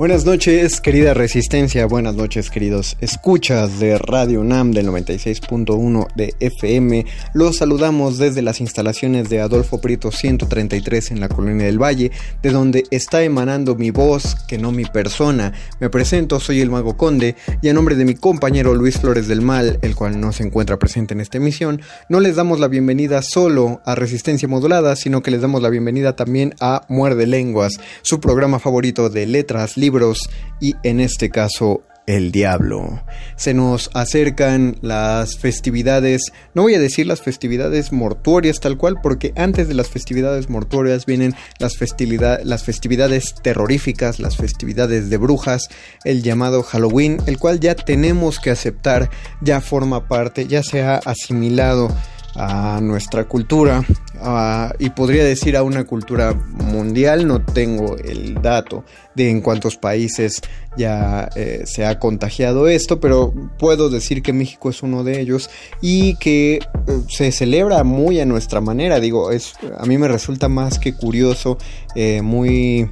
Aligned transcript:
Buenas 0.00 0.24
noches, 0.24 0.80
querida 0.80 1.12
Resistencia. 1.12 1.84
Buenas 1.84 2.14
noches, 2.14 2.48
queridos 2.48 2.96
escuchas 3.02 3.80
de 3.80 3.98
Radio 3.98 4.40
UNAM 4.40 4.72
del 4.72 4.88
96.1 4.88 6.06
de 6.14 6.34
FM. 6.40 7.04
Los 7.34 7.58
saludamos 7.58 8.16
desde 8.16 8.40
las 8.40 8.62
instalaciones 8.62 9.28
de 9.28 9.42
Adolfo 9.42 9.82
Prieto 9.82 10.10
133 10.10 11.10
en 11.10 11.20
la 11.20 11.28
Colonia 11.28 11.66
del 11.66 11.78
Valle, 11.78 12.12
de 12.42 12.50
donde 12.50 12.84
está 12.90 13.22
emanando 13.24 13.74
mi 13.74 13.90
voz, 13.90 14.36
que 14.48 14.56
no 14.56 14.72
mi 14.72 14.86
persona. 14.86 15.52
Me 15.80 15.90
presento, 15.90 16.40
soy 16.40 16.62
el 16.62 16.70
Mago 16.70 16.96
Conde, 16.96 17.36
y 17.60 17.68
a 17.68 17.74
nombre 17.74 17.94
de 17.94 18.06
mi 18.06 18.14
compañero 18.14 18.74
Luis 18.74 19.00
Flores 19.00 19.28
del 19.28 19.42
Mal, 19.42 19.80
el 19.82 19.94
cual 19.94 20.18
no 20.18 20.32
se 20.32 20.44
encuentra 20.44 20.78
presente 20.78 21.12
en 21.12 21.20
esta 21.20 21.36
emisión, 21.36 21.82
no 22.08 22.20
les 22.20 22.36
damos 22.36 22.58
la 22.58 22.68
bienvenida 22.68 23.20
solo 23.20 23.82
a 23.84 23.94
Resistencia 23.96 24.48
Modulada, 24.48 24.96
sino 24.96 25.22
que 25.22 25.30
les 25.30 25.42
damos 25.42 25.60
la 25.60 25.68
bienvenida 25.68 26.16
también 26.16 26.54
a 26.58 26.86
Muerde 26.88 27.26
Lenguas, 27.26 27.78
su 28.00 28.18
programa 28.18 28.60
favorito 28.60 29.10
de 29.10 29.26
letras, 29.26 29.76
y 30.60 30.74
en 30.82 31.00
este 31.00 31.30
caso 31.30 31.82
el 32.06 32.32
diablo. 32.32 33.02
Se 33.36 33.54
nos 33.54 33.90
acercan 33.94 34.76
las 34.80 35.38
festividades, 35.38 36.32
no 36.54 36.62
voy 36.62 36.74
a 36.74 36.80
decir 36.80 37.06
las 37.06 37.22
festividades 37.22 37.92
mortuorias 37.92 38.58
tal 38.58 38.76
cual, 38.76 38.96
porque 39.02 39.32
antes 39.36 39.68
de 39.68 39.74
las 39.74 39.88
festividades 39.88 40.48
mortuorias 40.48 41.06
vienen 41.06 41.34
las, 41.58 41.74
las 42.44 42.64
festividades 42.64 43.34
terroríficas, 43.42 44.18
las 44.18 44.36
festividades 44.36 45.08
de 45.08 45.16
brujas, 45.18 45.68
el 46.04 46.22
llamado 46.22 46.62
Halloween, 46.62 47.18
el 47.26 47.38
cual 47.38 47.60
ya 47.60 47.74
tenemos 47.74 48.40
que 48.40 48.50
aceptar, 48.50 49.10
ya 49.40 49.60
forma 49.60 50.08
parte, 50.08 50.46
ya 50.46 50.62
se 50.62 50.82
ha 50.82 50.96
asimilado 50.96 51.94
a 52.34 52.80
nuestra 52.80 53.24
cultura 53.24 53.84
y 54.78 54.90
podría 54.90 55.24
decir 55.24 55.56
a 55.56 55.62
una 55.62 55.84
cultura 55.84 56.34
mundial, 56.34 57.26
no 57.26 57.42
tengo 57.42 57.96
el 57.96 58.34
dato 58.34 58.84
de 59.14 59.30
en 59.30 59.40
cuántos 59.40 59.76
países 59.76 60.40
ya 60.76 61.28
eh, 61.34 61.62
se 61.64 61.84
ha 61.84 61.98
contagiado 61.98 62.68
esto, 62.68 63.00
pero 63.00 63.32
puedo 63.58 63.88
decir 63.88 64.22
que 64.22 64.32
México 64.32 64.70
es 64.70 64.82
uno 64.82 65.04
de 65.04 65.20
ellos 65.20 65.50
y 65.80 66.16
que 66.16 66.56
eh, 66.56 66.60
se 67.08 67.32
celebra 67.32 67.82
muy 67.82 68.20
a 68.20 68.26
nuestra 68.26 68.60
manera, 68.60 69.00
digo, 69.00 69.30
es, 69.30 69.54
a 69.78 69.86
mí 69.86 69.98
me 69.98 70.08
resulta 70.08 70.48
más 70.48 70.78
que 70.78 70.94
curioso, 70.94 71.58
eh, 71.94 72.22
muy 72.22 72.90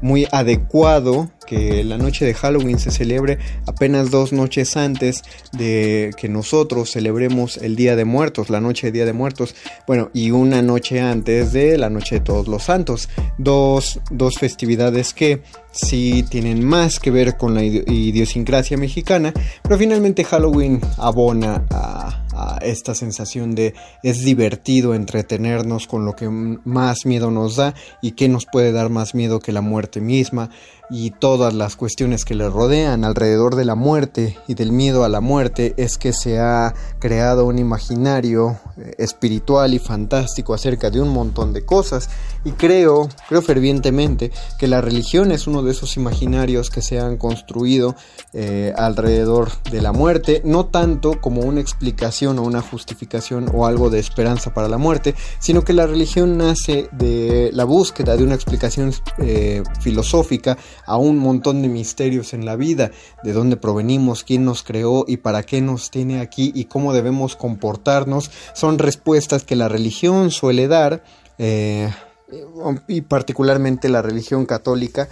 muy 0.00 0.26
adecuado 0.30 1.30
que 1.46 1.82
la 1.82 1.96
noche 1.96 2.26
de 2.26 2.34
Halloween 2.34 2.78
se 2.78 2.90
celebre 2.90 3.38
apenas 3.66 4.10
dos 4.10 4.34
noches 4.34 4.76
antes 4.76 5.22
de 5.52 6.10
que 6.18 6.28
nosotros 6.28 6.90
celebremos 6.90 7.56
el 7.56 7.74
Día 7.74 7.96
de 7.96 8.04
Muertos, 8.04 8.50
la 8.50 8.60
noche 8.60 8.88
de 8.88 8.92
Día 8.92 9.06
de 9.06 9.14
Muertos, 9.14 9.54
bueno, 9.86 10.10
y 10.12 10.30
una 10.30 10.60
noche 10.60 11.00
antes 11.00 11.54
de 11.54 11.78
la 11.78 11.88
noche 11.88 12.16
de 12.16 12.20
Todos 12.20 12.48
los 12.48 12.64
Santos, 12.64 13.08
dos, 13.38 14.00
dos 14.10 14.34
festividades 14.38 15.14
que 15.14 15.40
sí 15.72 16.22
tienen 16.28 16.64
más 16.64 17.00
que 17.00 17.10
ver 17.10 17.38
con 17.38 17.54
la 17.54 17.62
idiosincrasia 17.64 18.76
mexicana, 18.76 19.32
pero 19.62 19.78
finalmente 19.78 20.24
Halloween 20.24 20.80
abona 20.98 21.64
a, 21.70 22.26
esta 22.62 22.94
sensación 22.94 23.54
de 23.54 23.74
es 24.02 24.24
divertido 24.24 24.94
entretenernos 24.94 25.86
con 25.86 26.04
lo 26.04 26.14
que 26.14 26.28
más 26.28 27.06
miedo 27.06 27.30
nos 27.30 27.56
da 27.56 27.74
y 28.02 28.12
que 28.12 28.28
nos 28.28 28.46
puede 28.46 28.72
dar 28.72 28.90
más 28.90 29.14
miedo 29.14 29.40
que 29.40 29.52
la 29.52 29.60
muerte 29.60 30.00
misma 30.00 30.50
y 30.90 31.10
todas 31.10 31.52
las 31.52 31.76
cuestiones 31.76 32.24
que 32.24 32.34
le 32.34 32.48
rodean 32.48 33.04
alrededor 33.04 33.56
de 33.56 33.64
la 33.64 33.74
muerte 33.74 34.38
y 34.46 34.54
del 34.54 34.72
miedo 34.72 35.04
a 35.04 35.08
la 35.08 35.20
muerte 35.20 35.74
es 35.76 35.98
que 35.98 36.12
se 36.12 36.38
ha 36.38 36.74
creado 36.98 37.46
un 37.46 37.58
imaginario 37.58 38.58
eh, 38.78 38.94
espiritual 38.98 39.74
y 39.74 39.78
fantástico 39.78 40.54
acerca 40.54 40.90
de 40.90 41.00
un 41.00 41.10
montón 41.10 41.52
de 41.52 41.64
cosas. 41.64 42.08
Y 42.44 42.52
creo, 42.52 43.08
creo 43.28 43.42
fervientemente 43.42 44.32
que 44.58 44.66
la 44.66 44.80
religión 44.80 45.30
es 45.30 45.46
uno 45.46 45.62
de 45.62 45.72
esos 45.72 45.96
imaginarios 45.96 46.70
que 46.70 46.80
se 46.80 46.98
han 46.98 47.16
construido 47.18 47.94
eh, 48.32 48.72
alrededor 48.76 49.50
de 49.70 49.82
la 49.82 49.92
muerte, 49.92 50.40
no 50.44 50.66
tanto 50.66 51.20
como 51.20 51.42
una 51.42 51.60
explicación 51.60 52.38
o 52.38 52.42
una 52.42 52.62
justificación 52.62 53.50
o 53.52 53.66
algo 53.66 53.90
de 53.90 53.98
esperanza 53.98 54.54
para 54.54 54.68
la 54.68 54.78
muerte, 54.78 55.14
sino 55.38 55.64
que 55.64 55.72
la 55.72 55.86
religión 55.86 56.38
nace 56.38 56.88
de 56.92 57.50
la 57.52 57.64
búsqueda 57.64 58.16
de 58.16 58.24
una 58.24 58.34
explicación 58.34 58.92
eh, 59.18 59.62
filosófica 59.80 60.56
a 60.88 60.96
un 60.96 61.18
montón 61.18 61.62
de 61.62 61.68
misterios 61.68 62.32
en 62.32 62.44
la 62.44 62.56
vida, 62.56 62.90
de 63.22 63.32
dónde 63.32 63.56
provenimos, 63.56 64.24
quién 64.24 64.44
nos 64.44 64.62
creó 64.62 65.04
y 65.06 65.18
para 65.18 65.42
qué 65.42 65.60
nos 65.60 65.90
tiene 65.90 66.20
aquí 66.20 66.50
y 66.54 66.64
cómo 66.64 66.92
debemos 66.92 67.36
comportarnos, 67.36 68.30
son 68.54 68.78
respuestas 68.78 69.44
que 69.44 69.54
la 69.54 69.68
religión 69.68 70.30
suele 70.30 70.66
dar, 70.66 71.04
eh, 71.38 71.90
y 72.88 73.02
particularmente 73.02 73.88
la 73.88 74.02
religión 74.02 74.46
católica, 74.46 75.08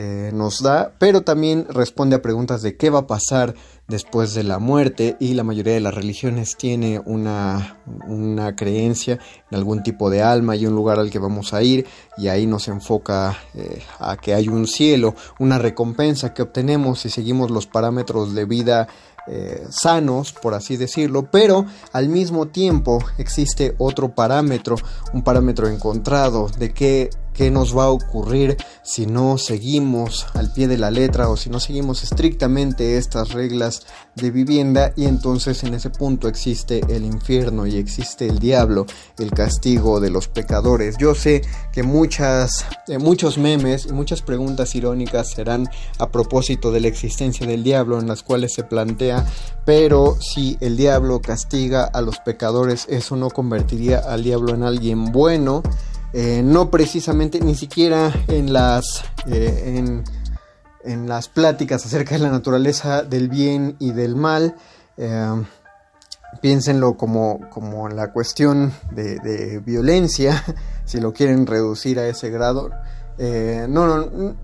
eh, 0.00 0.30
nos 0.32 0.62
da, 0.62 0.92
pero 1.00 1.22
también 1.22 1.66
responde 1.68 2.14
a 2.14 2.22
preguntas 2.22 2.62
de 2.62 2.76
qué 2.76 2.88
va 2.88 3.00
a 3.00 3.06
pasar 3.08 3.56
después 3.88 4.32
de 4.32 4.44
la 4.44 4.60
muerte 4.60 5.16
y 5.18 5.34
la 5.34 5.42
mayoría 5.42 5.74
de 5.74 5.80
las 5.80 5.92
religiones 5.92 6.56
tiene 6.56 7.02
una, 7.04 7.80
una 8.06 8.54
creencia 8.54 9.18
en 9.50 9.58
algún 9.58 9.82
tipo 9.82 10.08
de 10.08 10.22
alma 10.22 10.54
y 10.54 10.66
un 10.66 10.76
lugar 10.76 11.00
al 11.00 11.10
que 11.10 11.18
vamos 11.18 11.52
a 11.52 11.64
ir 11.64 11.84
y 12.16 12.28
ahí 12.28 12.46
nos 12.46 12.68
enfoca 12.68 13.36
eh, 13.54 13.82
a 13.98 14.16
que 14.16 14.34
hay 14.34 14.46
un 14.46 14.68
cielo, 14.68 15.16
una 15.40 15.58
recompensa 15.58 16.32
que 16.32 16.42
obtenemos 16.42 17.00
si 17.00 17.10
seguimos 17.10 17.50
los 17.50 17.66
parámetros 17.66 18.36
de 18.36 18.44
vida 18.44 18.86
eh, 19.26 19.66
sanos, 19.68 20.32
por 20.32 20.54
así 20.54 20.76
decirlo, 20.76 21.28
pero 21.30 21.66
al 21.92 22.08
mismo 22.08 22.46
tiempo 22.46 22.98
existe 23.18 23.74
otro 23.78 24.14
parámetro, 24.14 24.76
un 25.12 25.24
parámetro 25.24 25.66
encontrado 25.66 26.48
de 26.56 26.72
que 26.72 27.10
qué 27.38 27.52
nos 27.52 27.76
va 27.78 27.84
a 27.84 27.90
ocurrir 27.90 28.56
si 28.82 29.06
no 29.06 29.38
seguimos 29.38 30.26
al 30.34 30.52
pie 30.52 30.66
de 30.66 30.76
la 30.76 30.90
letra 30.90 31.28
o 31.28 31.36
si 31.36 31.50
no 31.50 31.60
seguimos 31.60 32.02
estrictamente 32.02 32.98
estas 32.98 33.30
reglas 33.30 33.86
de 34.16 34.32
vivienda 34.32 34.92
y 34.96 35.04
entonces 35.04 35.62
en 35.62 35.74
ese 35.74 35.88
punto 35.88 36.26
existe 36.26 36.80
el 36.88 37.04
infierno 37.04 37.64
y 37.64 37.76
existe 37.76 38.26
el 38.26 38.40
diablo, 38.40 38.86
el 39.18 39.30
castigo 39.30 40.00
de 40.00 40.10
los 40.10 40.26
pecadores. 40.26 40.96
Yo 40.98 41.14
sé 41.14 41.42
que 41.72 41.84
muchas, 41.84 42.66
eh, 42.88 42.98
muchos 42.98 43.38
memes 43.38 43.86
y 43.86 43.92
muchas 43.92 44.20
preguntas 44.20 44.74
irónicas 44.74 45.30
serán 45.30 45.68
a 46.00 46.08
propósito 46.08 46.72
de 46.72 46.80
la 46.80 46.88
existencia 46.88 47.46
del 47.46 47.62
diablo 47.62 48.00
en 48.00 48.08
las 48.08 48.24
cuales 48.24 48.52
se 48.52 48.64
plantea, 48.64 49.24
pero 49.64 50.18
si 50.20 50.56
el 50.60 50.76
diablo 50.76 51.20
castiga 51.20 51.84
a 51.84 52.00
los 52.00 52.18
pecadores, 52.18 52.86
eso 52.88 53.14
no 53.14 53.30
convertiría 53.30 54.00
al 54.00 54.24
diablo 54.24 54.54
en 54.54 54.64
alguien 54.64 55.12
bueno. 55.12 55.62
Eh, 56.12 56.42
no 56.42 56.70
precisamente 56.70 57.38
ni 57.40 57.54
siquiera 57.54 58.10
en 58.28 58.52
las 58.54 59.04
eh, 59.26 59.74
en, 59.76 60.04
en, 60.82 61.06
las 61.06 61.28
pláticas 61.28 61.84
acerca 61.84 62.14
de 62.14 62.22
la 62.22 62.30
naturaleza 62.30 63.02
del 63.02 63.28
bien 63.28 63.76
y 63.78 63.92
del 63.92 64.16
mal 64.16 64.56
eh, 64.96 65.44
piénsenlo 66.40 66.96
como, 66.96 67.40
como 67.50 67.90
la 67.90 68.10
cuestión 68.10 68.72
de, 68.90 69.18
de, 69.18 69.58
violencia 69.58 70.42
si 70.86 70.98
lo 70.98 71.12
quieren 71.12 71.46
reducir 71.46 71.98
a 71.98 72.08
ese 72.08 72.30
grado 72.30 72.70
no, 73.18 73.86
no 73.86 74.36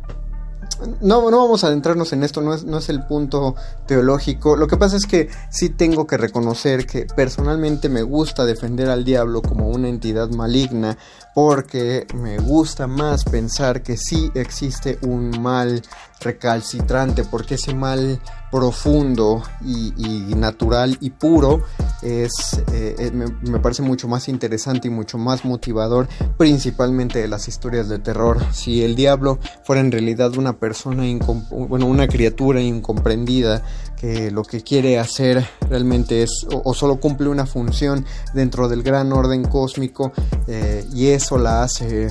no, 1.00 1.30
no 1.30 1.38
vamos 1.38 1.64
a 1.64 1.68
adentrarnos 1.68 2.12
en 2.12 2.22
esto, 2.24 2.40
no 2.40 2.54
es, 2.54 2.64
no 2.64 2.78
es 2.78 2.88
el 2.88 3.04
punto 3.04 3.54
teológico. 3.86 4.56
Lo 4.56 4.66
que 4.66 4.76
pasa 4.76 4.96
es 4.96 5.06
que 5.06 5.28
sí 5.50 5.68
tengo 5.70 6.06
que 6.06 6.16
reconocer 6.16 6.86
que 6.86 7.06
personalmente 7.06 7.88
me 7.88 8.02
gusta 8.02 8.44
defender 8.44 8.88
al 8.88 9.04
diablo 9.04 9.42
como 9.42 9.68
una 9.68 9.88
entidad 9.88 10.28
maligna 10.30 10.96
porque 11.34 12.06
me 12.14 12.38
gusta 12.38 12.86
más 12.86 13.24
pensar 13.24 13.82
que 13.82 13.96
sí 13.96 14.30
existe 14.34 14.98
un 15.02 15.42
mal 15.42 15.82
recalcitrante, 16.20 17.24
porque 17.24 17.56
ese 17.56 17.74
mal 17.74 18.20
profundo 18.54 19.42
y, 19.64 20.32
natural 20.36 20.96
y 21.00 21.10
puro 21.10 21.64
es, 22.02 22.62
eh, 22.72 22.94
eh, 23.00 23.10
me, 23.10 23.58
parece 23.58 23.82
mucho 23.82 24.06
más 24.06 24.28
interesante 24.28 24.86
y 24.86 24.92
mucho 24.92 25.18
más 25.18 25.44
motivador, 25.44 26.06
principalmente 26.38 27.18
de 27.18 27.26
las 27.26 27.48
historias 27.48 27.88
de 27.88 27.98
terror. 27.98 28.38
Si 28.52 28.84
el 28.84 28.94
diablo 28.94 29.40
fuera 29.64 29.80
en 29.80 29.90
realidad 29.90 30.36
una 30.36 30.52
persona, 30.52 31.02
bueno, 31.50 31.86
una 31.86 32.06
criatura 32.06 32.60
incomprendida 32.60 33.64
que 33.96 34.30
lo 34.30 34.44
que 34.44 34.60
quiere 34.60 35.00
hacer 35.00 35.44
realmente 35.68 36.22
es 36.22 36.46
o, 36.48 36.74
solo 36.74 37.00
cumple 37.00 37.30
una 37.30 37.46
función 37.46 38.06
dentro 38.34 38.68
del 38.68 38.84
gran 38.84 39.12
orden 39.12 39.42
cósmico 39.42 40.12
eh, 40.46 40.86
y 40.94 41.08
eso 41.08 41.38
la 41.38 41.64
hace 41.64 42.06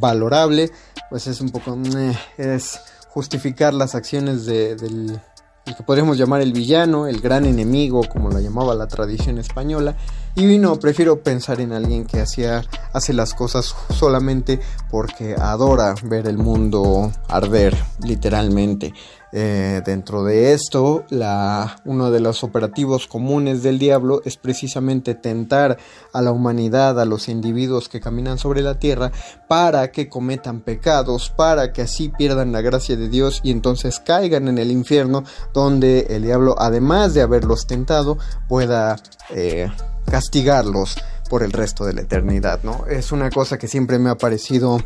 valorable, 0.00 0.72
pues 1.08 1.28
es 1.28 1.40
un 1.40 1.50
poco... 1.50 1.78
es 2.36 2.80
justificar 3.10 3.72
las 3.72 3.94
acciones 3.94 4.44
de, 4.44 4.74
del 4.74 5.20
que 5.72 5.82
podríamos 5.82 6.18
llamar 6.18 6.42
el 6.42 6.52
villano, 6.52 7.06
el 7.06 7.20
gran 7.20 7.46
enemigo, 7.46 8.02
como 8.04 8.30
lo 8.30 8.38
llamaba 8.38 8.74
la 8.74 8.86
tradición 8.86 9.38
española. 9.38 9.96
Y 10.36 10.58
no, 10.58 10.78
prefiero 10.78 11.22
pensar 11.22 11.60
en 11.60 11.72
alguien 11.72 12.04
que 12.04 12.20
hacía, 12.20 12.64
hace 12.92 13.12
las 13.12 13.34
cosas 13.34 13.74
solamente 13.90 14.60
porque 14.90 15.34
adora 15.34 15.94
ver 16.02 16.26
el 16.26 16.38
mundo 16.38 17.10
arder, 17.28 17.74
literalmente. 18.02 18.92
Eh, 19.36 19.82
dentro 19.84 20.22
de 20.22 20.52
esto, 20.52 21.04
la, 21.10 21.80
uno 21.84 22.12
de 22.12 22.20
los 22.20 22.44
operativos 22.44 23.08
comunes 23.08 23.64
del 23.64 23.80
diablo 23.80 24.22
es 24.24 24.36
precisamente 24.36 25.16
tentar 25.16 25.76
a 26.12 26.22
la 26.22 26.30
humanidad, 26.30 27.00
a 27.00 27.04
los 27.04 27.28
individuos 27.28 27.88
que 27.88 28.00
caminan 28.00 28.38
sobre 28.38 28.62
la 28.62 28.78
tierra, 28.78 29.10
para 29.48 29.90
que 29.90 30.08
cometan 30.08 30.60
pecados, 30.60 31.30
para 31.30 31.72
que 31.72 31.82
así 31.82 32.10
pierdan 32.10 32.52
la 32.52 32.60
gracia 32.60 32.94
de 32.94 33.08
Dios 33.08 33.40
y 33.42 33.50
entonces 33.50 33.98
caigan 33.98 34.46
en 34.46 34.58
el 34.58 34.70
infierno, 34.70 35.24
donde 35.52 36.06
el 36.10 36.22
diablo, 36.22 36.54
además 36.56 37.12
de 37.12 37.22
haberlos 37.22 37.66
tentado, 37.66 38.18
pueda 38.46 38.94
eh, 39.30 39.68
castigarlos 40.08 40.96
por 41.28 41.42
el 41.42 41.52
resto 41.52 41.84
de 41.84 41.94
la 41.94 42.02
eternidad, 42.02 42.60
¿no? 42.62 42.86
Es 42.86 43.12
una 43.12 43.30
cosa 43.30 43.58
que 43.58 43.68
siempre 43.68 43.98
me 43.98 44.10
ha 44.10 44.16
parecido 44.16 44.78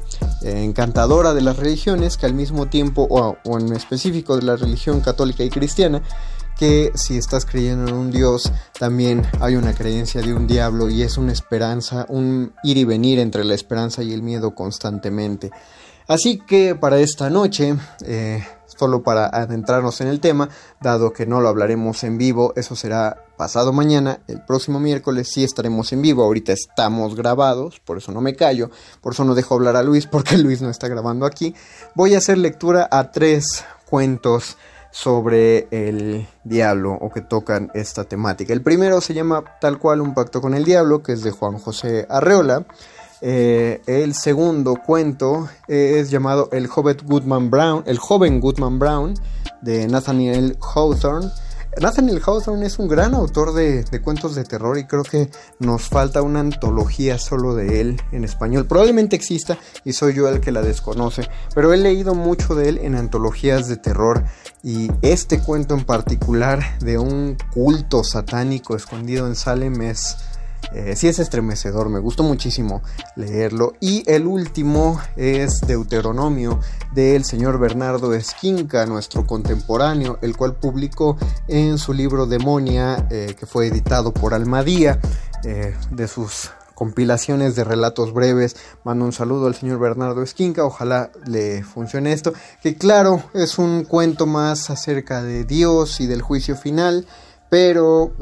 eh, 0.43 0.63
encantadora 0.65 1.35
de 1.35 1.41
las 1.41 1.57
religiones, 1.57 2.17
que 2.17 2.27
al 2.27 2.35
mismo 2.35 2.67
tiempo, 2.67 3.07
o, 3.11 3.59
en 3.59 3.73
específico 3.73 4.37
de 4.37 4.43
la 4.43 4.57
religión 4.57 5.01
católica 5.01 5.43
y 5.43 5.51
cristiana, 5.51 6.03
que 6.59 6.91
si 6.95 7.17
estás 7.17 7.45
creyendo 7.47 7.89
en 7.89 7.95
un 7.95 8.11
Dios, 8.11 8.53
también 8.79 9.23
hay 9.41 9.57
una 9.57 9.75
creencia 9.75 10.21
de 10.23 10.35
un 10.35 10.47
diablo 10.47 10.91
y 10.91 11.03
es 11.03 11.17
una 11.17 11.33
esperanza, 11.33 12.05
un 12.09 12.53
ir 12.65 12.77
y 12.77 12.85
venir 12.85 13.21
entre 13.21 13.45
la 13.45 13.55
esperanza 13.55 14.03
y 14.03 14.13
el 14.13 14.23
miedo 14.23 14.55
constantemente. 14.55 15.51
Así 16.09 16.39
que 16.39 16.75
para 16.75 16.99
esta 16.99 17.31
noche, 17.31 17.77
eh, 18.05 18.45
solo 18.67 19.03
para 19.03 19.27
adentrarnos 19.27 20.01
en 20.01 20.09
el 20.09 20.21
tema, 20.21 20.49
dado 20.81 21.13
que 21.13 21.27
no 21.27 21.41
lo 21.41 21.49
hablaremos 21.49 22.03
en 22.03 22.19
vivo, 22.19 22.53
eso 22.57 22.75
será 22.75 23.28
pasado 23.39 23.73
mañana, 23.73 24.19
el 24.27 24.43
próximo 24.43 24.81
miércoles 24.81 25.31
sí 25.33 25.45
estaremos 25.45 25.93
en 25.93 26.03
vivo, 26.03 26.25
ahorita 26.25 26.53
estamos 26.53 27.15
grabados, 27.15 27.81
por 27.81 27.97
eso 27.97 28.13
no 28.13 28.21
me 28.21 28.35
callo, 28.35 28.71
por 29.01 29.15
eso 29.15 29.25
no 29.25 29.35
dejo 29.35 29.55
hablar 29.55 29.77
a 29.77 29.83
Luis, 29.83 30.07
porque 30.11 30.37
Luis 30.37 30.61
no 30.61 30.69
está 30.69 30.89
grabando 30.89 31.25
aquí. 31.25 31.55
Voy 31.95 32.15
a 32.15 32.19
hacer 32.19 32.37
lectura 32.37 32.87
a 32.91 33.11
tres 33.13 33.65
cuentos 33.89 34.59
sobre 34.91 35.69
el 35.71 36.27
diablo 36.45 36.99
o 37.01 37.11
que 37.11 37.21
tocan 37.21 37.71
esta 37.75 38.05
temática. 38.05 38.53
El 38.53 38.63
primero 38.63 39.01
se 39.01 39.15
llama 39.15 39.45
tal 39.61 39.79
cual 39.79 40.01
Un 40.01 40.15
pacto 40.15 40.41
con 40.41 40.55
el 40.55 40.65
diablo, 40.65 41.03
que 41.03 41.13
es 41.13 41.23
de 41.23 41.31
Juan 41.31 41.59
José 41.59 42.07
Arreola. 42.11 42.67
Eh, 43.21 43.81
el 43.87 44.15
segundo 44.15 44.77
cuento 44.85 45.49
es 45.69 46.11
llamado 46.11 46.49
El 46.53 46.67
joven 46.67 46.97
Goodman 47.05 47.51
Brown, 47.51 47.85
El 47.87 47.99
joven 47.99 48.41
Goodman 48.41 48.79
Brown 48.79 49.15
de 49.63 49.87
Nathaniel 49.87 50.59
Hawthorne. 50.61 51.31
Nathaniel 51.81 52.21
Hawthorne 52.25 52.67
es 52.67 52.79
un 52.79 52.89
gran 52.89 53.15
autor 53.15 53.53
de, 53.53 53.85
de, 53.85 54.01
cuentos 54.01 54.35
de 54.35 54.45
terror 54.45 54.79
y 54.79 54.87
creo 54.87 55.05
que 55.05 55.31
nos 55.61 55.83
falta 55.83 56.23
una 56.23 56.41
antología 56.41 57.19
solo 57.19 57.55
de 57.55 57.81
él 57.81 58.03
en 58.11 58.25
español. 58.25 58.67
Probablemente 58.67 59.15
exista 59.15 59.59
y 59.85 59.93
soy 59.93 60.15
yo 60.15 60.29
el 60.29 60.41
que 60.41 60.51
la 60.51 60.63
desconoce, 60.63 61.29
pero 61.55 61.73
he 61.73 61.77
leído 61.77 62.15
mucho 62.15 62.55
de 62.55 62.71
él 62.71 62.79
en 62.83 62.97
antologías 62.97 63.69
de 63.69 63.77
terror 63.77 64.25
y 64.63 64.91
este 65.03 65.41
cuento 65.41 65.75
en 65.75 65.85
particular 65.85 66.79
de 66.81 66.99
un 66.99 67.37
culto 67.53 68.03
satánico 68.03 68.75
escondido 68.75 69.27
en 69.27 69.37
Salem 69.37 69.81
es 69.83 70.17
eh, 70.73 70.95
sí 70.97 71.09
es 71.09 71.19
estremecedor, 71.19 71.89
me 71.89 71.99
gustó 71.99 72.23
muchísimo 72.23 72.83
leerlo. 73.17 73.75
Y 73.81 74.03
el 74.11 74.27
último 74.27 75.01
es 75.17 75.61
Deuteronomio 75.63 76.61
del 76.93 77.25
señor 77.25 77.59
Bernardo 77.59 78.13
Esquinca, 78.15 78.85
nuestro 78.87 79.27
contemporáneo, 79.27 80.19
el 80.23 80.37
cual 80.37 80.57
publicó 80.57 81.17
en 81.47 81.79
su 81.79 81.95
libro 81.95 82.27
Demonia, 82.27 83.07
eh, 83.11 83.35
que 83.39 83.47
fue 83.47 83.69
editado 83.69 84.13
por 84.13 84.35
Almadía, 84.35 85.01
eh, 85.45 85.75
de 85.91 86.09
sus 86.09 86.51
compilaciones 86.75 87.57
de 87.57 87.65
relatos 87.65 88.13
breves. 88.13 88.57
Mando 88.85 89.05
un 89.05 89.13
saludo 89.13 89.47
al 89.47 89.55
señor 89.55 89.79
Bernardo 89.79 90.23
Esquinca, 90.23 90.65
ojalá 90.65 91.11
le 91.27 91.65
funcione 91.65 92.13
esto, 92.13 92.33
que 92.63 92.77
claro, 92.77 93.23
es 93.35 93.59
un 93.59 93.85
cuento 93.85 94.27
más 94.27 94.71
acerca 94.71 95.23
de 95.23 95.45
Dios 95.45 96.01
y 96.01 96.07
del 96.07 96.23
juicio 96.23 96.57
final, 96.57 97.07
pero 97.51 98.13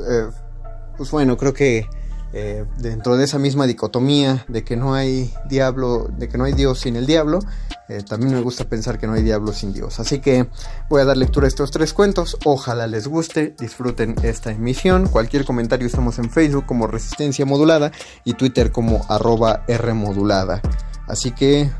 pues 0.96 1.10
bueno, 1.10 1.36
creo 1.36 1.52
que 1.52 1.86
eh, 2.32 2.64
dentro 2.78 3.16
de 3.16 3.24
esa 3.24 3.38
misma 3.38 3.66
dicotomía 3.66 4.44
de 4.48 4.64
que 4.64 4.76
no 4.76 4.94
hay 4.94 5.32
diablo, 5.48 6.08
de 6.18 6.28
que 6.28 6.36
no 6.36 6.44
hay 6.44 6.52
Dios 6.52 6.80
sin 6.80 6.96
el 6.96 7.06
diablo, 7.06 7.40
eh, 7.88 8.02
también 8.02 8.34
me 8.34 8.40
gusta 8.40 8.64
pensar 8.64 8.98
que 8.98 9.06
no 9.06 9.12
hay 9.12 9.22
diablo 9.22 9.52
sin 9.52 9.72
Dios. 9.72 10.00
Así 10.00 10.18
que 10.18 10.48
voy 10.88 11.00
a 11.00 11.04
dar 11.04 11.16
lectura 11.16 11.46
a 11.46 11.48
estos 11.48 11.70
tres 11.70 11.92
cuentos. 11.92 12.36
Ojalá 12.44 12.86
les 12.86 13.06
guste, 13.06 13.54
disfruten 13.58 14.16
esta 14.22 14.50
emisión. 14.50 15.06
Cualquier 15.08 15.44
comentario 15.44 15.86
estamos 15.86 16.18
en 16.18 16.30
Facebook 16.30 16.66
como 16.66 16.86
Resistencia 16.86 17.46
Modulada 17.46 17.92
y 18.24 18.34
Twitter 18.34 18.72
como 18.72 19.04
arroba 19.08 19.64
Rmodulada. 19.68 20.60
Así 21.06 21.30
que, 21.30 21.70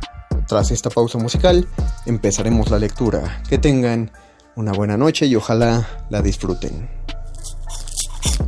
tras 0.46 0.70
esta 0.70 0.90
pausa 0.90 1.18
musical, 1.18 1.66
empezaremos 2.06 2.70
la 2.70 2.78
lectura. 2.78 3.42
Que 3.48 3.58
tengan 3.58 4.12
una 4.54 4.72
buena 4.72 4.96
noche 4.96 5.26
y 5.26 5.34
ojalá 5.34 5.86
la 6.08 6.22
disfruten. 6.22 7.05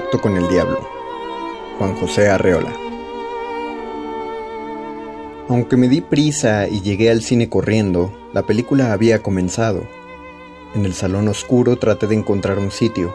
Pacto 0.00 0.18
con 0.18 0.38
el 0.38 0.48
diablo. 0.48 0.80
Juan 1.76 1.94
José 1.94 2.30
Arreola. 2.30 2.72
Aunque 5.46 5.76
me 5.76 5.88
di 5.88 6.00
prisa 6.00 6.66
y 6.68 6.80
llegué 6.80 7.10
al 7.10 7.20
cine 7.20 7.50
corriendo, 7.50 8.10
la 8.32 8.46
película 8.46 8.94
había 8.94 9.22
comenzado. 9.22 9.82
En 10.74 10.86
el 10.86 10.94
salón 10.94 11.28
oscuro 11.28 11.78
traté 11.78 12.06
de 12.06 12.14
encontrar 12.14 12.58
un 12.58 12.70
sitio. 12.70 13.14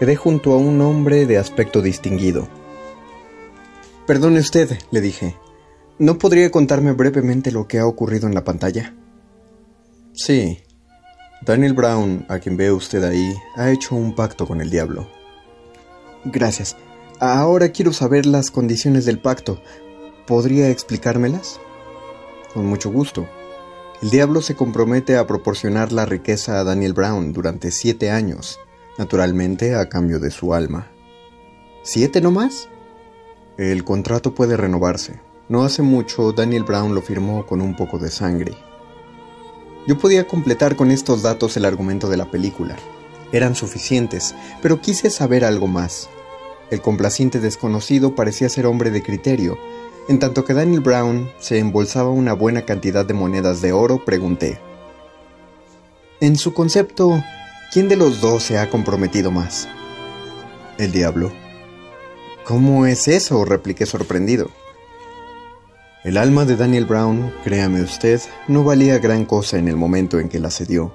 Quedé 0.00 0.16
junto 0.16 0.52
a 0.52 0.56
un 0.56 0.80
hombre 0.80 1.26
de 1.26 1.38
aspecto 1.38 1.80
distinguido. 1.80 2.48
Perdone 4.08 4.40
usted, 4.40 4.76
le 4.90 5.00
dije. 5.00 5.36
¿No 6.00 6.18
podría 6.18 6.50
contarme 6.50 6.90
brevemente 6.90 7.52
lo 7.52 7.68
que 7.68 7.78
ha 7.78 7.86
ocurrido 7.86 8.26
en 8.26 8.34
la 8.34 8.42
pantalla? 8.42 8.96
Sí. 10.12 10.58
Daniel 11.42 11.74
Brown, 11.74 12.26
a 12.28 12.40
quien 12.40 12.56
ve 12.56 12.72
usted 12.72 13.04
ahí, 13.04 13.32
ha 13.54 13.70
hecho 13.70 13.94
un 13.94 14.16
pacto 14.16 14.44
con 14.44 14.60
el 14.60 14.70
diablo. 14.70 15.15
Gracias. 16.28 16.76
Ahora 17.20 17.68
quiero 17.70 17.92
saber 17.92 18.26
las 18.26 18.50
condiciones 18.50 19.04
del 19.04 19.20
pacto. 19.20 19.60
¿Podría 20.26 20.70
explicármelas? 20.70 21.60
Con 22.52 22.66
mucho 22.66 22.90
gusto. 22.90 23.28
El 24.02 24.10
diablo 24.10 24.42
se 24.42 24.56
compromete 24.56 25.16
a 25.16 25.26
proporcionar 25.28 25.92
la 25.92 26.04
riqueza 26.04 26.58
a 26.58 26.64
Daniel 26.64 26.94
Brown 26.94 27.32
durante 27.32 27.70
siete 27.70 28.10
años, 28.10 28.58
naturalmente 28.98 29.76
a 29.76 29.88
cambio 29.88 30.18
de 30.18 30.32
su 30.32 30.52
alma. 30.52 30.90
¿Siete 31.82 32.20
no 32.20 32.32
más? 32.32 32.68
El 33.56 33.84
contrato 33.84 34.34
puede 34.34 34.56
renovarse. 34.56 35.20
No 35.48 35.62
hace 35.62 35.82
mucho 35.82 36.32
Daniel 36.32 36.64
Brown 36.64 36.92
lo 36.92 37.02
firmó 37.02 37.46
con 37.46 37.60
un 37.60 37.76
poco 37.76 38.00
de 38.00 38.10
sangre. 38.10 38.52
Yo 39.86 39.96
podía 39.96 40.26
completar 40.26 40.74
con 40.74 40.90
estos 40.90 41.22
datos 41.22 41.56
el 41.56 41.64
argumento 41.64 42.08
de 42.08 42.16
la 42.16 42.28
película. 42.32 42.74
Eran 43.30 43.54
suficientes, 43.54 44.34
pero 44.60 44.80
quise 44.80 45.08
saber 45.08 45.44
algo 45.44 45.68
más. 45.68 46.10
El 46.70 46.80
complaciente 46.80 47.40
desconocido 47.40 48.14
parecía 48.14 48.48
ser 48.48 48.66
hombre 48.66 48.90
de 48.90 49.02
criterio 49.02 49.58
en 50.08 50.18
tanto 50.20 50.44
que 50.44 50.54
Daniel 50.54 50.80
Brown 50.80 51.30
se 51.40 51.58
embolsaba 51.58 52.10
una 52.10 52.32
buena 52.32 52.62
cantidad 52.62 53.04
de 53.04 53.14
monedas 53.14 53.60
de 53.60 53.72
oro, 53.72 54.04
pregunté. 54.04 54.60
En 56.20 56.36
su 56.36 56.54
concepto, 56.54 57.22
¿quién 57.72 57.88
de 57.88 57.96
los 57.96 58.20
dos 58.20 58.44
se 58.44 58.58
ha 58.58 58.70
comprometido 58.70 59.30
más? 59.30 59.68
El 60.78 60.92
diablo. 60.92 61.32
¿Cómo 62.44 62.86
es 62.86 63.08
eso? 63.08 63.44
repliqué 63.44 63.84
sorprendido. 63.84 64.50
El 66.04 66.18
alma 66.18 66.44
de 66.44 66.54
Daniel 66.54 66.84
Brown, 66.84 67.32
créame 67.42 67.82
usted, 67.82 68.20
no 68.46 68.62
valía 68.62 68.98
gran 68.98 69.24
cosa 69.24 69.58
en 69.58 69.66
el 69.66 69.76
momento 69.76 70.20
en 70.20 70.28
que 70.28 70.38
la 70.38 70.50
cedió. 70.50 70.92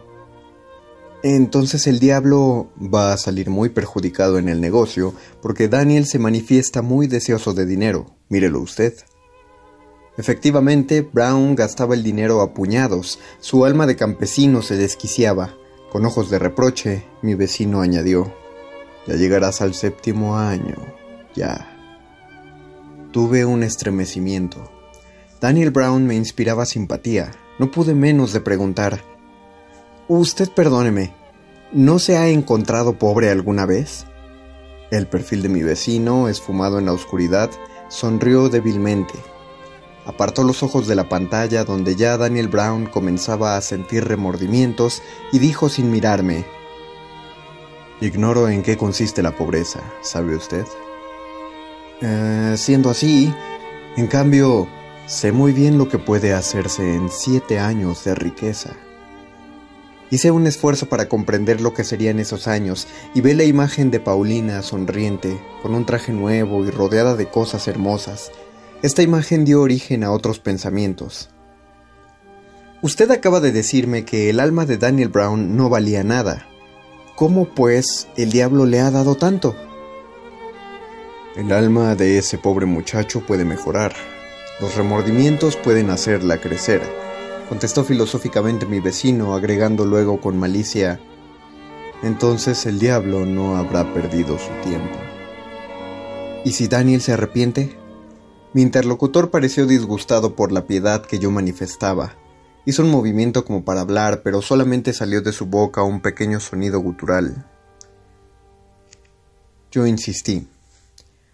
Entonces 1.24 1.86
el 1.86 2.00
diablo 2.00 2.72
va 2.82 3.13
a 3.13 3.18
salir 3.18 3.50
muy 3.50 3.70
perjudicado 3.70 4.40
en 4.40 4.50
el 4.50 4.60
negocio 4.60 5.13
porque 5.42 5.68
Daniel 5.68 6.08
se 6.08 6.18
manifiesta 6.18 6.82
muy 6.82 7.08
deseoso 7.08 7.54
de 7.54 7.66
dinero, 7.66 8.16
Mírelo 8.30 8.62
usted. 8.62 8.94
Efectivamente, 10.18 11.01
Brown 11.01 11.56
gastaba 11.56 11.96
el 11.96 12.04
dinero 12.04 12.42
a 12.42 12.54
puñados, 12.54 13.20
su 13.40 13.66
alma 13.66 13.86
de 13.86 13.96
campesino 13.96 14.62
se 14.62 14.78
desquiciaba. 14.78 15.54
Con 15.92 16.06
ojos 16.06 16.30
de 16.30 16.40
reproche, 16.40 17.04
mi 17.22 17.36
vecino 17.36 17.82
añadió, 17.82 18.34
Ya 19.06 19.16
llegarás 19.16 19.62
al 19.62 19.74
séptimo 19.74 20.38
año, 20.38 20.75
ya. 21.36 21.68
Tuve 23.12 23.46
un 23.46 23.63
estremecimiento. 23.63 24.72
Daniel 25.42 25.72
Brown 25.72 26.06
me 26.06 26.16
inspiraba 26.16 26.66
simpatía. 26.66 27.32
No 27.60 27.70
pude 27.72 27.94
menos 27.94 28.32
de 28.32 28.40
preguntar, 28.40 29.04
Usted 30.13 30.50
perdóneme, 30.50 31.13
¿no 31.72 31.98
se 31.98 32.18
ha 32.18 32.27
encontrado 32.27 33.00
pobre 33.00 33.30
alguna 33.30 33.65
vez? 33.65 34.08
El 34.91 35.08
perfil 35.08 35.41
de 35.41 35.48
mi 35.48 35.63
vecino, 35.63 36.27
esfumado 36.27 36.80
en 36.80 36.86
la 36.88 36.91
oscuridad, 36.91 37.50
sonrió 37.88 38.50
débilmente. 38.50 39.13
Apartó 40.06 40.44
los 40.44 40.63
ojos 40.63 40.86
de 40.86 40.96
la 40.96 41.08
pantalla 41.08 41.63
donde 41.63 41.96
ya 41.96 42.18
Daniel 42.18 42.50
Brown 42.50 42.88
comenzaba 42.88 43.56
a 43.56 43.62
sentir 43.62 44.03
remordimientos 44.03 45.01
y 45.32 45.39
dijo 45.39 45.70
sin 45.70 45.89
mirarme, 45.89 46.44
Ignoro 48.01 48.50
en 48.50 48.63
qué 48.63 48.75
consiste 48.75 49.24
la 49.24 49.38
pobreza, 49.38 49.80
¿sabe 50.01 50.36
usted? 50.36 50.65
Eh, 52.01 52.56
siendo 52.58 52.89
así, 52.89 53.34
en 53.96 54.08
cambio, 54.08 54.68
sé 55.06 55.32
muy 55.32 55.53
bien 55.53 55.77
lo 55.77 55.88
que 55.88 56.00
puede 56.00 56.34
hacerse 56.34 56.96
en 56.96 57.10
siete 57.10 57.60
años 57.60 58.03
de 58.03 58.13
riqueza. 58.13 58.75
Hice 60.12 60.30
un 60.30 60.46
esfuerzo 60.46 60.89
para 60.89 61.08
comprender 61.08 61.62
lo 61.62 61.74
que 61.74 61.86
serían 61.86 62.20
esos 62.20 62.50
años 62.50 62.86
y 63.15 63.22
ve 63.22 63.34
la 63.34 63.46
imagen 63.46 63.91
de 63.91 64.01
Paulina 64.01 64.62
sonriente, 64.62 65.39
con 65.63 65.74
un 65.74 65.86
traje 65.86 66.12
nuevo 66.12 66.65
y 66.65 66.70
rodeada 66.70 67.15
de 67.15 67.30
cosas 67.30 67.70
hermosas. 67.70 68.30
Esta 68.82 69.03
imagen 69.03 69.46
dio 69.46 69.62
origen 69.62 70.03
a 70.03 70.12
otros 70.12 70.39
pensamientos. 70.39 71.30
Usted 72.82 73.10
acaba 73.10 73.39
de 73.39 73.53
decirme 73.53 74.03
que 74.03 74.30
el 74.30 74.41
alma 74.41 74.65
de 74.65 74.77
Daniel 74.77 75.08
Brown 75.08 75.56
no 75.56 75.70
valía 75.70 76.03
nada. 76.03 76.46
¿Cómo, 77.15 77.46
pues, 77.56 78.10
el 78.18 78.32
diablo 78.32 78.65
le 78.65 78.82
ha 78.82 78.91
dado 78.91 79.15
tanto? 79.15 79.56
El 81.38 81.53
alma 81.53 81.96
de 81.96 82.18
ese 82.18 82.38
pobre 82.38 82.65
muchacho 82.65 83.25
puede 83.25 83.46
mejorar. 83.46 83.94
Los 84.60 84.75
remordimientos 84.75 85.56
pueden 85.56 85.89
hacerla 85.89 86.41
crecer 86.41 87.00
contestó 87.51 87.84
filosóficamente 87.84 88.65
mi 88.65 88.79
vecino, 88.79 89.36
agregando 89.36 89.84
luego 89.84 90.22
con 90.22 90.39
malicia, 90.39 91.01
entonces 92.01 92.65
el 92.65 92.79
diablo 92.79 93.25
no 93.25 93.58
habrá 93.58 93.93
perdido 93.93 94.39
su 94.39 94.53
tiempo. 94.63 94.98
¿Y 96.46 96.53
si 96.53 96.70
Daniel 96.70 97.01
se 97.01 97.12
arrepiente? 97.12 97.77
Mi 98.53 98.62
interlocutor 98.62 99.31
pareció 99.31 99.65
disgustado 99.65 100.34
por 100.34 100.53
la 100.53 100.65
piedad 100.65 101.05
que 101.05 101.20
yo 101.20 101.29
manifestaba. 101.29 102.15
Hizo 102.65 102.84
un 102.84 102.89
movimiento 102.89 103.43
como 103.43 103.65
para 103.65 103.81
hablar, 103.81 104.22
pero 104.24 104.41
solamente 104.41 104.93
salió 104.93 105.22
de 105.22 105.34
su 105.34 105.46
boca 105.46 105.84
un 105.84 106.00
pequeño 106.00 106.39
sonido 106.39 106.79
gutural. 106.79 107.46
Yo 109.74 109.86
insistí, 109.86 110.48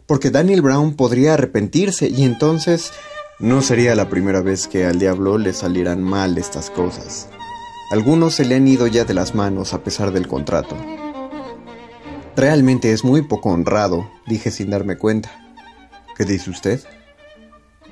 porque 0.08 0.32
Daniel 0.32 0.64
Brown 0.64 0.96
podría 0.96 1.36
arrepentirse 1.36 2.10
y 2.10 2.24
entonces 2.24 2.92
no 3.40 3.62
sería 3.62 3.96
la 3.96 4.10
primera 4.10 4.42
vez 4.42 4.68
que 4.68 4.86
al 4.86 4.98
diablo 4.98 5.38
le 5.38 5.54
salieran 5.54 6.02
mal 6.02 6.38
estas 6.38 6.72
cosas. 6.72 7.30
Algunos 7.92 8.34
se 8.36 8.46
le 8.46 8.56
han 8.56 8.68
ido 8.68 8.88
ya 8.88 9.06
de 9.06 9.14
las 9.14 9.36
manos 9.36 9.74
a 9.74 9.84
pesar 9.84 10.12
del 10.12 10.28
contrato. 10.28 10.76
Realmente 12.36 12.92
es 12.92 13.04
muy 13.04 13.22
poco 13.22 13.50
honrado, 13.50 14.10
dije 14.26 14.50
sin 14.50 14.72
darme 14.72 14.98
cuenta. 14.98 15.30
¿Qué 16.16 16.26
dice 16.26 16.50
usted? 16.50 16.84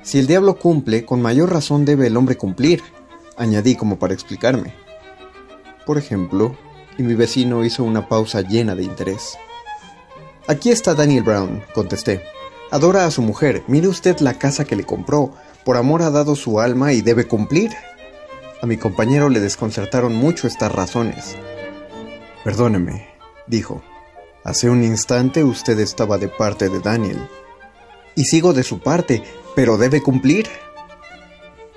Si 0.01 0.17
el 0.17 0.27
diablo 0.27 0.57
cumple, 0.57 1.05
con 1.05 1.21
mayor 1.21 1.51
razón 1.53 1.85
debe 1.85 2.07
el 2.07 2.17
hombre 2.17 2.37
cumplir, 2.37 2.81
añadí 3.37 3.75
como 3.75 3.99
para 3.99 4.13
explicarme. 4.13 4.73
Por 5.85 5.99
ejemplo, 5.99 6.57
y 6.97 7.03
mi 7.03 7.13
vecino 7.13 7.63
hizo 7.63 7.83
una 7.83 8.09
pausa 8.09 8.41
llena 8.41 8.75
de 8.75 8.83
interés. 8.83 9.37
Aquí 10.47 10.71
está 10.71 10.95
Daniel 10.95 11.23
Brown, 11.23 11.63
contesté. 11.73 12.34
Adora 12.71 13.05
a 13.05 13.11
su 13.11 13.21
mujer. 13.21 13.63
Mire 13.67 13.87
usted 13.87 14.19
la 14.19 14.39
casa 14.39 14.65
que 14.65 14.75
le 14.75 14.83
compró. 14.83 15.31
Por 15.63 15.77
amor 15.77 16.01
ha 16.01 16.09
dado 16.09 16.35
su 16.35 16.59
alma 16.59 16.93
y 16.93 17.01
debe 17.01 17.27
cumplir. 17.27 17.71
A 18.61 18.65
mi 18.65 18.77
compañero 18.77 19.29
le 19.29 19.39
desconcertaron 19.39 20.15
mucho 20.15 20.47
estas 20.47 20.71
razones. 20.71 21.35
Perdóneme, 22.43 23.07
dijo. 23.47 23.83
Hace 24.43 24.69
un 24.69 24.83
instante 24.83 25.43
usted 25.43 25.79
estaba 25.79 26.17
de 26.17 26.27
parte 26.27 26.69
de 26.69 26.79
Daniel. 26.79 27.27
Y 28.15 28.25
sigo 28.25 28.53
de 28.53 28.63
su 28.63 28.79
parte, 28.79 29.23
pero 29.55 29.77
debe 29.77 30.01
cumplir. 30.01 30.47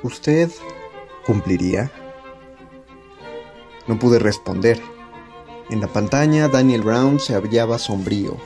¿Usted 0.02 0.50
cumpliría? 1.26 1.90
No 3.87 3.99
pude 3.99 4.18
responder. 4.18 4.80
En 5.71 5.80
la 5.80 5.88
pantalla 5.88 6.49
Daniel 6.49 6.83
Brown 6.83 7.21
se 7.21 7.35
hallaba 7.35 7.78
sombrío. 7.78 8.37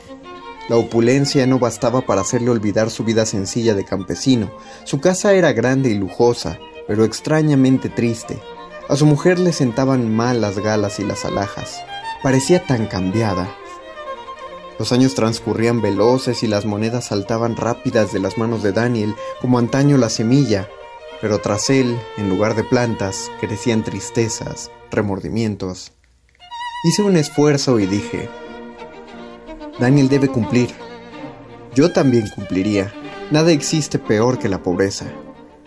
La 0.69 0.77
opulencia 0.77 1.45
no 1.45 1.59
bastaba 1.59 2.01
para 2.01 2.21
hacerle 2.21 2.49
olvidar 2.49 2.89
su 2.89 3.03
vida 3.03 3.25
sencilla 3.25 3.73
de 3.75 3.83
campesino. 3.83 4.49
Su 4.85 5.01
casa 5.01 5.33
era 5.33 5.51
grande 5.51 5.89
y 5.89 5.95
lujosa, 5.95 6.57
pero 6.87 7.03
extrañamente 7.03 7.89
triste. 7.89 8.41
A 8.87 8.95
su 8.95 9.05
mujer 9.05 9.39
le 9.39 9.51
sentaban 9.51 10.13
mal 10.13 10.39
las 10.39 10.59
galas 10.59 10.99
y 10.99 11.03
las 11.03 11.25
alhajas. 11.25 11.81
Parecía 12.21 12.65
tan 12.65 12.87
cambiada. 12.87 13.53
Los 14.79 14.91
años 14.91 15.15
transcurrían 15.15 15.81
veloces 15.81 16.43
y 16.43 16.47
las 16.47 16.65
monedas 16.65 17.05
saltaban 17.05 17.55
rápidas 17.57 18.13
de 18.13 18.19
las 18.19 18.37
manos 18.37 18.63
de 18.63 18.71
Daniel 18.71 19.15
como 19.41 19.59
antaño 19.59 19.97
la 19.97 20.09
semilla, 20.09 20.69
pero 21.21 21.39
tras 21.39 21.69
él, 21.69 21.97
en 22.17 22.29
lugar 22.29 22.55
de 22.55 22.63
plantas, 22.63 23.29
crecían 23.39 23.83
tristezas, 23.83 24.71
remordimientos. 24.91 25.91
Hice 26.85 27.03
un 27.03 27.17
esfuerzo 27.17 27.79
y 27.79 27.85
dije, 27.85 28.29
Daniel 29.79 30.09
debe 30.09 30.27
cumplir. 30.27 30.69
Yo 31.75 31.91
también 31.91 32.29
cumpliría. 32.35 32.93
Nada 33.31 33.51
existe 33.51 33.99
peor 33.99 34.39
que 34.39 34.49
la 34.49 34.61
pobreza. 34.61 35.05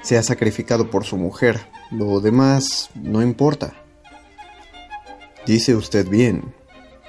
Se 0.03 0.17
ha 0.17 0.23
sacrificado 0.23 0.91
por 0.91 1.05
su 1.05 1.17
mujer. 1.17 1.67
Lo 1.91 2.21
demás 2.21 2.91
no 2.95 3.23
importa. 3.23 3.75
Dice 5.47 5.75
usted 5.75 6.09
bien. 6.09 6.55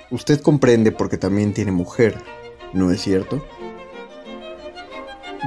Usted 0.09 0.41
comprende 0.41 0.91
porque 0.91 1.17
también 1.17 1.53
tiene 1.53 1.71
mujer. 1.71 2.17
¿no 2.73 2.91
es 2.91 3.01
cierto? 3.01 3.43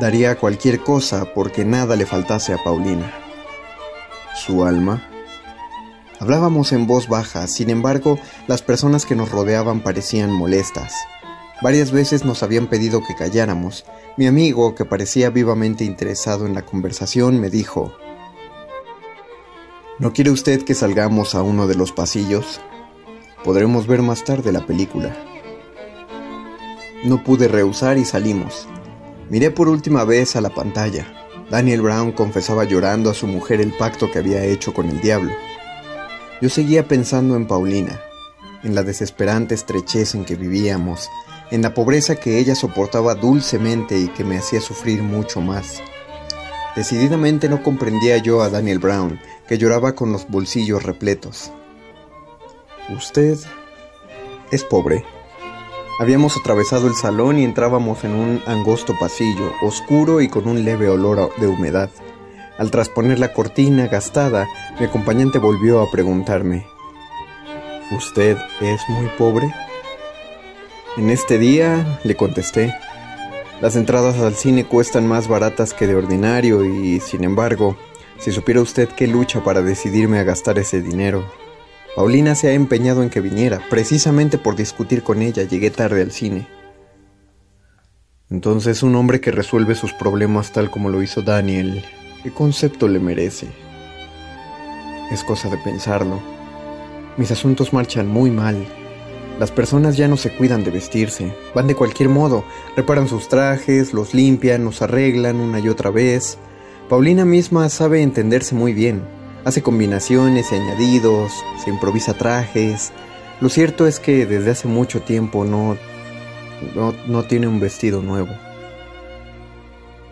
Daría 0.01 0.37
cualquier 0.37 0.81
cosa 0.81 1.27
porque 1.35 1.65
nada 1.65 1.97
le 1.97 2.07
faltase 2.07 2.53
a 2.53 2.63
Paulina. 2.63 3.13
Su 4.35 4.65
alma. 4.65 5.07
Hablábamos 6.19 6.73
en 6.73 6.87
voz 6.87 7.09
baja, 7.09 7.47
sin 7.47 7.71
embargo, 7.71 8.19
las 8.47 8.63
personas 8.63 9.07
que 9.07 9.17
nos 9.17 9.31
rodeaban 9.31 9.81
parecían 9.81 10.31
molestas. 10.31 10.95
Varias 11.63 11.93
veces 11.93 12.25
nos 12.25 12.43
habían 12.43 12.69
pedido 12.69 13.03
que 13.07 13.15
calláramos. 13.15 13.85
Mi 14.17 14.27
amigo, 14.27 14.75
que 14.75 14.87
parecía 14.87 15.29
vivamente 15.29 15.85
interesado 15.85 16.47
en 16.47 16.55
la 16.55 16.63
conversación, 16.63 17.39
me 17.39 17.51
dijo, 17.51 17.93
¿No 19.99 20.15
quiere 20.15 20.31
usted 20.31 20.65
que 20.65 20.75
salgamos 20.75 21.35
a 21.35 21.43
uno 21.43 21.67
de 21.67 21.75
los 21.75 21.93
pasillos? 21.93 22.63
Podremos 23.45 23.87
ver 23.87 24.01
más 24.01 24.25
tarde 24.25 24.53
la 24.53 24.65
película. 24.65 25.15
No 27.05 27.23
pude 27.23 27.49
rehusar 27.49 27.99
y 27.99 28.07
salimos. 28.07 28.67
Miré 29.29 29.51
por 29.51 29.69
última 29.69 30.05
vez 30.05 30.37
a 30.37 30.41
la 30.41 30.51
pantalla. 30.51 31.07
Daniel 31.51 31.83
Brown 31.83 32.13
confesaba 32.13 32.65
llorando 32.65 33.11
a 33.11 33.15
su 33.15 33.27
mujer 33.27 33.61
el 33.61 33.77
pacto 33.77 34.11
que 34.11 34.19
había 34.19 34.43
hecho 34.45 34.73
con 34.73 34.89
el 34.89 35.01
diablo. 35.03 35.33
Yo 36.41 36.49
seguía 36.49 36.89
pensando 36.89 37.37
en 37.37 37.47
Paulina, 37.47 38.01
en 38.63 38.75
la 38.75 38.83
desesperante 38.83 39.55
estrechez 39.55 40.15
en 40.15 40.25
que 40.25 40.37
vivíamos, 40.37 41.09
en 41.51 41.63
la 41.63 41.75
pobreza 41.75 42.17
que 42.17 42.39
ella 42.39 42.55
soportaba 42.55 43.15
dulcemente 43.15 43.99
y 43.99 44.09
que 44.09 44.25
me 44.25 44.39
hacía 44.39 44.61
sufrir 44.61 45.03
mucho 45.03 45.41
más. 45.41 45.83
Decididamente 46.77 47.49
no 47.49 47.63
comprendía 47.63 48.19
yo 48.19 48.43
a 48.43 48.49
Daniel 48.49 48.79
Brown, 48.79 49.19
que 49.49 49.59
lloraba 49.59 49.95
con 49.95 50.13
los 50.13 50.29
bolsillos 50.29 50.85
repletos. 50.85 51.51
Usted 52.89 53.39
es 54.53 54.65
pobre. 54.65 55.05
Habíamos 56.01 56.37
atravesado 56.37 56.87
el 56.87 56.95
salón 56.95 57.39
y 57.39 57.45
entrábamos 57.45 58.05
en 58.05 58.15
un 58.15 58.43
angosto 58.47 58.95
pasillo, 58.99 59.53
oscuro 59.63 60.21
y 60.21 60.29
con 60.29 60.49
un 60.49 60.65
leve 60.65 60.89
olor 60.89 61.31
de 61.39 61.47
humedad. 61.47 61.91
Al 62.59 62.71
trasponer 62.71 63.19
la 63.19 63.33
cortina 63.33 63.87
gastada, 63.87 64.47
mi 64.79 64.87
acompañante 64.87 65.39
volvió 65.39 65.81
a 65.83 65.91
preguntarme, 65.91 66.67
¿Usted 67.91 68.39
es 68.61 68.81
muy 68.89 69.09
pobre? 69.19 69.53
En 70.97 71.11
este 71.11 71.39
día, 71.39 71.99
le 72.05 72.15
contesté, 72.15 72.73
las 73.61 73.77
entradas 73.77 74.17
al 74.19 74.35
cine 74.37 74.65
cuestan 74.65 75.07
más 75.07 75.29
baratas 75.29 75.75
que 75.75 75.87
de 75.87 75.97
ordinario 75.97 76.65
y, 76.65 77.01
sin 77.01 77.25
embargo, 77.25 77.77
si 78.19 78.33
supiera 78.33 78.61
usted 78.61 78.89
qué 78.89 79.07
lucha 79.07 79.43
para 79.43 79.61
decidirme 79.61 80.19
a 80.19 80.25
gastar 80.25 80.59
ese 80.59 80.81
dinero, 80.81 81.31
Paulina 81.97 82.35
se 82.35 82.49
ha 82.49 82.53
empeñado 82.53 83.03
en 83.03 83.11
que 83.11 83.21
viniera. 83.21 83.61
Precisamente 83.69 84.39
por 84.39 84.55
discutir 84.55 85.03
con 85.03 85.21
ella 85.21 85.43
llegué 85.43 85.71
tarde 85.71 86.03
al 86.03 86.13
cine. 86.13 86.47
Entonces 88.31 88.83
un 88.85 88.95
hombre 88.95 89.21
que 89.21 89.33
resuelve 89.33 89.75
sus 89.75 89.93
problemas 89.93 90.53
tal 90.53 90.71
como 90.71 90.89
lo 90.89 91.03
hizo 91.03 91.23
Daniel, 91.23 91.85
¿qué 92.23 92.31
concepto 92.31 92.87
le 92.87 93.01
merece? 93.01 93.49
Es 95.11 95.25
cosa 95.25 95.51
de 95.51 95.59
pensarlo. 95.59 96.40
Mis 97.17 97.31
asuntos 97.31 97.73
marchan 97.73 98.09
muy 98.09 98.31
mal. 98.31 98.57
Las 99.39 99.51
personas 99.51 99.97
ya 99.97 100.09
no 100.09 100.17
se 100.17 100.37
cuidan 100.37 100.65
de 100.65 100.71
vestirse, 100.71 101.35
van 101.55 101.67
de 101.67 101.75
cualquier 101.75 102.09
modo, 102.09 102.45
reparan 102.77 103.09
sus 103.09 103.29
trajes, 103.29 103.95
los 103.95 104.13
limpian, 104.15 104.65
los 104.65 104.83
arreglan 104.83 105.41
una 105.41 105.61
y 105.61 105.69
otra 105.69 105.91
vez. 105.91 106.39
Paulina 106.89 107.25
misma 107.25 107.69
sabe 107.69 108.03
entenderse 108.03 108.55
muy 108.55 108.75
bien, 108.75 109.03
Hace 109.43 109.63
combinaciones 109.63 110.53
y 110.53 110.57
añadidos, 110.57 111.33
se 111.65 111.71
improvisa 111.71 112.13
trajes. 112.13 112.93
Lo 113.41 113.49
cierto 113.49 113.87
es 113.87 113.99
que 113.99 114.27
desde 114.27 114.51
hace 114.51 114.69
mucho 114.69 115.01
tiempo 115.01 115.47
no, 115.47 115.79
no, 117.07 117.23
tiene 117.23 117.49
un 117.49 117.59
vestido 117.59 118.03
nuevo. 118.03 118.29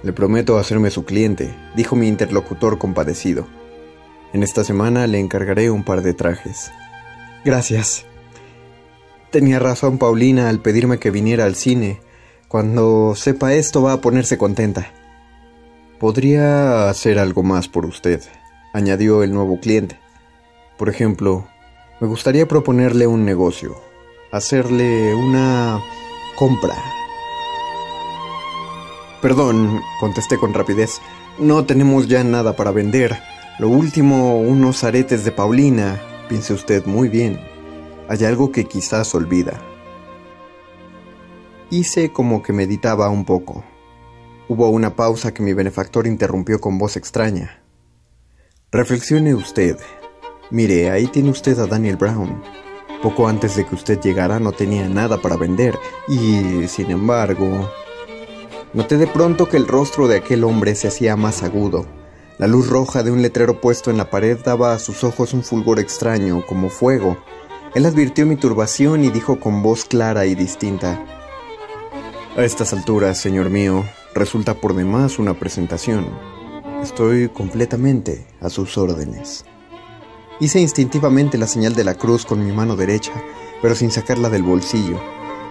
Le 0.03 0.15
prometo 0.15 0.57
hacerme 0.57 0.91
su 0.91 1.05
cliente, 1.05 1.55
dijo 1.77 1.95
mi 1.95 2.09
interlocutor 2.09 2.79
compadecido. 2.79 3.47
En 4.33 4.43
esta 4.43 4.65
semana 4.65 5.07
le 5.07 5.19
encargaré 5.19 5.71
un 5.71 5.85
par 5.85 6.01
de 6.01 6.15
trajes. 6.15 6.71
Gracias. 7.45 8.05
Tenía 9.31 9.59
razón 9.59 9.99
Paulina 9.99 10.49
al 10.49 10.61
pedirme 10.61 10.99
que 10.99 11.11
viniera 11.11 11.45
al 11.45 11.55
cine. 11.55 12.01
Cuando 12.49 13.15
sepa 13.15 13.55
esto 13.55 13.83
va 13.83 13.95
a 13.95 14.01
ponerse 14.01 14.39
contenta. 14.39 14.93
Podría 15.99 16.89
hacer 16.89 17.19
algo 17.19 17.43
más 17.43 17.69
por 17.69 17.85
usted 17.85 18.23
añadió 18.73 19.23
el 19.23 19.33
nuevo 19.33 19.61
cliente. 19.61 19.99
Por 20.77 20.89
ejemplo, 20.89 21.49
me 22.01 22.07
gustaría 22.07 22.47
proponerle 22.47 23.07
un 23.07 23.25
negocio, 23.25 23.77
hacerle 24.31 25.15
una 25.15 25.81
compra. 26.37 26.75
Perdón, 29.21 29.81
contesté 29.99 30.39
con 30.39 30.55
rapidez, 30.55 31.01
no 31.39 31.65
tenemos 31.65 32.07
ya 32.07 32.23
nada 32.23 32.55
para 32.55 32.71
vender. 32.71 33.19
Lo 33.59 33.69
último, 33.69 34.39
unos 34.39 34.85
aretes 34.85 35.25
de 35.25 35.33
Paulina. 35.33 36.01
Piense 36.29 36.53
usted 36.53 36.85
muy 36.85 37.09
bien. 37.09 37.41
Hay 38.09 38.25
algo 38.25 38.53
que 38.53 38.65
quizás 38.65 39.15
olvida. 39.15 39.59
Hice 41.71 42.13
como 42.13 42.43
que 42.43 42.53
meditaba 42.53 43.09
un 43.09 43.25
poco. 43.25 43.65
Hubo 44.49 44.69
una 44.69 44.95
pausa 44.95 45.33
que 45.33 45.43
mi 45.43 45.55
benefactor 45.55 46.07
interrumpió 46.07 46.61
con 46.61 46.79
voz 46.79 46.97
extraña. 46.97 47.63
Reflexione 48.71 49.35
usted. 49.35 49.79
Mire, 50.51 50.91
ahí 50.91 51.07
tiene 51.07 51.31
usted 51.31 51.59
a 51.59 51.67
Daniel 51.67 51.97
Brown. 51.97 52.43
Poco 53.03 53.29
antes 53.29 53.57
de 53.57 53.65
que 53.65 53.75
usted 53.75 54.01
llegara 54.01 54.39
no 54.39 54.53
tenía 54.53 54.89
nada 54.89 55.23
para 55.23 55.37
vender 55.37 55.79
y, 56.09 56.69
sin 56.69 56.91
embargo, 56.91 57.71
noté 58.75 58.99
de 58.99 59.07
pronto 59.07 59.49
que 59.49 59.57
el 59.57 59.67
rostro 59.67 60.09
de 60.09 60.17
aquel 60.17 60.45
hombre 60.45 60.75
se 60.75 60.89
hacía 60.89 61.17
más 61.17 61.43
agudo. 61.43 61.98
La 62.39 62.47
luz 62.47 62.69
roja 62.69 63.03
de 63.03 63.11
un 63.11 63.21
letrero 63.21 63.61
puesto 63.61 63.91
en 63.91 63.97
la 63.97 64.11
pared 64.11 64.39
daba 64.39 64.73
a 64.73 64.79
sus 64.79 65.03
ojos 65.03 65.35
un 65.35 65.43
fulgor 65.43 65.81
extraño, 65.81 66.47
como 66.47 66.71
fuego. 66.71 67.19
Él 67.75 67.85
advirtió 67.85 68.27
mi 68.27 68.37
turbación 68.37 69.03
y 69.03 69.11
dijo 69.11 69.41
con 69.41 69.61
voz 69.61 69.85
clara 69.85 70.25
y 70.25 70.37
distinta, 70.37 71.05
A 72.37 72.45
estas 72.45 72.73
alturas, 72.73 73.19
señor 73.19 73.51
mío, 73.51 73.85
resulta 74.15 74.55
por 74.55 74.77
demás 74.77 75.19
una 75.19 75.35
presentación. 75.35 76.07
Estoy 76.81 77.29
completamente 77.29 78.25
a 78.41 78.51
sus 78.51 78.79
órdenes. 78.79 79.45
Hice 80.39 80.61
instintivamente 80.61 81.39
la 81.39 81.49
señal 81.49 81.75
de 81.75 81.83
la 81.83 81.95
cruz 81.95 82.25
con 82.25 82.47
mi 82.47 82.53
mano 82.53 82.77
derecha, 82.77 83.15
pero 83.61 83.75
sin 83.75 83.91
sacarla 83.91 84.31
del 84.31 84.45
bolsillo. 84.45 85.01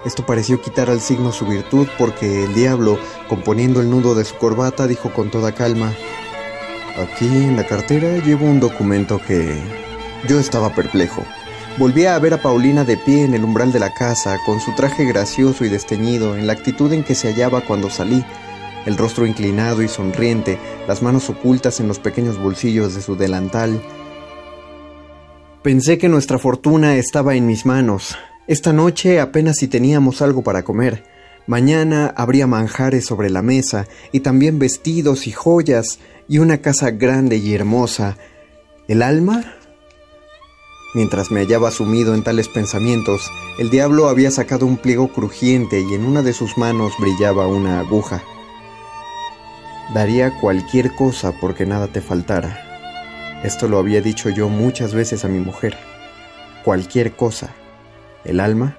Esto 0.06 0.26
pareció 0.26 0.62
quitar 0.62 0.90
al 0.90 1.02
signo 1.02 1.34
su 1.34 1.46
virtud 1.46 1.90
porque 1.98 2.46
el 2.46 2.54
diablo, 2.54 2.98
componiendo 3.28 3.82
el 3.82 3.90
nudo 3.90 4.16
de 4.16 4.24
su 4.24 4.38
corbata, 4.38 4.88
dijo 4.88 5.14
con 5.14 5.30
toda 5.30 5.52
calma, 5.52 5.92
Aquí 6.98 7.28
en 7.28 7.56
la 7.56 7.64
cartera 7.64 8.18
llevo 8.26 8.46
un 8.48 8.60
documento 8.60 9.22
que... 9.22 9.56
Yo 10.28 10.40
estaba 10.40 10.74
perplejo. 10.74 11.24
Volví 11.78 12.06
a 12.06 12.18
ver 12.18 12.34
a 12.34 12.42
Paulina 12.42 12.84
de 12.84 12.98
pie 12.98 13.24
en 13.24 13.36
el 13.36 13.44
umbral 13.44 13.72
de 13.72 13.80
la 13.80 13.94
casa, 13.94 14.40
con 14.48 14.60
su 14.60 14.74
traje 14.74 15.06
gracioso 15.06 15.64
y 15.64 15.70
desteñido, 15.70 16.36
en 16.36 16.48
la 16.48 16.54
actitud 16.54 16.92
en 16.92 17.04
que 17.04 17.14
se 17.14 17.32
hallaba 17.32 17.62
cuando 17.62 17.92
salí, 17.92 18.26
el 18.88 18.98
rostro 18.98 19.28
inclinado 19.28 19.84
y 19.84 19.88
sonriente, 19.88 20.58
las 20.88 21.04
manos 21.04 21.30
ocultas 21.30 21.80
en 21.80 21.88
los 21.88 22.00
pequeños 22.00 22.42
bolsillos 22.42 22.96
de 22.96 23.04
su 23.04 23.16
delantal. 23.16 23.80
Pensé 25.62 26.00
que 26.00 26.10
nuestra 26.10 26.40
fortuna 26.40 26.96
estaba 26.96 27.36
en 27.36 27.46
mis 27.46 27.68
manos. 27.68 28.18
Esta 28.48 28.74
noche 28.74 29.20
apenas 29.20 29.58
si 29.58 29.68
teníamos 29.68 30.24
algo 30.24 30.42
para 30.42 30.64
comer. 30.64 31.04
Mañana 31.48 32.14
habría 32.18 32.46
manjares 32.46 33.06
sobre 33.06 33.30
la 33.30 33.42
mesa 33.42 33.88
y 34.12 34.20
también 34.20 34.60
vestidos 34.60 35.28
y 35.28 35.32
joyas 35.32 36.00
y 36.28 36.40
una 36.40 36.58
casa 36.58 36.92
grande 36.92 37.38
y 37.38 37.56
hermosa. 37.56 38.18
¿El 38.90 39.02
alma? 39.02 39.56
Mientras 40.94 41.32
me 41.32 41.40
hallaba 41.40 41.72
sumido 41.72 42.14
en 42.16 42.24
tales 42.24 42.50
pensamientos, 42.50 43.32
el 43.60 43.70
diablo 43.70 44.10
había 44.10 44.30
sacado 44.30 44.66
un 44.66 44.76
pliego 44.76 45.08
crujiente 45.14 45.80
y 45.80 45.94
en 45.94 46.06
una 46.06 46.22
de 46.22 46.34
sus 46.34 46.58
manos 46.58 46.94
brillaba 47.00 47.48
una 47.48 47.80
aguja. 47.80 48.22
Daría 49.94 50.38
cualquier 50.42 50.96
cosa 50.96 51.32
porque 51.40 51.66
nada 51.66 51.88
te 51.88 52.02
faltara. 52.02 53.40
Esto 53.46 53.70
lo 53.70 53.78
había 53.78 54.02
dicho 54.02 54.30
yo 54.30 54.50
muchas 54.50 54.94
veces 54.94 55.24
a 55.24 55.30
mi 55.30 55.40
mujer. 55.40 55.78
Cualquier 56.66 57.16
cosa. 57.16 57.52
El 58.26 58.42
alma. 58.42 58.78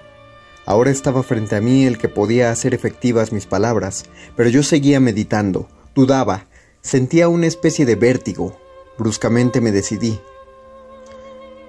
Ahora 0.69 0.91
estaba 0.91 1.23
frente 1.23 1.57
a 1.57 1.63
mí 1.63 1.87
el 1.87 1.97
que 1.97 2.11
podía 2.11 2.51
hacer 2.51 2.75
efectivas 2.75 3.33
mis 3.33 3.47
palabras, 3.47 4.05
pero 4.37 4.51
yo 4.51 4.63
seguía 4.63 5.01
meditando, 5.01 5.67
dudaba, 5.95 6.45
sentía 6.83 7.31
una 7.31 7.47
especie 7.47 7.87
de 7.87 7.95
vértigo. 7.95 8.55
Bruscamente 8.99 9.63
me 9.63 9.73
decidí. 9.73 10.21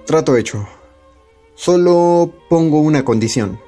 Trato 0.04 0.36
hecho. 0.36 0.68
Solo 1.54 2.30
pongo 2.50 2.80
una 2.80 3.02
condición. 3.02 3.58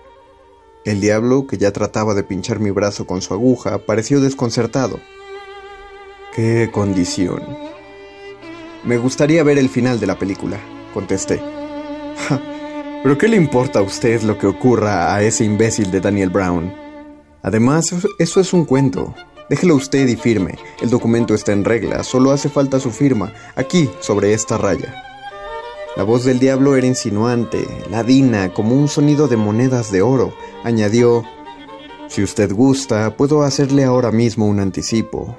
El 0.84 1.00
diablo, 1.00 1.46
que 1.46 1.56
ya 1.56 1.72
trataba 1.72 2.12
de 2.12 2.24
pinchar 2.24 2.60
mi 2.60 2.70
brazo 2.70 3.06
con 3.06 3.22
su 3.22 3.32
aguja, 3.32 3.86
pareció 3.86 4.20
desconcertado. 4.20 5.00
¿Qué 6.36 6.68
condición? 6.70 7.42
Me 8.84 8.98
gustaría 8.98 9.42
ver 9.44 9.56
el 9.56 9.70
final 9.70 9.98
de 9.98 10.08
la 10.08 10.18
película, 10.18 10.58
contesté. 10.92 11.40
¿Pero 13.02 13.18
qué 13.18 13.26
le 13.26 13.36
importa 13.36 13.80
a 13.80 13.82
usted 13.82 14.22
lo 14.22 14.38
que 14.38 14.46
ocurra 14.46 15.12
a 15.12 15.22
ese 15.22 15.44
imbécil 15.44 15.90
de 15.90 16.00
Daniel 16.00 16.30
Brown? 16.30 16.72
Además, 17.42 17.92
eso 18.20 18.40
es 18.40 18.52
un 18.52 18.64
cuento. 18.64 19.12
Déjelo 19.50 19.74
usted 19.74 20.06
y 20.06 20.14
firme. 20.14 20.56
El 20.80 20.88
documento 20.88 21.34
está 21.34 21.50
en 21.50 21.64
regla, 21.64 22.04
solo 22.04 22.30
hace 22.30 22.48
falta 22.48 22.78
su 22.78 22.92
firma, 22.92 23.32
aquí, 23.56 23.90
sobre 23.98 24.34
esta 24.34 24.56
raya. 24.56 25.02
La 25.96 26.04
voz 26.04 26.24
del 26.24 26.38
diablo 26.38 26.76
era 26.76 26.86
insinuante, 26.86 27.66
ladina, 27.90 28.54
como 28.54 28.76
un 28.76 28.86
sonido 28.86 29.26
de 29.26 29.36
monedas 29.36 29.90
de 29.90 30.00
oro. 30.00 30.32
Añadió, 30.62 31.24
Si 32.06 32.22
usted 32.22 32.52
gusta, 32.52 33.16
puedo 33.16 33.42
hacerle 33.42 33.82
ahora 33.82 34.12
mismo 34.12 34.46
un 34.46 34.60
anticipo. 34.60 35.36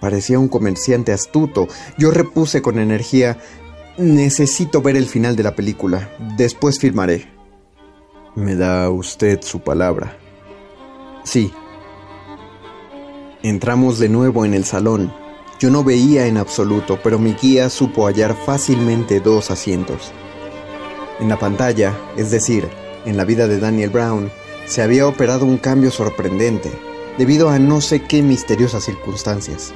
Parecía 0.00 0.38
un 0.38 0.48
comerciante 0.48 1.12
astuto. 1.12 1.68
Yo 1.98 2.10
repuse 2.10 2.62
con 2.62 2.78
energía, 2.78 3.38
Necesito 3.96 4.82
ver 4.82 4.96
el 4.96 5.06
final 5.06 5.36
de 5.36 5.44
la 5.44 5.54
película. 5.54 6.10
Después 6.36 6.80
firmaré. 6.80 7.28
¿Me 8.34 8.56
da 8.56 8.90
usted 8.90 9.40
su 9.42 9.60
palabra? 9.60 10.18
Sí. 11.22 11.52
Entramos 13.44 14.00
de 14.00 14.08
nuevo 14.08 14.44
en 14.44 14.52
el 14.52 14.64
salón. 14.64 15.14
Yo 15.60 15.70
no 15.70 15.84
veía 15.84 16.26
en 16.26 16.38
absoluto, 16.38 16.98
pero 17.04 17.20
mi 17.20 17.34
guía 17.34 17.70
supo 17.70 18.06
hallar 18.06 18.34
fácilmente 18.34 19.20
dos 19.20 19.52
asientos. 19.52 20.10
En 21.20 21.28
la 21.28 21.38
pantalla, 21.38 21.96
es 22.16 22.32
decir, 22.32 22.68
en 23.04 23.16
la 23.16 23.24
vida 23.24 23.46
de 23.46 23.60
Daniel 23.60 23.90
Brown, 23.90 24.28
se 24.66 24.82
había 24.82 25.06
operado 25.06 25.46
un 25.46 25.58
cambio 25.58 25.92
sorprendente, 25.92 26.72
debido 27.16 27.48
a 27.48 27.60
no 27.60 27.80
sé 27.80 28.02
qué 28.02 28.22
misteriosas 28.22 28.82
circunstancias. 28.82 29.72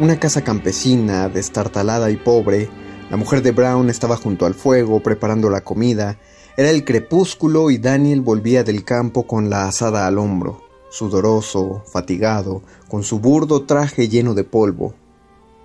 Una 0.00 0.18
casa 0.18 0.42
campesina, 0.42 1.28
destartalada 1.28 2.10
y 2.10 2.16
pobre, 2.16 2.68
la 3.12 3.18
mujer 3.18 3.42
de 3.42 3.52
Brown 3.52 3.90
estaba 3.90 4.16
junto 4.16 4.46
al 4.46 4.54
fuego 4.54 5.02
preparando 5.02 5.50
la 5.50 5.60
comida, 5.60 6.18
era 6.56 6.70
el 6.70 6.82
crepúsculo 6.82 7.70
y 7.70 7.76
Daniel 7.76 8.22
volvía 8.22 8.64
del 8.64 8.84
campo 8.84 9.26
con 9.26 9.50
la 9.50 9.68
asada 9.68 10.06
al 10.06 10.16
hombro, 10.16 10.62
sudoroso, 10.88 11.84
fatigado, 11.92 12.62
con 12.88 13.02
su 13.02 13.18
burdo 13.20 13.66
traje 13.66 14.08
lleno 14.08 14.32
de 14.32 14.44
polvo. 14.44 14.94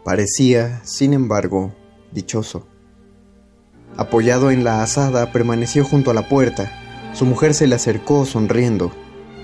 Parecía, 0.03 0.81
sin 0.83 1.13
embargo, 1.13 1.73
dichoso. 2.12 2.67
Apoyado 3.95 4.51
en 4.51 4.65
la 4.65 4.83
asada, 4.83 5.31
permaneció 5.31 5.86
junto 5.86 6.12
a 6.12 6.13
la 6.13 6.27
puerta. 6.27 6.69
Su 7.13 7.25
mujer 7.25 7.53
se 7.53 7.65
le 7.65 7.75
acercó 7.75 8.25
sonriendo. 8.25 8.91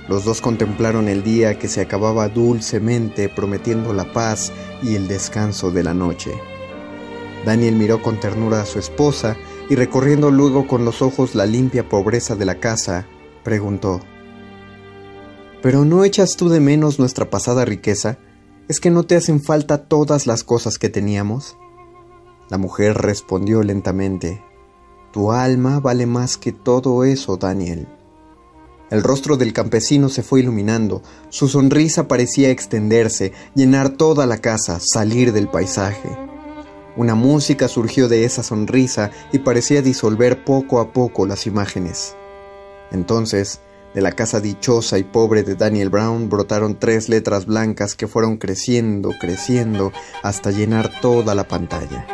Los 0.10 0.26
dos 0.26 0.42
contemplaron 0.42 1.08
el 1.08 1.24
día 1.24 1.58
que 1.58 1.70
se 1.70 1.80
acababa 1.80 2.28
dulcemente 2.28 3.30
prometiendo 3.30 3.94
la 3.94 4.12
paz 4.12 4.52
y 4.82 4.96
el 4.96 5.08
descanso 5.08 5.72
de 5.72 5.84
la 5.84 5.94
noche. 5.94 6.34
Daniel 7.46 7.76
miró 7.76 8.02
con 8.02 8.20
ternura 8.20 8.62
a 8.62 8.66
su 8.66 8.80
esposa 8.80 9.36
y 9.70 9.76
recorriendo 9.76 10.32
luego 10.32 10.68
con 10.68 10.86
los 10.86 11.02
ojos 11.02 11.36
la 11.36 11.46
limpia 11.46 11.88
pobreza 11.90 12.36
de 12.36 12.46
la 12.46 12.60
casa, 12.60 13.08
preguntó, 13.44 14.00
¿Pero 15.62 15.86
no 15.86 16.04
echas 16.04 16.36
tú 16.36 16.50
de 16.50 16.60
menos 16.60 17.00
nuestra 17.00 17.30
pasada 17.30 17.64
riqueza? 17.64 18.18
¿Es 18.68 18.80
que 18.80 18.92
no 18.92 19.04
te 19.04 19.16
hacen 19.16 19.42
falta 19.42 19.86
todas 19.86 20.28
las 20.28 20.44
cosas 20.44 20.78
que 20.78 20.90
teníamos? 20.90 21.58
La 22.50 22.58
mujer 22.58 22.98
respondió 22.98 23.64
lentamente, 23.64 24.44
Tu 25.12 25.32
alma 25.32 25.80
vale 25.80 26.06
más 26.06 26.38
que 26.38 26.52
todo 26.52 27.04
eso, 27.04 27.38
Daniel. 27.38 27.88
El 28.90 29.02
rostro 29.02 29.38
del 29.38 29.54
campesino 29.54 30.10
se 30.10 30.22
fue 30.22 30.42
iluminando, 30.42 31.02
su 31.30 31.48
sonrisa 31.48 32.08
parecía 32.08 32.50
extenderse, 32.50 33.32
llenar 33.56 33.90
toda 33.90 34.26
la 34.26 34.38
casa, 34.40 34.80
salir 34.82 35.34
del 35.34 35.48
paisaje. 35.48 36.33
Una 36.96 37.16
música 37.16 37.68
surgió 37.68 38.08
de 38.08 38.26
esa 38.26 38.44
sonrisa 38.44 39.10
y 39.32 39.40
parecía 39.40 39.82
disolver 39.82 40.44
poco 40.44 40.80
a 40.80 40.94
poco 40.94 41.26
las 41.26 41.48
imágenes. 41.48 42.16
Entonces, 42.92 43.62
de 43.94 44.02
la 44.02 44.12
casa 44.12 44.40
dichosa 44.40 44.98
y 44.98 45.04
pobre 45.04 45.44
de 45.44 45.56
Daniel 45.56 45.90
Brown 45.90 46.30
brotaron 46.30 46.80
tres 46.80 47.10
letras 47.10 47.46
blancas 47.46 47.96
que 47.96 48.08
fueron 48.08 48.38
creciendo, 48.38 49.12
creciendo, 49.20 49.92
hasta 50.22 50.52
llenar 50.52 51.00
toda 51.02 51.36
la 51.36 51.48
pantalla. 51.48 52.06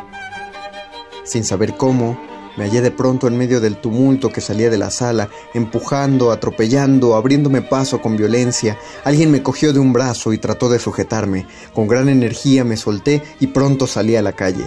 Sin 1.23 1.43
saber 1.43 1.75
cómo, 1.75 2.19
me 2.57 2.65
hallé 2.65 2.81
de 2.81 2.91
pronto 2.91 3.27
en 3.27 3.37
medio 3.37 3.61
del 3.61 3.77
tumulto 3.77 4.29
que 4.29 4.41
salía 4.41 4.69
de 4.69 4.77
la 4.77 4.91
sala, 4.91 5.29
empujando, 5.53 6.31
atropellando, 6.31 7.15
abriéndome 7.15 7.61
paso 7.61 8.01
con 8.01 8.17
violencia. 8.17 8.77
Alguien 9.03 9.31
me 9.31 9.43
cogió 9.43 9.71
de 9.71 9.79
un 9.79 9.93
brazo 9.93 10.33
y 10.33 10.37
trató 10.37 10.69
de 10.69 10.79
sujetarme. 10.79 11.45
Con 11.73 11.87
gran 11.87 12.09
energía 12.09 12.63
me 12.63 12.77
solté 12.77 13.23
y 13.39 13.47
pronto 13.47 13.87
salí 13.87 14.15
a 14.15 14.21
la 14.21 14.33
calle. 14.33 14.65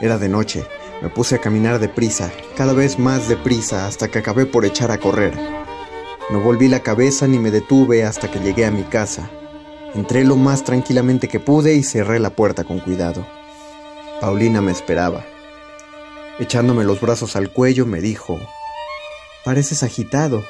Era 0.00 0.18
de 0.18 0.28
noche. 0.28 0.64
Me 1.02 1.08
puse 1.08 1.34
a 1.34 1.40
caminar 1.40 1.80
deprisa, 1.80 2.30
cada 2.56 2.72
vez 2.72 3.00
más 3.00 3.28
deprisa, 3.28 3.88
hasta 3.88 4.06
que 4.08 4.20
acabé 4.20 4.46
por 4.46 4.64
echar 4.64 4.92
a 4.92 4.98
correr. 4.98 5.36
No 6.30 6.40
volví 6.40 6.68
la 6.68 6.80
cabeza 6.80 7.26
ni 7.26 7.40
me 7.40 7.50
detuve 7.50 8.04
hasta 8.04 8.30
que 8.30 8.38
llegué 8.38 8.64
a 8.64 8.70
mi 8.70 8.84
casa. 8.84 9.28
Entré 9.94 10.24
lo 10.24 10.36
más 10.36 10.62
tranquilamente 10.62 11.26
que 11.26 11.40
pude 11.40 11.74
y 11.74 11.82
cerré 11.82 12.20
la 12.20 12.30
puerta 12.30 12.62
con 12.62 12.78
cuidado. 12.78 13.26
Paulina 14.20 14.60
me 14.60 14.70
esperaba. 14.70 15.24
Echándome 16.38 16.84
los 16.84 17.00
brazos 17.00 17.36
al 17.36 17.50
cuello, 17.50 17.86
me 17.86 18.00
dijo, 18.00 18.40
Pareces 19.44 19.82
agitado. 19.82 20.44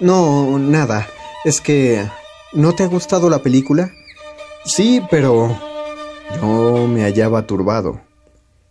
No, 0.00 0.58
nada. 0.58 1.08
Es 1.44 1.60
que... 1.60 2.08
¿No 2.52 2.74
te 2.74 2.84
ha 2.84 2.86
gustado 2.86 3.28
la 3.28 3.40
película? 3.40 3.92
Sí, 4.64 5.02
pero... 5.10 5.58
Yo 6.40 6.86
me 6.86 7.02
hallaba 7.02 7.46
turbado. 7.46 8.00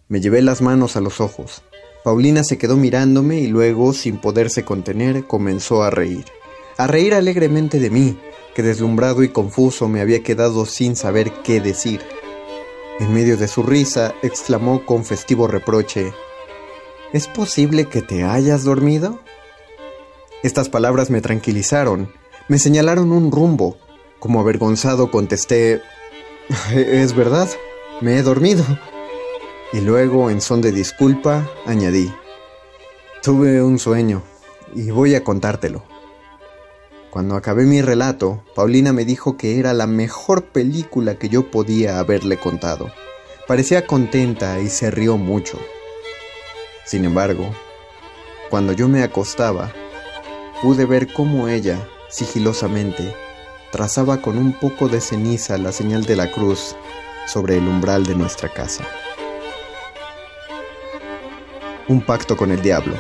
Me 0.08 0.22
llevé 0.22 0.42
las 0.42 0.62
manos 0.62 0.96
a 0.96 1.02
los 1.02 1.20
ojos. 1.20 1.64
Paulina 2.04 2.44
se 2.44 2.58
quedó 2.58 2.78
mirándome 2.78 3.40
y 3.40 3.48
luego, 3.48 3.92
sin 3.92 4.18
poderse 4.18 4.64
contener, 4.64 5.28
comenzó 5.28 5.84
a 5.84 5.90
reír. 5.90 6.26
A 6.78 6.88
reír 6.88 7.14
alegremente 7.14 7.80
de 7.80 7.90
mí, 7.90 8.18
que 8.56 8.64
deslumbrado 8.64 9.24
y 9.24 9.30
confuso 9.30 9.90
me 9.90 10.00
había 10.00 10.24
quedado 10.24 10.66
sin 10.66 10.96
saber 10.96 11.32
qué 11.44 11.60
decir. 11.60 12.02
En 13.00 13.14
medio 13.14 13.38
de 13.38 13.48
su 13.48 13.64
risa, 13.64 14.16
exclamó 14.24 14.86
con 14.86 15.06
festivo 15.06 15.48
reproche, 15.48 16.14
¿Es 17.14 17.28
posible 17.28 17.86
que 17.86 18.02
te 18.02 18.24
hayas 18.24 18.64
dormido? 18.64 19.20
Estas 20.44 20.68
palabras 20.68 21.10
me 21.10 21.22
tranquilizaron, 21.22 22.12
me 22.48 22.60
señalaron 22.60 23.12
un 23.12 23.32
rumbo. 23.32 23.78
Como 24.20 24.40
avergonzado 24.40 25.10
contesté, 25.10 25.82
es 26.76 27.16
verdad, 27.16 27.48
me 28.02 28.18
he 28.18 28.24
dormido. 28.24 28.66
Y 29.74 29.82
luego, 29.82 30.30
en 30.30 30.42
son 30.42 30.62
de 30.62 30.72
disculpa, 30.72 31.50
añadí, 31.66 32.12
tuve 33.22 33.62
un 33.62 33.80
sueño 33.80 34.24
y 34.74 34.92
voy 34.92 35.16
a 35.16 35.24
contártelo. 35.24 35.84
Cuando 37.18 37.36
acabé 37.36 37.64
mi 37.64 37.82
relato, 37.82 38.44
Paulina 38.54 38.94
me 38.94 39.04
dijo 39.04 39.38
que 39.38 39.58
era 39.58 39.74
la 39.74 39.88
mejor 39.88 40.50
película 40.50 41.18
que 41.18 41.30
yo 41.30 41.50
podía 41.50 41.98
haberle 41.98 42.38
contado. 42.38 42.92
Parecía 43.48 43.88
contenta 43.88 44.60
y 44.60 44.70
se 44.70 44.92
rió 44.92 45.18
mucho. 45.18 45.58
Sin 46.86 47.06
embargo, 47.06 47.50
cuando 48.52 48.72
yo 48.72 48.88
me 48.88 49.02
acostaba, 49.02 49.74
pude 50.62 50.86
ver 50.86 51.12
cómo 51.12 51.48
ella, 51.48 51.90
sigilosamente, 52.08 53.16
trazaba 53.72 54.22
con 54.22 54.38
un 54.38 54.54
poco 54.54 54.88
de 54.88 55.02
ceniza 55.02 55.58
la 55.58 55.72
señal 55.72 56.06
de 56.06 56.18
la 56.18 56.32
cruz 56.32 56.76
sobre 57.26 57.58
el 57.58 57.68
umbral 57.68 58.06
de 58.06 58.14
nuestra 58.14 58.54
casa. 58.54 58.84
Un 61.88 62.00
pacto 62.06 62.38
con 62.38 62.52
el 62.52 62.62
diablo. 62.62 62.94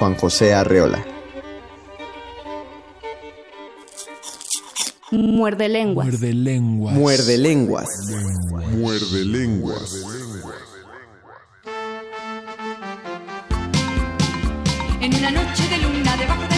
Juan 0.00 0.16
José 0.16 0.52
Arreola. 0.52 1.17
Muerde 5.10 5.68
lenguas. 5.70 6.06
Muerde 6.06 6.32
lenguas. 6.34 6.94
Muerde 6.94 7.38
lenguas. 7.38 7.88
Muerde 8.76 9.24
lenguas. 9.24 10.04
En 15.00 15.14
una 15.14 15.30
noche 15.30 15.68
de 15.70 15.78
luna, 15.78 16.14
debajo 16.16 16.42
de 16.48 16.57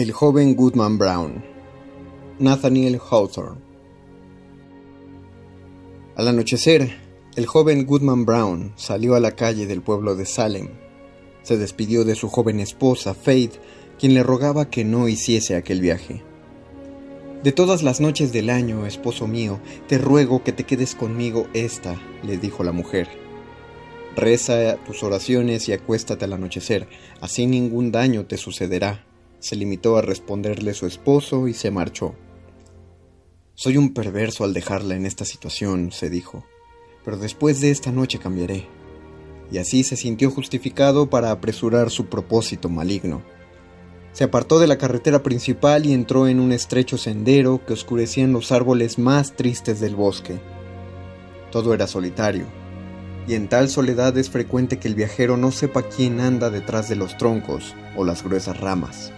El 0.00 0.12
joven 0.12 0.56
Goodman 0.56 0.96
Brown. 0.96 1.44
Nathaniel 2.38 2.98
Hawthorne. 2.98 3.60
Al 6.16 6.26
anochecer, 6.26 6.96
el 7.36 7.44
joven 7.44 7.84
Goodman 7.84 8.24
Brown 8.24 8.72
salió 8.76 9.14
a 9.14 9.20
la 9.20 9.36
calle 9.36 9.66
del 9.66 9.82
pueblo 9.82 10.16
de 10.16 10.24
Salem. 10.24 10.70
Se 11.42 11.58
despidió 11.58 12.06
de 12.06 12.14
su 12.14 12.30
joven 12.30 12.60
esposa, 12.60 13.12
Faith, 13.12 13.56
quien 13.98 14.14
le 14.14 14.22
rogaba 14.22 14.70
que 14.70 14.86
no 14.86 15.06
hiciese 15.06 15.54
aquel 15.54 15.82
viaje. 15.82 16.22
De 17.44 17.52
todas 17.52 17.82
las 17.82 18.00
noches 18.00 18.32
del 18.32 18.48
año, 18.48 18.86
esposo 18.86 19.26
mío, 19.26 19.60
te 19.86 19.98
ruego 19.98 20.42
que 20.42 20.52
te 20.52 20.64
quedes 20.64 20.94
conmigo 20.94 21.46
esta, 21.52 22.00
le 22.22 22.38
dijo 22.38 22.64
la 22.64 22.72
mujer. 22.72 23.06
Reza 24.16 24.78
tus 24.86 25.02
oraciones 25.02 25.68
y 25.68 25.74
acuéstate 25.74 26.24
al 26.24 26.32
anochecer, 26.32 26.88
así 27.20 27.46
ningún 27.46 27.92
daño 27.92 28.24
te 28.24 28.38
sucederá. 28.38 29.04
Se 29.40 29.56
limitó 29.56 29.96
a 29.96 30.02
responderle 30.02 30.74
su 30.74 30.86
esposo 30.86 31.48
y 31.48 31.54
se 31.54 31.70
marchó. 31.70 32.14
Soy 33.54 33.78
un 33.78 33.92
perverso 33.94 34.44
al 34.44 34.54
dejarla 34.54 34.94
en 34.94 35.06
esta 35.06 35.24
situación, 35.24 35.92
se 35.92 36.10
dijo, 36.10 36.44
pero 37.04 37.16
después 37.16 37.60
de 37.60 37.70
esta 37.70 37.90
noche 37.90 38.18
cambiaré. 38.18 38.66
Y 39.50 39.58
así 39.58 39.82
se 39.82 39.96
sintió 39.96 40.30
justificado 40.30 41.10
para 41.10 41.30
apresurar 41.30 41.90
su 41.90 42.06
propósito 42.06 42.68
maligno. 42.68 43.22
Se 44.12 44.24
apartó 44.24 44.58
de 44.58 44.66
la 44.66 44.78
carretera 44.78 45.22
principal 45.22 45.86
y 45.86 45.92
entró 45.92 46.28
en 46.28 46.38
un 46.38 46.52
estrecho 46.52 46.98
sendero 46.98 47.64
que 47.64 47.72
oscurecían 47.72 48.32
los 48.32 48.52
árboles 48.52 48.98
más 48.98 49.36
tristes 49.36 49.80
del 49.80 49.96
bosque. 49.96 50.38
Todo 51.50 51.74
era 51.74 51.86
solitario, 51.86 52.46
y 53.26 53.34
en 53.34 53.48
tal 53.48 53.68
soledad 53.68 54.16
es 54.18 54.28
frecuente 54.28 54.78
que 54.78 54.88
el 54.88 54.94
viajero 54.94 55.36
no 55.36 55.50
sepa 55.50 55.82
quién 55.82 56.20
anda 56.20 56.50
detrás 56.50 56.88
de 56.88 56.96
los 56.96 57.16
troncos 57.16 57.74
o 57.96 58.04
las 58.04 58.22
gruesas 58.22 58.58
ramas. 58.60 59.12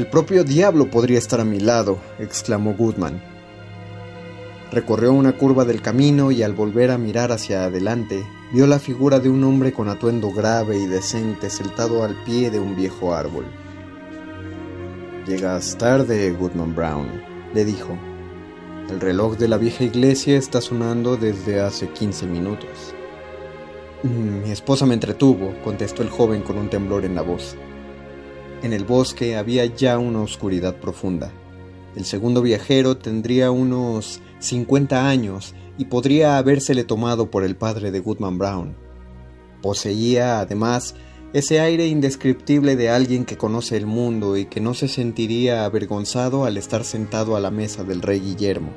El 0.00 0.06
propio 0.06 0.44
diablo 0.44 0.90
podría 0.90 1.18
estar 1.18 1.40
a 1.40 1.44
mi 1.44 1.60
lado, 1.60 1.98
exclamó 2.18 2.72
Goodman. 2.72 3.22
Recorrió 4.72 5.12
una 5.12 5.36
curva 5.36 5.66
del 5.66 5.82
camino 5.82 6.30
y 6.30 6.42
al 6.42 6.54
volver 6.54 6.90
a 6.90 6.96
mirar 6.96 7.32
hacia 7.32 7.64
adelante, 7.64 8.24
vio 8.50 8.66
la 8.66 8.78
figura 8.78 9.20
de 9.20 9.28
un 9.28 9.44
hombre 9.44 9.74
con 9.74 9.90
atuendo 9.90 10.30
grave 10.30 10.78
y 10.78 10.86
decente 10.86 11.50
sentado 11.50 12.02
al 12.02 12.16
pie 12.24 12.50
de 12.50 12.58
un 12.58 12.76
viejo 12.76 13.12
árbol. 13.12 13.44
Llegas 15.26 15.76
tarde, 15.76 16.32
Goodman 16.32 16.74
Brown, 16.74 17.22
le 17.52 17.66
dijo. 17.66 17.94
El 18.88 19.00
reloj 19.00 19.36
de 19.36 19.48
la 19.48 19.58
vieja 19.58 19.84
iglesia 19.84 20.38
está 20.38 20.62
sonando 20.62 21.18
desde 21.18 21.60
hace 21.60 21.90
15 21.90 22.26
minutos. 22.26 22.94
Mi 24.02 24.50
esposa 24.50 24.86
me 24.86 24.94
entretuvo, 24.94 25.52
contestó 25.62 26.00
el 26.00 26.08
joven 26.08 26.40
con 26.40 26.56
un 26.56 26.70
temblor 26.70 27.04
en 27.04 27.14
la 27.14 27.20
voz. 27.20 27.54
En 28.62 28.74
el 28.74 28.84
bosque 28.84 29.36
había 29.36 29.64
ya 29.64 29.98
una 29.98 30.20
oscuridad 30.20 30.76
profunda. 30.76 31.32
El 31.96 32.04
segundo 32.04 32.42
viajero 32.42 32.96
tendría 32.98 33.50
unos 33.50 34.20
50 34.38 35.08
años 35.08 35.54
y 35.78 35.86
podría 35.86 36.36
habérsele 36.36 36.84
tomado 36.84 37.30
por 37.30 37.42
el 37.42 37.56
padre 37.56 37.90
de 37.90 38.00
Goodman 38.00 38.36
Brown. 38.36 38.76
Poseía, 39.62 40.40
además, 40.40 40.94
ese 41.32 41.60
aire 41.60 41.86
indescriptible 41.86 42.76
de 42.76 42.90
alguien 42.90 43.24
que 43.24 43.38
conoce 43.38 43.78
el 43.78 43.86
mundo 43.86 44.36
y 44.36 44.44
que 44.44 44.60
no 44.60 44.74
se 44.74 44.88
sentiría 44.88 45.64
avergonzado 45.64 46.44
al 46.44 46.58
estar 46.58 46.84
sentado 46.84 47.36
a 47.36 47.40
la 47.40 47.50
mesa 47.50 47.82
del 47.82 48.02
rey 48.02 48.20
Guillermo. 48.20 48.72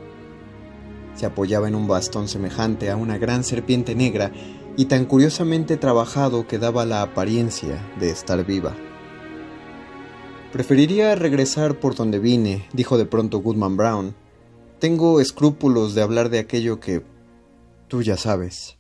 Se 1.15 1.25
apoyaba 1.25 1.67
en 1.67 1.75
un 1.75 1.87
bastón 1.87 2.29
semejante 2.29 2.89
a 2.89 2.95
una 2.95 3.17
gran 3.17 3.43
serpiente 3.43 3.95
negra 3.95 4.31
y 4.77 4.85
tan 4.85 5.05
curiosamente 5.05 5.75
trabajado 5.75 6.47
que 6.47 6.57
daba 6.57 6.85
la 6.85 7.01
apariencia 7.01 7.85
de 7.99 8.09
estar 8.09 8.45
viva. 8.45 8.75
Preferiría 10.53 11.15
regresar 11.15 11.79
por 11.79 11.95
donde 11.95 12.19
vine, 12.19 12.67
dijo 12.73 12.99
de 12.99 13.07
pronto 13.07 13.39
Goodman 13.39 13.75
Brown. 13.75 14.13
Tengo 14.77 15.19
escrúpulos 15.19 15.95
de 15.95 16.03
hablar 16.03 16.29
de 16.29 16.37
aquello 16.37 16.79
que 16.79 17.01
tú 17.87 18.03
ya 18.03 18.17
sabes. 18.17 18.77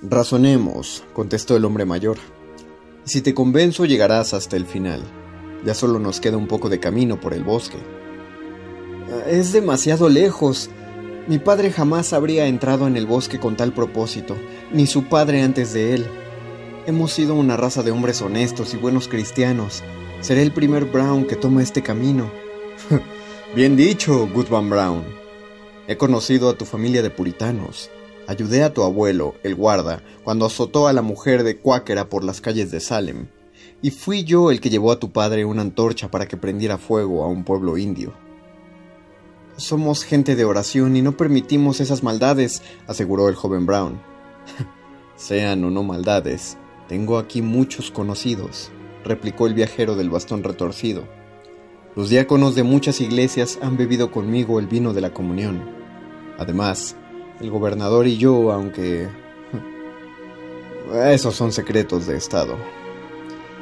Razonemos, 0.00 1.04
contestó 1.12 1.54
el 1.54 1.66
hombre 1.66 1.84
mayor. 1.84 2.16
Si 3.04 3.20
te 3.20 3.34
convenzo 3.34 3.84
llegarás 3.84 4.32
hasta 4.32 4.56
el 4.56 4.64
final. 4.64 5.02
Ya 5.66 5.74
solo 5.74 5.98
nos 5.98 6.18
queda 6.18 6.38
un 6.38 6.46
poco 6.46 6.70
de 6.70 6.80
camino 6.80 7.20
por 7.20 7.34
el 7.34 7.44
bosque. 7.44 7.76
Es 9.26 9.52
demasiado 9.52 10.08
lejos. 10.08 10.70
Mi 11.28 11.38
padre 11.38 11.70
jamás 11.70 12.14
habría 12.14 12.46
entrado 12.46 12.86
en 12.86 12.96
el 12.96 13.04
bosque 13.04 13.38
con 13.38 13.54
tal 13.54 13.74
propósito, 13.74 14.38
ni 14.72 14.86
su 14.86 15.10
padre 15.10 15.42
antes 15.42 15.74
de 15.74 15.92
él. 15.92 16.06
Hemos 16.86 17.12
sido 17.12 17.34
una 17.34 17.58
raza 17.58 17.82
de 17.82 17.90
hombres 17.90 18.22
honestos 18.22 18.72
y 18.72 18.78
buenos 18.78 19.06
cristianos. 19.06 19.82
Seré 20.22 20.40
el 20.40 20.50
primer 20.50 20.86
Brown 20.86 21.26
que 21.26 21.36
toma 21.36 21.62
este 21.62 21.82
camino. 21.82 22.30
Bien 23.54 23.76
dicho, 23.76 24.26
Goodman 24.32 24.70
Brown. 24.70 25.04
He 25.86 25.98
conocido 25.98 26.48
a 26.48 26.56
tu 26.56 26.64
familia 26.64 27.02
de 27.02 27.10
puritanos. 27.10 27.90
Ayudé 28.26 28.62
a 28.62 28.72
tu 28.72 28.82
abuelo, 28.82 29.34
el 29.42 29.56
guarda, 29.56 30.02
cuando 30.24 30.46
azotó 30.46 30.88
a 30.88 30.94
la 30.94 31.02
mujer 31.02 31.42
de 31.42 31.58
Cuáquera 31.58 32.08
por 32.08 32.24
las 32.24 32.40
calles 32.40 32.70
de 32.70 32.80
Salem. 32.80 33.26
Y 33.82 33.90
fui 33.90 34.24
yo 34.24 34.50
el 34.50 34.60
que 34.60 34.70
llevó 34.70 34.90
a 34.90 34.98
tu 34.98 35.12
padre 35.12 35.44
una 35.44 35.62
antorcha 35.62 36.10
para 36.10 36.26
que 36.26 36.38
prendiera 36.38 36.78
fuego 36.78 37.24
a 37.24 37.28
un 37.28 37.44
pueblo 37.44 37.76
indio. 37.76 38.14
Somos 39.58 40.02
gente 40.02 40.34
de 40.34 40.46
oración 40.46 40.96
y 40.96 41.02
no 41.02 41.14
permitimos 41.16 41.80
esas 41.80 42.02
maldades, 42.02 42.62
aseguró 42.86 43.28
el 43.28 43.34
joven 43.34 43.66
Brown. 43.66 44.00
Sean 45.16 45.62
o 45.64 45.70
no 45.70 45.82
maldades, 45.82 46.56
tengo 46.90 47.18
aquí 47.18 47.40
muchos 47.40 47.92
conocidos, 47.92 48.72
replicó 49.04 49.46
el 49.46 49.54
viajero 49.54 49.94
del 49.94 50.10
bastón 50.10 50.42
retorcido. 50.42 51.04
Los 51.94 52.10
diáconos 52.10 52.56
de 52.56 52.64
muchas 52.64 53.00
iglesias 53.00 53.60
han 53.62 53.76
bebido 53.76 54.10
conmigo 54.10 54.58
el 54.58 54.66
vino 54.66 54.92
de 54.92 55.00
la 55.00 55.14
comunión. 55.14 55.62
Además, 56.36 56.96
el 57.40 57.48
gobernador 57.48 58.08
y 58.08 58.16
yo, 58.16 58.50
aunque... 58.50 59.06
Esos 61.12 61.36
son 61.36 61.52
secretos 61.52 62.08
de 62.08 62.16
Estado. 62.16 62.56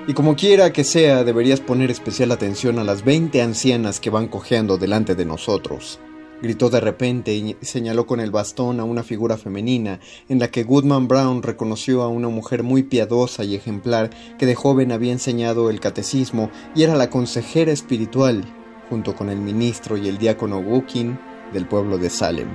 Y 0.06 0.14
como 0.14 0.34
quiera 0.34 0.72
que 0.72 0.82
sea, 0.82 1.22
deberías 1.22 1.60
poner 1.60 1.90
especial 1.90 2.32
atención 2.32 2.78
a 2.78 2.84
las 2.84 3.04
veinte 3.04 3.42
ancianas 3.42 4.00
que 4.00 4.08
van 4.08 4.28
cojeando 4.28 4.78
delante 4.78 5.14
de 5.14 5.26
nosotros 5.26 6.00
gritó 6.42 6.70
de 6.70 6.80
repente 6.80 7.34
y 7.34 7.56
señaló 7.60 8.06
con 8.06 8.20
el 8.20 8.30
bastón 8.30 8.80
a 8.80 8.84
una 8.84 9.02
figura 9.02 9.36
femenina, 9.36 10.00
en 10.28 10.38
la 10.38 10.50
que 10.50 10.64
Goodman 10.64 11.08
Brown 11.08 11.42
reconoció 11.42 12.02
a 12.02 12.08
una 12.08 12.28
mujer 12.28 12.62
muy 12.62 12.82
piadosa 12.82 13.44
y 13.44 13.54
ejemplar 13.54 14.10
que 14.38 14.46
de 14.46 14.54
joven 14.54 14.92
había 14.92 15.12
enseñado 15.12 15.70
el 15.70 15.80
catecismo 15.80 16.50
y 16.74 16.82
era 16.82 16.96
la 16.96 17.10
consejera 17.10 17.72
espiritual, 17.72 18.44
junto 18.88 19.14
con 19.14 19.28
el 19.28 19.38
ministro 19.38 19.96
y 19.96 20.08
el 20.08 20.18
diácono 20.18 20.58
Wookin 20.58 21.18
del 21.52 21.66
pueblo 21.66 21.98
de 21.98 22.10
Salem. 22.10 22.48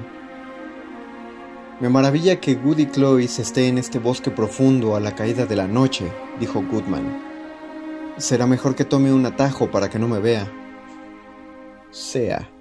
Me 1.79 1.89
maravilla 1.89 2.39
que 2.39 2.55
Goody 2.55 2.85
Cloyce 2.85 3.41
esté 3.41 3.67
en 3.67 3.77
este 3.77 3.99
bosque 3.99 4.31
profundo 4.31 4.95
a 4.95 4.99
la 4.99 5.15
caída 5.15 5.45
de 5.45 5.55
la 5.55 5.67
noche, 5.67 6.05
dijo 6.39 6.63
Goodman. 6.71 7.33
Será 8.17 8.45
mejor 8.45 8.75
que 8.75 8.85
tome 8.85 9.11
un 9.11 9.25
atajo 9.25 9.69
para 9.69 9.89
que 9.89 9.99
no 9.99 10.07
me 10.07 10.19
vea. 10.19 10.49
Sea 11.89 12.52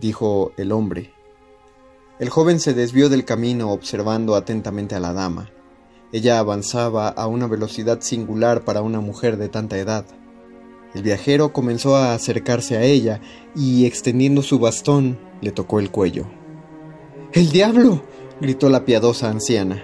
dijo 0.00 0.52
el 0.56 0.72
hombre. 0.72 1.12
El 2.18 2.28
joven 2.28 2.60
se 2.60 2.74
desvió 2.74 3.08
del 3.08 3.24
camino 3.24 3.70
observando 3.72 4.36
atentamente 4.36 4.94
a 4.94 5.00
la 5.00 5.12
dama. 5.12 5.50
Ella 6.12 6.38
avanzaba 6.38 7.08
a 7.08 7.26
una 7.26 7.48
velocidad 7.48 8.00
singular 8.00 8.64
para 8.64 8.82
una 8.82 9.00
mujer 9.00 9.36
de 9.36 9.48
tanta 9.48 9.78
edad. 9.78 10.04
El 10.94 11.02
viajero 11.02 11.52
comenzó 11.52 11.96
a 11.96 12.14
acercarse 12.14 12.76
a 12.76 12.82
ella 12.82 13.20
y, 13.56 13.84
extendiendo 13.84 14.42
su 14.42 14.60
bastón, 14.60 15.18
le 15.40 15.50
tocó 15.50 15.80
el 15.80 15.90
cuello. 15.90 16.26
¡El 17.32 17.50
diablo! 17.50 18.02
gritó 18.40 18.70
la 18.70 18.84
piadosa 18.84 19.28
anciana. 19.28 19.82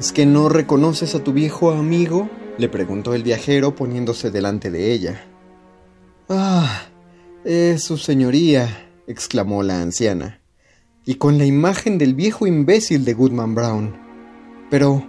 ¿Es 0.00 0.10
que 0.10 0.26
no 0.26 0.48
reconoces 0.48 1.14
a 1.14 1.22
tu 1.22 1.32
viejo 1.32 1.70
amigo? 1.70 2.28
le 2.58 2.68
preguntó 2.68 3.14
el 3.14 3.22
viajero 3.22 3.76
poniéndose 3.76 4.32
delante 4.32 4.72
de 4.72 4.92
ella. 4.92 5.24
Ah, 6.28 6.82
es 7.44 7.82
su 7.84 7.96
señoría, 7.96 8.88
exclamó 9.06 9.62
la 9.62 9.80
anciana, 9.80 10.40
y 11.04 11.16
con 11.16 11.38
la 11.38 11.44
imagen 11.44 11.98
del 11.98 12.14
viejo 12.14 12.46
imbécil 12.46 13.04
de 13.04 13.14
Goodman 13.14 13.54
Brown. 13.54 13.96
Pero, 14.70 15.04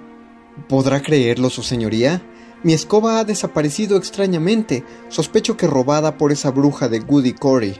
¿Podrá 0.67 1.01
creerlo 1.01 1.49
su 1.49 1.63
señoría? 1.63 2.21
Mi 2.63 2.73
escoba 2.73 3.19
ha 3.19 3.23
desaparecido 3.23 3.97
extrañamente. 3.97 4.83
Sospecho 5.09 5.57
que 5.57 5.67
robada 5.67 6.17
por 6.17 6.31
esa 6.31 6.51
bruja 6.51 6.87
de 6.87 6.99
Goody 6.99 7.33
Corey. 7.33 7.75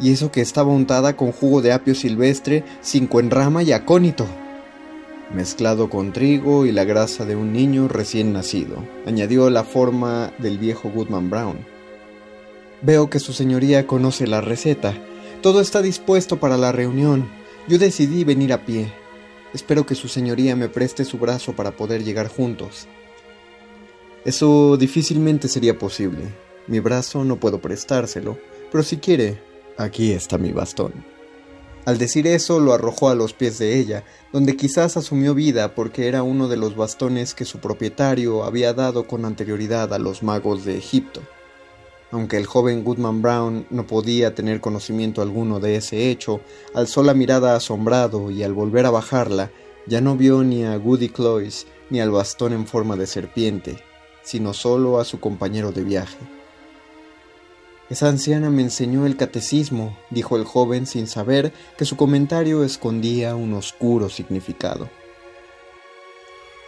Y 0.00 0.12
eso 0.12 0.30
que 0.30 0.40
estaba 0.40 0.72
untada 0.72 1.16
con 1.16 1.32
jugo 1.32 1.62
de 1.62 1.72
apio 1.72 1.94
silvestre, 1.94 2.64
cinco 2.80 3.20
en 3.20 3.30
rama 3.30 3.62
y 3.62 3.72
acónito. 3.72 4.26
Mezclado 5.32 5.90
con 5.90 6.12
trigo 6.12 6.66
y 6.66 6.72
la 6.72 6.84
grasa 6.84 7.24
de 7.24 7.36
un 7.36 7.52
niño 7.52 7.88
recién 7.88 8.32
nacido, 8.32 8.76
añadió 9.06 9.50
la 9.50 9.64
forma 9.64 10.32
del 10.38 10.58
viejo 10.58 10.90
Goodman 10.90 11.30
Brown. 11.30 11.77
Veo 12.80 13.10
que 13.10 13.18
su 13.18 13.32
señoría 13.32 13.86
conoce 13.86 14.26
la 14.26 14.40
receta. 14.40 14.94
Todo 15.42 15.60
está 15.60 15.82
dispuesto 15.82 16.38
para 16.38 16.56
la 16.56 16.70
reunión. 16.70 17.28
Yo 17.66 17.78
decidí 17.78 18.22
venir 18.22 18.52
a 18.52 18.64
pie. 18.64 18.92
Espero 19.52 19.84
que 19.84 19.96
su 19.96 20.08
señoría 20.08 20.54
me 20.54 20.68
preste 20.68 21.04
su 21.04 21.18
brazo 21.18 21.54
para 21.54 21.72
poder 21.72 22.04
llegar 22.04 22.28
juntos. 22.28 22.86
Eso 24.24 24.76
difícilmente 24.76 25.48
sería 25.48 25.78
posible. 25.78 26.32
Mi 26.66 26.80
brazo 26.80 27.24
no 27.24 27.40
puedo 27.40 27.60
prestárselo, 27.60 28.38
pero 28.70 28.84
si 28.84 28.98
quiere, 28.98 29.40
aquí 29.76 30.12
está 30.12 30.38
mi 30.38 30.52
bastón. 30.52 30.92
Al 31.84 31.98
decir 31.98 32.26
eso 32.26 32.60
lo 32.60 32.74
arrojó 32.74 33.08
a 33.08 33.14
los 33.14 33.32
pies 33.32 33.58
de 33.58 33.78
ella, 33.78 34.04
donde 34.32 34.56
quizás 34.56 34.96
asumió 34.96 35.34
vida 35.34 35.74
porque 35.74 36.06
era 36.06 36.22
uno 36.22 36.46
de 36.46 36.58
los 36.58 36.76
bastones 36.76 37.34
que 37.34 37.46
su 37.46 37.58
propietario 37.58 38.44
había 38.44 38.74
dado 38.74 39.06
con 39.06 39.24
anterioridad 39.24 39.92
a 39.94 39.98
los 39.98 40.22
magos 40.22 40.64
de 40.64 40.76
Egipto. 40.76 41.22
Aunque 42.10 42.38
el 42.38 42.46
joven 42.46 42.84
Goodman 42.84 43.20
Brown 43.20 43.66
no 43.70 43.86
podía 43.86 44.34
tener 44.34 44.60
conocimiento 44.60 45.20
alguno 45.20 45.60
de 45.60 45.76
ese 45.76 46.10
hecho, 46.10 46.40
alzó 46.74 47.02
la 47.02 47.14
mirada 47.14 47.54
asombrado 47.54 48.30
y 48.30 48.42
al 48.42 48.54
volver 48.54 48.86
a 48.86 48.90
bajarla, 48.90 49.50
ya 49.86 50.00
no 50.00 50.16
vio 50.16 50.42
ni 50.42 50.64
a 50.64 50.76
Goody 50.76 51.10
Cloyce 51.10 51.66
ni 51.90 52.00
al 52.00 52.10
bastón 52.10 52.52
en 52.52 52.66
forma 52.66 52.96
de 52.96 53.06
serpiente, 53.06 53.82
sino 54.22 54.54
solo 54.54 55.00
a 55.00 55.04
su 55.04 55.20
compañero 55.20 55.72
de 55.72 55.82
viaje. 55.82 56.18
Esa 57.90 58.08
anciana 58.08 58.50
me 58.50 58.62
enseñó 58.62 59.06
el 59.06 59.16
catecismo, 59.16 59.96
dijo 60.10 60.36
el 60.36 60.44
joven 60.44 60.86
sin 60.86 61.06
saber 61.06 61.52
que 61.78 61.86
su 61.86 61.96
comentario 61.96 62.62
escondía 62.62 63.34
un 63.34 63.54
oscuro 63.54 64.10
significado. 64.10 64.90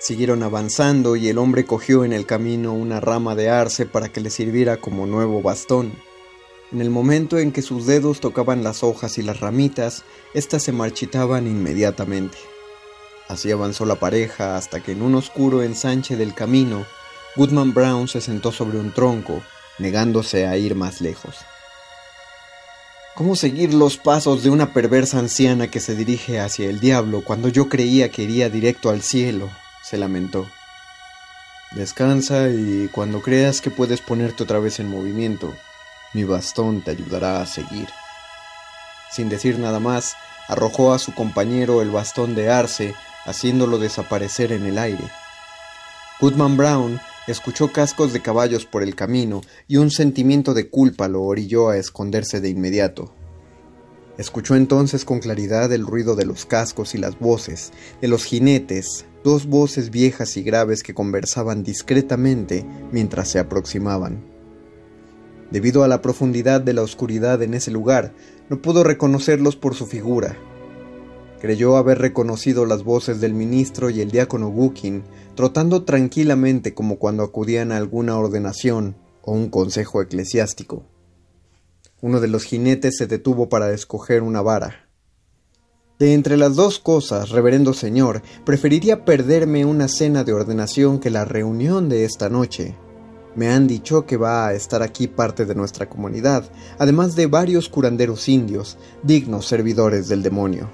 Siguieron 0.01 0.43
avanzando 0.43 1.15
y 1.15 1.29
el 1.29 1.37
hombre 1.37 1.67
cogió 1.67 2.07
en 2.07 2.15
el 2.15 2.25
camino 2.25 2.73
una 2.73 3.01
rama 3.01 3.35
de 3.35 3.51
arce 3.51 3.85
para 3.85 4.09
que 4.09 4.23
le 4.23 4.31
sirviera 4.31 4.79
como 4.79 5.05
nuevo 5.05 5.43
bastón. 5.43 5.93
En 6.73 6.81
el 6.81 6.89
momento 6.89 7.39
en 7.39 7.53
que 7.53 7.61
sus 7.61 7.85
dedos 7.85 8.19
tocaban 8.19 8.65
las 8.65 8.83
hojas 8.83 9.19
y 9.19 9.23
las 9.23 9.41
ramitas, 9.41 10.05
éstas 10.33 10.63
se 10.63 10.73
marchitaban 10.73 11.47
inmediatamente. 11.47 12.39
Así 13.29 13.51
avanzó 13.51 13.85
la 13.85 13.97
pareja 13.97 14.57
hasta 14.57 14.83
que 14.83 14.93
en 14.93 15.03
un 15.03 15.17
oscuro 15.17 15.63
ensanche 15.63 16.17
del 16.17 16.33
camino 16.33 16.87
Goodman 17.37 17.75
Brown 17.75 18.09
se 18.09 18.23
sentó 18.23 18.53
sobre 18.53 18.79
un 18.79 18.93
tronco, 18.95 19.43
negándose 19.79 20.47
a 20.47 20.57
ir 20.57 20.77
más 20.77 21.03
lejos. 21.03 21.37
¿Cómo 23.15 23.37
seguir 23.37 23.75
los 23.75 23.99
pasos 23.99 24.43
de 24.43 24.49
una 24.49 24.73
perversa 24.73 25.19
anciana 25.19 25.71
que 25.71 25.79
se 25.79 25.95
dirige 25.95 26.41
hacia 26.41 26.71
el 26.71 26.81
diablo 26.81 27.23
cuando 27.23 27.49
yo 27.49 27.69
creía 27.69 28.11
que 28.11 28.23
iría 28.23 28.49
directo 28.49 28.89
al 28.89 29.03
cielo? 29.03 29.51
Se 29.83 29.97
lamentó. 29.99 30.47
Descansa 31.73 32.49
y 32.49 32.89
cuando 32.93 33.23
creas 33.23 33.61
que 33.61 33.71
puedes 33.71 34.01
ponerte 34.01 34.43
otra 34.43 34.59
vez 34.59 34.81
en 34.81 34.89
movimiento, 34.89 35.55
mi 36.15 36.25
bastón 36.25 36.83
te 36.83 36.91
ayudará 36.91 37.41
a 37.41 37.47
seguir. 37.47 37.89
Sin 39.13 39.29
decir 39.29 39.59
nada 39.59 39.79
más, 39.79 40.17
arrojó 40.49 40.93
a 40.93 40.99
su 40.99 41.15
compañero 41.15 41.81
el 41.83 41.91
bastón 41.91 42.35
de 42.35 42.51
arce, 42.51 42.95
haciéndolo 43.25 43.79
desaparecer 43.79 44.53
en 44.53 44.67
el 44.67 44.79
aire. 44.79 45.05
Goodman 46.21 46.57
Brown 46.57 47.01
escuchó 47.29 47.73
cascos 47.73 48.13
de 48.13 48.21
caballos 48.21 48.67
por 48.67 48.83
el 48.83 48.97
camino 48.97 49.41
y 49.69 49.77
un 49.77 49.91
sentimiento 49.91 50.55
de 50.55 50.69
culpa 50.69 51.09
lo 51.09 51.23
orilló 51.23 51.71
a 51.71 51.77
esconderse 51.77 52.41
de 52.41 52.49
inmediato. 52.49 53.15
Escuchó 54.21 54.55
entonces 54.55 55.07
con 55.07 55.21
claridad 55.21 55.73
el 55.73 55.87
ruido 55.87 56.15
de 56.15 56.27
los 56.27 56.45
cascos 56.45 56.95
y 56.95 56.99
las 56.99 57.19
voces, 57.19 57.73
de 58.03 58.09
los 58.09 58.25
jinetes, 58.25 59.07
dos 59.25 59.47
voces 59.47 59.89
viejas 59.89 60.37
y 60.37 60.43
graves 60.43 60.83
que 60.83 60.93
conversaban 60.93 61.63
discretamente 61.63 62.67
mientras 62.93 63.31
se 63.31 63.39
aproximaban. 63.39 64.23
Debido 65.51 65.85
a 65.85 65.89
la 65.89 66.03
profundidad 66.03 66.61
de 66.61 66.75
la 66.75 66.83
oscuridad 66.83 67.43
en 67.43 67.55
ese 67.55 67.71
lugar, 67.71 68.13
no 68.51 68.61
pudo 68.61 68.85
reconocerlos 68.85 69.57
por 69.57 69.75
su 69.75 69.87
figura, 69.87 70.37
Creyó 71.41 71.79
haber 71.79 71.97
reconocido 71.97 72.67
las 72.67 72.85
voces 72.85 73.23
del 73.23 73.33
ministro 73.33 73.89
y 73.89 74.03
el 74.03 74.11
diácono 74.11 74.51
Gukin, 74.51 75.03
trotando 75.35 75.85
tranquilamente 75.85 76.75
como 76.75 76.99
cuando 76.99 77.23
acudían 77.23 77.73
a 77.73 77.79
alguna 77.79 78.19
ordenación 78.19 78.97
o 79.23 79.33
un 79.33 79.49
consejo 79.49 80.03
eclesiástico. 80.03 80.85
Uno 82.03 82.21
de 82.21 82.29
los 82.29 82.45
jinetes 82.45 82.97
se 82.97 83.07
detuvo 83.07 83.49
para 83.49 83.73
escoger 83.73 84.23
una 84.23 84.41
vara. 84.41 84.89
De 85.99 86.15
entre 86.15 86.39
las 86.39 86.57
dos 86.57 86.79
cosas, 86.79 87.29
reverendo 87.29 87.75
señor, 87.75 88.23
preferiría 88.47 89.05
perderme 89.05 89.67
una 89.67 89.87
cena 89.87 90.25
de 90.25 90.33
ordenación 90.33 90.99
que 90.99 91.11
la 91.11 91.27
reunión 91.27 91.91
de 91.91 92.07
esta 92.07 92.31
noche. 92.31 92.75
Me 93.37 93.51
han 93.51 93.67
dicho 93.67 94.07
que 94.07 94.17
va 94.17 94.47
a 94.47 94.55
estar 94.55 94.83
aquí 94.83 95.09
parte 95.09 95.45
de 95.45 95.55
nuestra 95.55 95.91
comunidad, 95.91 96.51
además 96.79 97.17
de 97.17 97.27
varios 97.27 97.69
curanderos 97.69 98.31
indios, 98.31 98.79
dignos 99.03 99.47
servidores 99.47 100.09
del 100.09 100.23
demonio. 100.23 100.71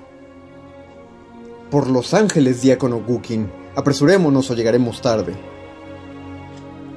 Por 1.73 1.91
los 1.91 2.15
ángeles, 2.15 2.63
diácono 2.63 3.03
Gukin, 3.05 3.51
apresurémonos 3.75 4.49
o 4.53 4.55
llegaremos 4.55 5.03
tarde. 5.03 5.35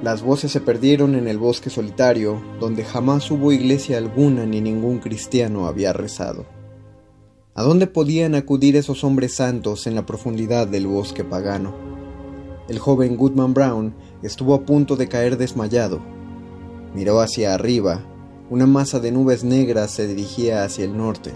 Las 0.02 0.22
voces 0.22 0.50
se 0.50 0.62
perdieron 0.62 1.14
en 1.14 1.28
el 1.28 1.36
bosque 1.36 1.68
solitario, 1.68 2.40
donde 2.58 2.84
jamás 2.84 3.30
hubo 3.30 3.52
iglesia 3.52 3.98
alguna 3.98 4.46
ni 4.46 4.62
ningún 4.62 4.98
cristiano 4.98 5.66
había 5.66 5.92
rezado. 5.92 6.46
¿A 7.54 7.62
dónde 7.62 7.86
podían 7.86 8.34
acudir 8.34 8.76
esos 8.76 9.04
hombres 9.04 9.34
santos 9.34 9.86
en 9.86 9.94
la 9.94 10.06
profundidad 10.06 10.66
del 10.66 10.86
bosque 10.86 11.22
pagano? 11.22 11.74
El 12.70 12.78
joven 12.78 13.18
Goodman 13.18 13.52
Brown 13.52 13.94
estuvo 14.22 14.54
a 14.54 14.64
punto 14.64 14.96
de 14.96 15.06
caer 15.06 15.36
desmayado. 15.36 16.00
Miró 16.94 17.20
hacia 17.20 17.52
arriba. 17.52 18.00
Una 18.48 18.66
masa 18.66 19.00
de 19.00 19.12
nubes 19.12 19.44
negras 19.44 19.90
se 19.90 20.06
dirigía 20.06 20.64
hacia 20.64 20.86
el 20.86 20.96
norte. 20.96 21.32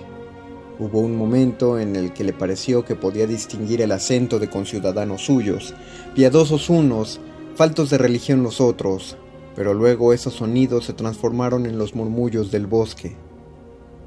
Hubo 0.78 1.00
un 1.00 1.18
momento 1.18 1.78
en 1.78 1.96
el 1.96 2.14
que 2.14 2.24
le 2.24 2.32
pareció 2.32 2.82
que 2.82 2.94
podía 2.94 3.26
distinguir 3.26 3.82
el 3.82 3.92
acento 3.92 4.38
de 4.38 4.48
conciudadanos 4.48 5.26
suyos, 5.26 5.74
piadosos 6.14 6.70
unos, 6.70 7.20
faltos 7.54 7.90
de 7.90 7.98
religión 7.98 8.42
los 8.42 8.60
otros, 8.60 9.16
pero 9.54 9.74
luego 9.74 10.12
esos 10.12 10.34
sonidos 10.34 10.86
se 10.86 10.92
transformaron 10.92 11.66
en 11.66 11.78
los 11.78 11.94
murmullos 11.94 12.50
del 12.50 12.66
bosque. 12.66 13.16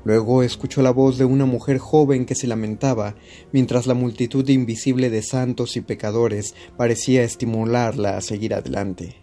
Luego 0.04 0.44
escuchó 0.44 0.82
la 0.82 0.92
voz 0.92 1.18
de 1.18 1.26
una 1.26 1.46
mujer 1.46 1.80
joven 1.80 2.26
que 2.26 2.36
se 2.36 2.48
lamentaba, 2.48 3.16
mientras 3.52 3.88
la 3.88 3.94
multitud 3.94 4.48
invisible 4.48 5.10
de 5.10 5.22
santos 5.22 5.76
y 5.76 5.82
pecadores 5.82 6.56
parecía 6.78 7.24
estimularla 7.24 8.18
a 8.18 8.22
seguir 8.22 8.54
adelante. 8.54 9.18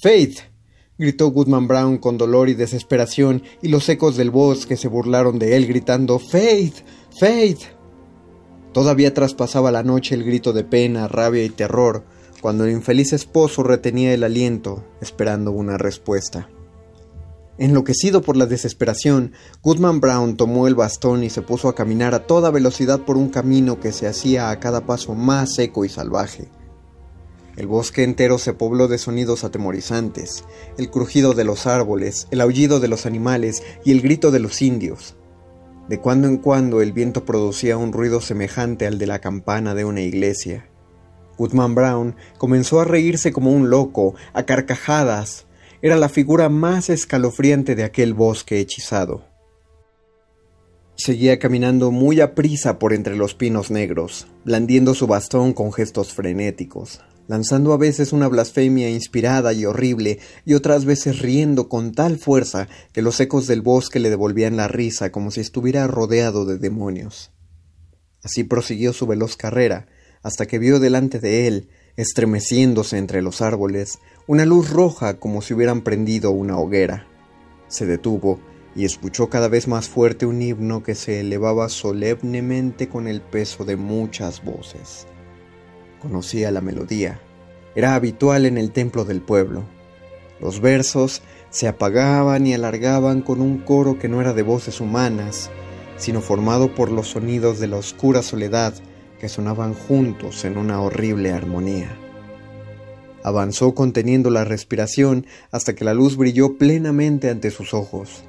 Faith, 0.00 0.38
gritó 0.98 1.30
Goodman 1.30 1.66
Brown 1.66 1.98
con 1.98 2.18
dolor 2.18 2.48
y 2.48 2.54
desesperación, 2.54 3.42
y 3.62 3.68
los 3.68 3.88
ecos 3.88 4.16
del 4.16 4.30
bosque 4.30 4.76
se 4.76 4.88
burlaron 4.88 5.38
de 5.38 5.56
él 5.56 5.66
gritando 5.66 6.18
Faith. 6.18 6.84
Faith. 7.18 7.62
Todavía 8.72 9.14
traspasaba 9.14 9.72
la 9.72 9.82
noche 9.82 10.14
el 10.14 10.22
grito 10.22 10.52
de 10.52 10.62
pena, 10.64 11.08
rabia 11.08 11.44
y 11.44 11.48
terror, 11.48 12.04
cuando 12.46 12.64
el 12.64 12.70
infeliz 12.70 13.12
esposo 13.12 13.64
retenía 13.64 14.14
el 14.14 14.22
aliento, 14.22 14.84
esperando 15.00 15.50
una 15.50 15.78
respuesta. 15.78 16.48
Enloquecido 17.58 18.22
por 18.22 18.36
la 18.36 18.46
desesperación, 18.46 19.32
Goodman 19.64 19.98
Brown 19.98 20.36
tomó 20.36 20.68
el 20.68 20.76
bastón 20.76 21.24
y 21.24 21.28
se 21.28 21.42
puso 21.42 21.68
a 21.68 21.74
caminar 21.74 22.14
a 22.14 22.24
toda 22.24 22.52
velocidad 22.52 23.00
por 23.00 23.16
un 23.16 23.30
camino 23.30 23.80
que 23.80 23.90
se 23.90 24.06
hacía 24.06 24.50
a 24.50 24.60
cada 24.60 24.86
paso 24.86 25.16
más 25.16 25.56
seco 25.56 25.84
y 25.84 25.88
salvaje. 25.88 26.46
El 27.56 27.66
bosque 27.66 28.04
entero 28.04 28.38
se 28.38 28.52
pobló 28.52 28.86
de 28.86 28.98
sonidos 28.98 29.42
atemorizantes, 29.42 30.44
el 30.78 30.88
crujido 30.88 31.34
de 31.34 31.42
los 31.42 31.66
árboles, 31.66 32.28
el 32.30 32.40
aullido 32.40 32.78
de 32.78 32.86
los 32.86 33.06
animales 33.06 33.64
y 33.84 33.90
el 33.90 34.02
grito 34.02 34.30
de 34.30 34.38
los 34.38 34.62
indios. 34.62 35.16
De 35.88 35.98
cuando 35.98 36.28
en 36.28 36.36
cuando 36.36 36.80
el 36.80 36.92
viento 36.92 37.24
producía 37.24 37.76
un 37.76 37.92
ruido 37.92 38.20
semejante 38.20 38.86
al 38.86 38.98
de 38.98 39.08
la 39.08 39.18
campana 39.18 39.74
de 39.74 39.84
una 39.84 40.02
iglesia. 40.02 40.70
Goodman 41.38 41.74
Brown 41.74 42.16
comenzó 42.38 42.80
a 42.80 42.84
reírse 42.84 43.32
como 43.32 43.52
un 43.52 43.70
loco, 43.70 44.14
a 44.32 44.44
carcajadas. 44.44 45.46
Era 45.82 45.96
la 45.96 46.08
figura 46.08 46.48
más 46.48 46.90
escalofriante 46.90 47.74
de 47.74 47.84
aquel 47.84 48.14
bosque 48.14 48.60
hechizado. 48.60 49.24
Seguía 50.96 51.38
caminando 51.38 51.90
muy 51.90 52.20
aprisa 52.20 52.78
por 52.78 52.94
entre 52.94 53.16
los 53.16 53.34
pinos 53.34 53.70
negros, 53.70 54.26
blandiendo 54.44 54.94
su 54.94 55.06
bastón 55.06 55.52
con 55.52 55.70
gestos 55.70 56.14
frenéticos, 56.14 57.00
lanzando 57.28 57.74
a 57.74 57.76
veces 57.76 58.14
una 58.14 58.28
blasfemia 58.28 58.88
inspirada 58.88 59.52
y 59.52 59.66
horrible, 59.66 60.20
y 60.46 60.54
otras 60.54 60.86
veces 60.86 61.18
riendo 61.18 61.68
con 61.68 61.92
tal 61.92 62.16
fuerza 62.16 62.68
que 62.92 63.02
los 63.02 63.20
ecos 63.20 63.46
del 63.46 63.60
bosque 63.60 64.00
le 64.00 64.08
devolvían 64.08 64.56
la 64.56 64.68
risa 64.68 65.12
como 65.12 65.30
si 65.30 65.40
estuviera 65.40 65.86
rodeado 65.86 66.46
de 66.46 66.56
demonios. 66.56 67.30
Así 68.22 68.44
prosiguió 68.44 68.94
su 68.94 69.06
veloz 69.06 69.36
carrera, 69.36 69.88
hasta 70.26 70.46
que 70.46 70.58
vio 70.58 70.80
delante 70.80 71.20
de 71.20 71.46
él, 71.46 71.68
estremeciéndose 71.96 72.98
entre 72.98 73.22
los 73.22 73.42
árboles, 73.42 74.00
una 74.26 74.44
luz 74.44 74.70
roja 74.70 75.20
como 75.20 75.40
si 75.40 75.54
hubieran 75.54 75.82
prendido 75.82 76.32
una 76.32 76.58
hoguera. 76.58 77.06
Se 77.68 77.86
detuvo 77.86 78.40
y 78.74 78.86
escuchó 78.86 79.30
cada 79.30 79.46
vez 79.46 79.68
más 79.68 79.88
fuerte 79.88 80.26
un 80.26 80.42
himno 80.42 80.82
que 80.82 80.96
se 80.96 81.20
elevaba 81.20 81.68
solemnemente 81.68 82.88
con 82.88 83.06
el 83.06 83.20
peso 83.20 83.64
de 83.64 83.76
muchas 83.76 84.42
voces. 84.42 85.06
Conocía 86.02 86.50
la 86.50 86.60
melodía. 86.60 87.20
Era 87.76 87.94
habitual 87.94 88.46
en 88.46 88.58
el 88.58 88.72
templo 88.72 89.04
del 89.04 89.22
pueblo. 89.22 89.62
Los 90.40 90.60
versos 90.60 91.22
se 91.50 91.68
apagaban 91.68 92.48
y 92.48 92.52
alargaban 92.52 93.22
con 93.22 93.40
un 93.40 93.58
coro 93.58 93.96
que 93.96 94.08
no 94.08 94.20
era 94.20 94.32
de 94.32 94.42
voces 94.42 94.80
humanas, 94.80 95.52
sino 95.98 96.20
formado 96.20 96.74
por 96.74 96.90
los 96.90 97.10
sonidos 97.10 97.60
de 97.60 97.68
la 97.68 97.76
oscura 97.76 98.22
soledad 98.22 98.74
que 99.20 99.28
sonaban 99.28 99.74
juntos 99.74 100.44
en 100.44 100.58
una 100.58 100.80
horrible 100.80 101.32
armonía. 101.32 101.96
Avanzó 103.22 103.74
conteniendo 103.74 104.30
la 104.30 104.44
respiración 104.44 105.26
hasta 105.50 105.74
que 105.74 105.84
la 105.84 105.94
luz 105.94 106.16
brilló 106.16 106.58
plenamente 106.58 107.28
ante 107.28 107.50
sus 107.50 107.74
ojos. 107.74 108.24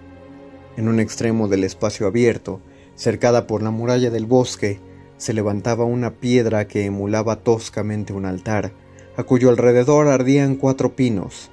En 0.75 0.87
un 0.87 0.99
extremo 0.99 1.47
del 1.47 1.63
espacio 1.63 2.07
abierto, 2.07 2.61
cercada 2.95 3.45
por 3.47 3.61
la 3.61 3.71
muralla 3.71 4.09
del 4.09 4.25
bosque, 4.25 4.79
se 5.17 5.33
levantaba 5.33 5.85
una 5.85 6.15
piedra 6.15 6.67
que 6.67 6.85
emulaba 6.85 7.37
toscamente 7.37 8.13
un 8.13 8.25
altar, 8.25 8.71
a 9.15 9.23
cuyo 9.23 9.49
alrededor 9.49 10.07
ardían 10.07 10.55
cuatro 10.55 10.95
pinos. 10.95 11.51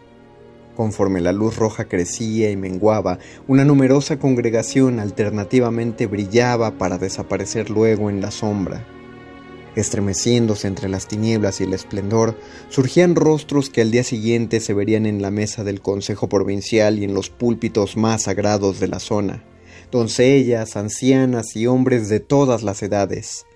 Conforme 0.76 1.20
la 1.20 1.32
luz 1.32 1.56
roja 1.56 1.84
crecía 1.84 2.50
y 2.50 2.56
menguaba, 2.56 3.18
una 3.46 3.64
numerosa 3.64 4.18
congregación 4.18 5.00
alternativamente 5.00 6.06
brillaba 6.06 6.78
para 6.78 6.98
desaparecer 6.98 7.70
luego 7.70 8.10
en 8.10 8.20
la 8.20 8.30
sombra. 8.30 8.84
Estremeciéndose 9.76 10.68
entre 10.68 10.88
las 10.88 11.08
tinieblas 11.08 11.60
y 11.60 11.64
el 11.64 11.74
esplendor, 11.74 12.38
surgían 12.68 13.16
rostros 13.16 13.70
que 13.70 13.80
al 13.80 13.90
día 13.90 14.04
siguiente 14.04 14.60
se 14.60 14.72
verían 14.72 15.04
en 15.04 15.20
la 15.20 15.32
mesa 15.32 15.64
del 15.64 15.80
Consejo 15.80 16.28
Provincial 16.28 16.98
y 16.98 17.04
en 17.04 17.14
los 17.14 17.28
púlpitos 17.30 17.96
más 17.96 18.22
sagrados 18.22 18.78
de 18.78 18.88
la 18.88 19.00
zona, 19.00 19.44
doncellas, 19.90 20.76
ancianas 20.76 21.56
y 21.56 21.66
hombres 21.66 22.08
de 22.08 22.20
todas 22.20 22.62
las 22.62 22.82
edades. 22.82 23.46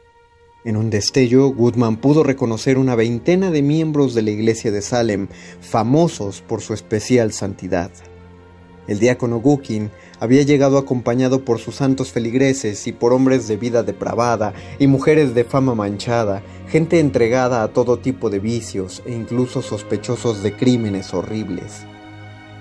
En 0.65 0.77
un 0.77 0.91
destello, 0.91 1.49
Goodman 1.51 2.01
pudo 2.01 2.25
reconocer 2.25 2.79
una 2.79 2.97
veintena 2.97 3.53
de 3.53 3.63
miembros 3.63 4.15
de 4.15 4.23
la 4.23 4.31
iglesia 4.31 4.73
de 4.73 4.83
Salem, 4.83 5.29
famosos 5.61 6.43
por 6.43 6.63
su 6.63 6.75
especial 6.75 7.33
santidad. 7.33 7.93
El 8.89 8.99
diácono 8.99 9.39
Gukin 9.39 9.91
había 10.21 10.43
llegado 10.43 10.79
acompañado 10.79 11.45
por 11.45 11.59
sus 11.59 11.77
santos 11.77 12.13
feligreses 12.13 12.87
y 12.87 12.93
por 12.93 13.13
hombres 13.13 13.49
de 13.49 13.57
vida 13.57 13.83
depravada 13.83 14.53
y 14.79 14.87
mujeres 14.87 15.35
de 15.35 15.45
fama 15.45 15.75
manchada, 15.75 16.43
gente 16.69 17.01
entregada 17.01 17.63
a 17.63 17.69
todo 17.69 17.99
tipo 17.99 18.31
de 18.31 18.39
vicios 18.39 19.03
e 19.07 19.13
incluso 19.13 19.63
sospechosos 19.63 20.43
de 20.43 20.55
crímenes 20.55 21.15
horribles. 21.15 21.85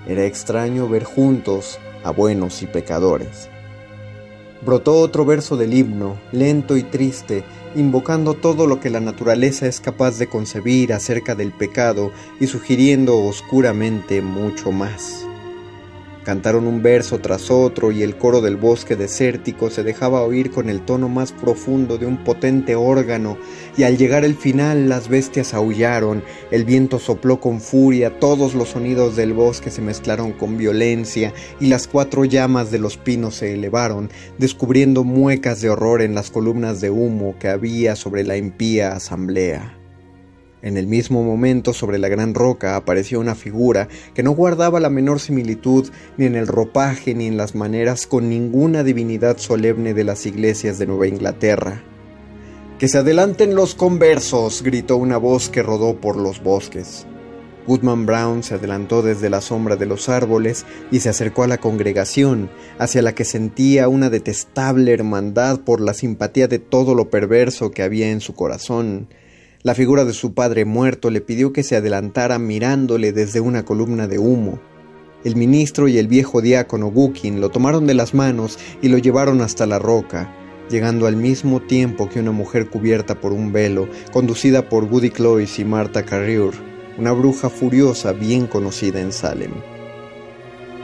Era 0.06 0.24
extraño 0.24 0.88
ver 0.88 1.04
juntos 1.04 1.78
a 2.04 2.10
buenos 2.10 2.62
y 2.62 2.66
pecadores. 2.66 3.48
Brotó 4.64 5.00
otro 5.00 5.24
verso 5.24 5.56
del 5.56 5.72
himno, 5.72 6.18
lento 6.32 6.76
y 6.76 6.82
triste, 6.82 7.44
invocando 7.76 8.34
todo 8.34 8.66
lo 8.66 8.80
que 8.80 8.90
la 8.90 9.00
naturaleza 9.00 9.66
es 9.66 9.80
capaz 9.80 10.18
de 10.18 10.26
concebir 10.26 10.92
acerca 10.92 11.36
del 11.36 11.52
pecado 11.52 12.10
y 12.40 12.48
sugiriendo 12.48 13.18
oscuramente 13.24 14.20
mucho 14.20 14.72
más. 14.72 15.27
Cantaron 16.28 16.66
un 16.66 16.82
verso 16.82 17.20
tras 17.20 17.50
otro 17.50 17.90
y 17.90 18.02
el 18.02 18.18
coro 18.18 18.42
del 18.42 18.58
bosque 18.58 18.96
desértico 18.96 19.70
se 19.70 19.82
dejaba 19.82 20.20
oír 20.20 20.50
con 20.50 20.68
el 20.68 20.82
tono 20.82 21.08
más 21.08 21.32
profundo 21.32 21.96
de 21.96 22.04
un 22.04 22.22
potente 22.22 22.76
órgano 22.76 23.38
y 23.78 23.84
al 23.84 23.96
llegar 23.96 24.26
el 24.26 24.34
final 24.34 24.90
las 24.90 25.08
bestias 25.08 25.54
aullaron, 25.54 26.22
el 26.50 26.66
viento 26.66 26.98
sopló 26.98 27.40
con 27.40 27.62
furia, 27.62 28.18
todos 28.20 28.54
los 28.54 28.68
sonidos 28.68 29.16
del 29.16 29.32
bosque 29.32 29.70
se 29.70 29.80
mezclaron 29.80 30.32
con 30.32 30.58
violencia 30.58 31.32
y 31.60 31.68
las 31.68 31.88
cuatro 31.88 32.26
llamas 32.26 32.70
de 32.70 32.78
los 32.78 32.98
pinos 32.98 33.36
se 33.36 33.54
elevaron, 33.54 34.10
descubriendo 34.36 35.04
muecas 35.04 35.62
de 35.62 35.70
horror 35.70 36.02
en 36.02 36.14
las 36.14 36.30
columnas 36.30 36.82
de 36.82 36.90
humo 36.90 37.36
que 37.40 37.48
había 37.48 37.96
sobre 37.96 38.24
la 38.24 38.36
impía 38.36 38.92
asamblea. 38.92 39.77
En 40.60 40.76
el 40.76 40.88
mismo 40.88 41.22
momento 41.22 41.72
sobre 41.72 41.98
la 41.98 42.08
gran 42.08 42.34
roca 42.34 42.74
apareció 42.74 43.20
una 43.20 43.36
figura 43.36 43.86
que 44.14 44.24
no 44.24 44.32
guardaba 44.32 44.80
la 44.80 44.90
menor 44.90 45.20
similitud 45.20 45.88
ni 46.16 46.26
en 46.26 46.34
el 46.34 46.48
ropaje 46.48 47.14
ni 47.14 47.26
en 47.26 47.36
las 47.36 47.54
maneras 47.54 48.08
con 48.08 48.28
ninguna 48.28 48.82
divinidad 48.82 49.38
solemne 49.38 49.94
de 49.94 50.02
las 50.02 50.26
iglesias 50.26 50.78
de 50.78 50.86
Nueva 50.86 51.06
Inglaterra. 51.06 51.84
Que 52.80 52.88
se 52.88 52.98
adelanten 52.98 53.54
los 53.54 53.76
conversos, 53.76 54.62
gritó 54.62 54.96
una 54.96 55.16
voz 55.16 55.48
que 55.48 55.62
rodó 55.62 56.00
por 56.00 56.16
los 56.16 56.42
bosques. 56.42 57.06
Goodman 57.68 58.06
Brown 58.06 58.42
se 58.42 58.54
adelantó 58.54 59.02
desde 59.02 59.30
la 59.30 59.40
sombra 59.40 59.76
de 59.76 59.86
los 59.86 60.08
árboles 60.08 60.64
y 60.90 61.00
se 61.00 61.08
acercó 61.08 61.44
a 61.44 61.48
la 61.48 61.58
congregación, 61.58 62.50
hacia 62.78 63.02
la 63.02 63.14
que 63.14 63.24
sentía 63.24 63.88
una 63.88 64.10
detestable 64.10 64.92
hermandad 64.92 65.60
por 65.60 65.80
la 65.80 65.94
simpatía 65.94 66.48
de 66.48 66.58
todo 66.58 66.94
lo 66.94 67.10
perverso 67.10 67.70
que 67.70 67.82
había 67.82 68.10
en 68.10 68.20
su 68.20 68.34
corazón 68.34 69.08
la 69.62 69.74
figura 69.74 70.04
de 70.04 70.12
su 70.12 70.34
padre 70.34 70.64
muerto 70.64 71.10
le 71.10 71.20
pidió 71.20 71.52
que 71.52 71.62
se 71.62 71.76
adelantara 71.76 72.38
mirándole 72.38 73.12
desde 73.12 73.40
una 73.40 73.64
columna 73.64 74.06
de 74.06 74.18
humo. 74.18 74.60
El 75.24 75.34
ministro 75.34 75.88
y 75.88 75.98
el 75.98 76.06
viejo 76.06 76.40
diácono 76.40 76.90
Gukin 76.90 77.40
lo 77.40 77.48
tomaron 77.48 77.86
de 77.86 77.94
las 77.94 78.14
manos 78.14 78.58
y 78.80 78.88
lo 78.88 78.98
llevaron 78.98 79.40
hasta 79.40 79.66
la 79.66 79.80
roca, 79.80 80.32
llegando 80.70 81.08
al 81.08 81.16
mismo 81.16 81.60
tiempo 81.60 82.08
que 82.08 82.20
una 82.20 82.30
mujer 82.30 82.68
cubierta 82.70 83.20
por 83.20 83.32
un 83.32 83.52
velo, 83.52 83.88
conducida 84.12 84.68
por 84.68 84.88
Goody 84.88 85.10
Cloyce 85.10 85.62
y 85.62 85.64
Martha 85.64 86.04
Carrier, 86.04 86.52
una 86.96 87.10
bruja 87.12 87.50
furiosa 87.50 88.12
bien 88.12 88.46
conocida 88.46 89.00
en 89.00 89.12
Salem. 89.12 89.52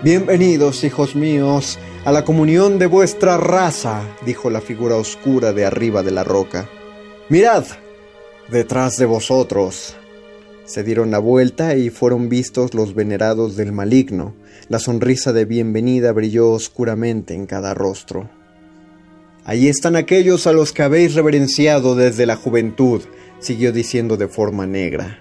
Bienvenidos, 0.03 0.83
hijos 0.83 1.15
míos, 1.15 1.79
a 2.05 2.11
la 2.11 2.25
comunión 2.25 2.81
de 2.81 2.87
vuestra 2.87 3.37
raza, 3.37 4.03
dijo 4.27 4.51
la 4.51 4.61
figura 4.61 4.97
oscura 4.97 5.53
de 5.53 5.65
arriba 5.65 6.03
de 6.03 6.11
la 6.11 6.25
roca. 6.25 6.69
Mirad, 7.29 7.65
Detrás 8.51 8.99
de 8.99 9.07
vosotros. 9.07 9.97
Se 10.67 10.83
dieron 10.83 11.11
la 11.11 11.19
vuelta 11.19 11.77
y 11.77 11.89
fueron 11.89 12.29
vistos 12.29 12.75
los 12.75 12.95
venerados 12.95 13.57
del 13.57 13.73
maligno. 13.73 14.35
La 14.69 14.79
sonrisa 14.79 15.33
de 15.33 15.47
bienvenida 15.47 16.13
brilló 16.13 16.51
oscuramente 16.51 17.33
en 17.33 17.47
cada 17.47 17.73
rostro. 17.73 18.29
Ahí 19.47 19.69
están 19.69 19.97
aquellos 19.97 20.47
a 20.47 20.53
los 20.53 20.73
que 20.73 20.83
habéis 20.83 21.15
reverenciado 21.15 21.97
desde 21.97 22.27
la 22.27 22.37
juventud, 22.37 23.01
siguió 23.41 23.73
diciendo 23.73 24.19
de 24.19 24.29
forma 24.29 24.67
negra. 24.67 25.21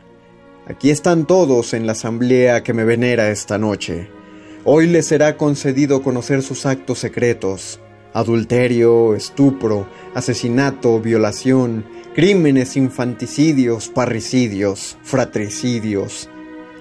Aquí 0.67 0.89
están 0.89 1.25
todos 1.25 1.73
en 1.73 1.85
la 1.85 1.93
asamblea 1.93 2.61
que 2.61 2.73
me 2.73 2.83
venera 2.83 3.29
esta 3.29 3.57
noche. 3.57 4.09
Hoy 4.65 4.87
les 4.87 5.07
será 5.07 5.37
concedido 5.37 6.03
conocer 6.03 6.41
sus 6.41 6.65
actos 6.65 6.99
secretos. 6.99 7.79
Adulterio, 8.13 9.15
estupro, 9.15 9.87
asesinato, 10.13 10.99
violación, 10.99 11.85
crímenes, 12.13 12.77
infanticidios, 12.77 13.89
parricidios, 13.89 14.97
fratricidios. 15.01 16.29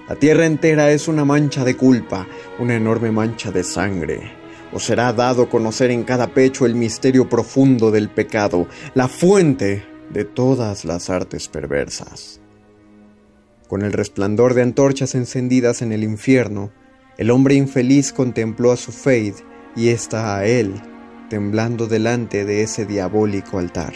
La 0.07 0.15
tierra 0.15 0.45
entera 0.45 0.91
es 0.91 1.07
una 1.07 1.25
mancha 1.25 1.63
de 1.63 1.75
culpa, 1.75 2.27
una 2.59 2.75
enorme 2.75 3.11
mancha 3.11 3.51
de 3.51 3.63
sangre. 3.63 4.31
Os 4.71 4.83
será 4.83 5.11
dado 5.11 5.49
conocer 5.49 5.89
en 5.89 6.03
cada 6.03 6.27
pecho 6.27 6.65
el 6.65 6.75
misterio 6.75 7.29
profundo 7.29 7.89
del 7.89 8.09
pecado, 8.09 8.67
la 8.93 9.07
fuente 9.07 9.83
de 10.11 10.23
todas 10.23 10.85
las 10.85 11.09
artes 11.09 11.47
perversas. 11.47 12.39
Con 13.67 13.81
el 13.81 13.93
resplandor 13.93 14.53
de 14.53 14.61
antorchas 14.61 15.15
encendidas 15.15 15.81
en 15.81 15.93
el 15.93 16.03
infierno, 16.03 16.71
el 17.17 17.31
hombre 17.31 17.55
infeliz 17.55 18.13
contempló 18.13 18.71
a 18.71 18.77
su 18.77 18.91
Faith 18.91 19.37
y 19.75 19.89
ésta 19.89 20.37
a 20.37 20.45
él, 20.45 20.73
temblando 21.29 21.87
delante 21.87 22.45
de 22.45 22.61
ese 22.61 22.85
diabólico 22.85 23.57
altar. 23.57 23.93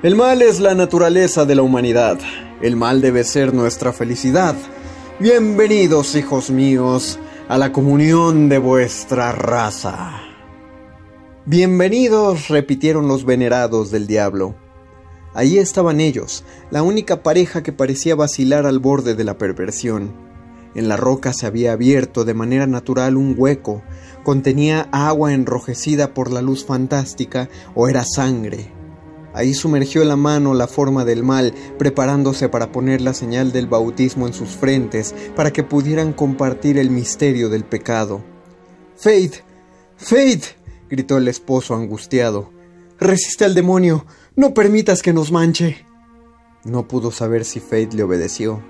El 0.00 0.14
mal 0.14 0.42
es 0.42 0.60
la 0.60 0.76
naturaleza 0.76 1.44
de 1.44 1.56
la 1.56 1.62
humanidad. 1.62 2.20
El 2.62 2.76
mal 2.76 3.00
debe 3.00 3.24
ser 3.24 3.52
nuestra 3.52 3.92
felicidad. 3.92 4.54
Bienvenidos, 5.18 6.14
hijos 6.14 6.50
míos, 6.50 7.18
a 7.48 7.58
la 7.58 7.72
comunión 7.72 8.48
de 8.48 8.58
vuestra 8.58 9.32
raza. 9.32 10.20
Bienvenidos, 11.46 12.46
repitieron 12.46 13.08
los 13.08 13.24
venerados 13.24 13.90
del 13.90 14.06
diablo. 14.06 14.54
Allí 15.34 15.58
estaban 15.58 15.98
ellos, 15.98 16.44
la 16.70 16.84
única 16.84 17.24
pareja 17.24 17.64
que 17.64 17.72
parecía 17.72 18.14
vacilar 18.14 18.66
al 18.66 18.78
borde 18.78 19.16
de 19.16 19.24
la 19.24 19.36
perversión. 19.36 20.12
En 20.76 20.86
la 20.86 20.96
roca 20.96 21.32
se 21.32 21.44
había 21.44 21.72
abierto 21.72 22.24
de 22.24 22.34
manera 22.34 22.68
natural 22.68 23.16
un 23.16 23.34
hueco, 23.36 23.82
contenía 24.22 24.88
agua 24.92 25.32
enrojecida 25.32 26.14
por 26.14 26.30
la 26.30 26.40
luz 26.40 26.64
fantástica 26.64 27.48
o 27.74 27.88
era 27.88 28.04
sangre. 28.04 28.77
Ahí 29.34 29.54
sumergió 29.54 30.04
la 30.04 30.16
mano 30.16 30.54
la 30.54 30.66
forma 30.66 31.04
del 31.04 31.22
mal, 31.22 31.52
preparándose 31.78 32.48
para 32.48 32.72
poner 32.72 33.00
la 33.00 33.14
señal 33.14 33.52
del 33.52 33.66
bautismo 33.66 34.26
en 34.26 34.32
sus 34.32 34.50
frentes, 34.50 35.14
para 35.36 35.52
que 35.52 35.62
pudieran 35.62 36.12
compartir 36.12 36.78
el 36.78 36.90
misterio 36.90 37.48
del 37.48 37.64
pecado. 37.64 38.22
Faith, 38.96 39.36
Faith, 39.96 40.44
gritó 40.88 41.18
el 41.18 41.28
esposo 41.28 41.74
angustiado. 41.74 42.50
Resiste 42.98 43.44
al 43.44 43.54
demonio, 43.54 44.06
no 44.34 44.54
permitas 44.54 45.02
que 45.02 45.12
nos 45.12 45.30
manche. 45.30 45.84
No 46.64 46.88
pudo 46.88 47.10
saber 47.10 47.44
si 47.44 47.60
Fate 47.60 47.90
le 47.94 48.02
obedeció. 48.02 48.62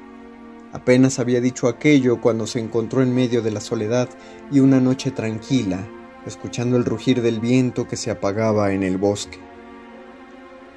Apenas 0.72 1.18
había 1.18 1.40
dicho 1.40 1.66
aquello 1.66 2.20
cuando 2.20 2.46
se 2.46 2.58
encontró 2.58 3.02
en 3.02 3.14
medio 3.14 3.40
de 3.40 3.50
la 3.50 3.60
soledad 3.60 4.08
y 4.52 4.60
una 4.60 4.80
noche 4.80 5.10
tranquila, 5.10 5.88
escuchando 6.26 6.76
el 6.76 6.84
rugir 6.84 7.22
del 7.22 7.40
viento 7.40 7.88
que 7.88 7.96
se 7.96 8.10
apagaba 8.10 8.72
en 8.72 8.82
el 8.82 8.98
bosque. 8.98 9.38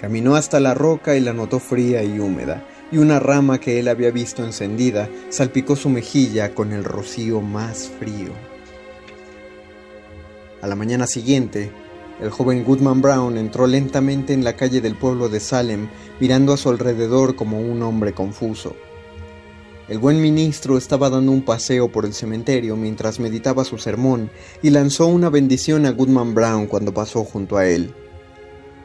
Caminó 0.01 0.35
hasta 0.35 0.59
la 0.59 0.73
roca 0.73 1.15
y 1.15 1.19
la 1.19 1.31
notó 1.31 1.59
fría 1.59 2.03
y 2.03 2.17
húmeda, 2.19 2.65
y 2.91 2.97
una 2.97 3.19
rama 3.19 3.59
que 3.59 3.79
él 3.79 3.87
había 3.87 4.09
visto 4.09 4.43
encendida 4.43 5.07
salpicó 5.29 5.75
su 5.75 5.89
mejilla 5.89 6.55
con 6.55 6.73
el 6.73 6.83
rocío 6.83 7.39
más 7.39 7.91
frío. 7.99 8.31
A 10.59 10.65
la 10.65 10.75
mañana 10.75 11.05
siguiente, 11.05 11.71
el 12.19 12.31
joven 12.31 12.63
Goodman 12.63 13.03
Brown 13.03 13.37
entró 13.37 13.67
lentamente 13.67 14.33
en 14.33 14.43
la 14.43 14.55
calle 14.55 14.81
del 14.81 14.95
pueblo 14.95 15.29
de 15.29 15.39
Salem, 15.39 15.87
mirando 16.19 16.51
a 16.53 16.57
su 16.57 16.69
alrededor 16.69 17.35
como 17.35 17.59
un 17.59 17.83
hombre 17.83 18.13
confuso. 18.13 18.75
El 19.87 19.99
buen 19.99 20.19
ministro 20.19 20.79
estaba 20.79 21.11
dando 21.11 21.31
un 21.31 21.43
paseo 21.43 21.91
por 21.91 22.05
el 22.05 22.13
cementerio 22.13 22.75
mientras 22.75 23.19
meditaba 23.19 23.63
su 23.63 23.77
sermón 23.77 24.31
y 24.63 24.71
lanzó 24.71 25.05
una 25.05 25.29
bendición 25.29 25.85
a 25.85 25.91
Goodman 25.91 26.33
Brown 26.33 26.65
cuando 26.65 26.91
pasó 26.91 27.23
junto 27.23 27.57
a 27.57 27.67
él. 27.67 27.93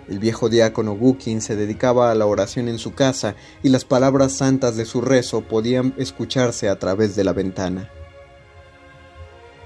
El 0.08 0.20
viejo 0.20 0.48
diácono 0.48 0.94
Gookin 0.94 1.40
se 1.40 1.56
dedicaba 1.56 2.10
a 2.10 2.14
la 2.14 2.26
oración 2.26 2.68
en 2.68 2.78
su 2.78 2.94
casa 2.94 3.34
y 3.62 3.70
las 3.70 3.84
palabras 3.84 4.32
santas 4.32 4.76
de 4.76 4.84
su 4.84 5.00
rezo 5.00 5.42
podían 5.42 5.94
escucharse 5.96 6.68
a 6.68 6.78
través 6.78 7.16
de 7.16 7.24
la 7.24 7.32
ventana. 7.32 7.90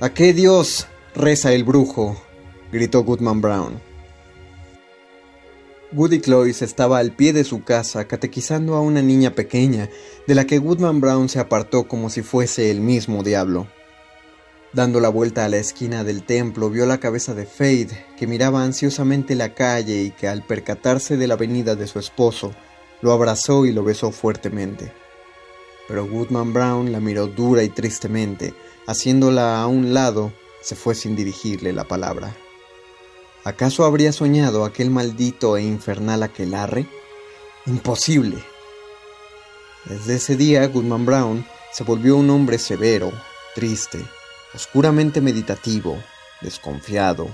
¿A 0.00 0.14
qué 0.14 0.32
Dios 0.32 0.86
reza 1.14 1.52
el 1.52 1.64
brujo? 1.64 2.16
gritó 2.72 3.04
Goodman 3.04 3.42
Brown. 3.42 3.90
Goody 5.92 6.20
Cloyce 6.20 6.64
estaba 6.64 6.98
al 6.98 7.10
pie 7.10 7.32
de 7.32 7.44
su 7.44 7.64
casa 7.64 8.06
catequizando 8.06 8.76
a 8.76 8.80
una 8.80 9.02
niña 9.02 9.34
pequeña, 9.34 9.90
de 10.26 10.34
la 10.36 10.46
que 10.46 10.58
Goodman 10.58 11.00
Brown 11.00 11.28
se 11.28 11.40
apartó 11.40 11.88
como 11.88 12.10
si 12.10 12.22
fuese 12.22 12.70
el 12.70 12.80
mismo 12.80 13.24
diablo. 13.24 13.66
Dando 14.72 15.00
la 15.00 15.08
vuelta 15.08 15.44
a 15.44 15.48
la 15.48 15.56
esquina 15.56 16.04
del 16.04 16.22
templo, 16.22 16.70
vio 16.70 16.86
la 16.86 17.00
cabeza 17.00 17.34
de 17.34 17.44
Fade, 17.44 18.06
que 18.16 18.28
miraba 18.28 18.62
ansiosamente 18.62 19.34
la 19.34 19.52
calle 19.52 20.02
y 20.02 20.10
que 20.12 20.28
al 20.28 20.44
percatarse 20.44 21.16
de 21.16 21.26
la 21.26 21.34
venida 21.34 21.74
de 21.74 21.88
su 21.88 21.98
esposo, 21.98 22.52
lo 23.02 23.10
abrazó 23.10 23.66
y 23.66 23.72
lo 23.72 23.82
besó 23.82 24.12
fuertemente. 24.12 24.92
Pero 25.88 26.06
Goodman 26.06 26.52
Brown 26.52 26.92
la 26.92 27.00
miró 27.00 27.26
dura 27.26 27.64
y 27.64 27.68
tristemente, 27.68 28.54
haciéndola 28.86 29.60
a 29.60 29.66
un 29.66 29.92
lado, 29.92 30.32
se 30.62 30.76
fue 30.76 30.94
sin 30.94 31.16
dirigirle 31.16 31.72
la 31.72 31.82
palabra. 31.88 32.36
¿Acaso 33.42 33.84
habría 33.84 34.12
soñado 34.12 34.64
aquel 34.64 34.90
maldito 34.90 35.56
e 35.56 35.62
infernal 35.62 36.22
aquelarre? 36.22 36.86
Imposible. 37.66 38.36
Desde 39.86 40.14
ese 40.14 40.36
día, 40.36 40.64
Goodman 40.68 41.06
Brown 41.06 41.44
se 41.72 41.82
volvió 41.82 42.16
un 42.16 42.30
hombre 42.30 42.58
severo, 42.58 43.10
triste, 43.56 43.98
oscuramente 44.54 45.20
meditativo, 45.20 45.98
desconfiado. 46.40 47.28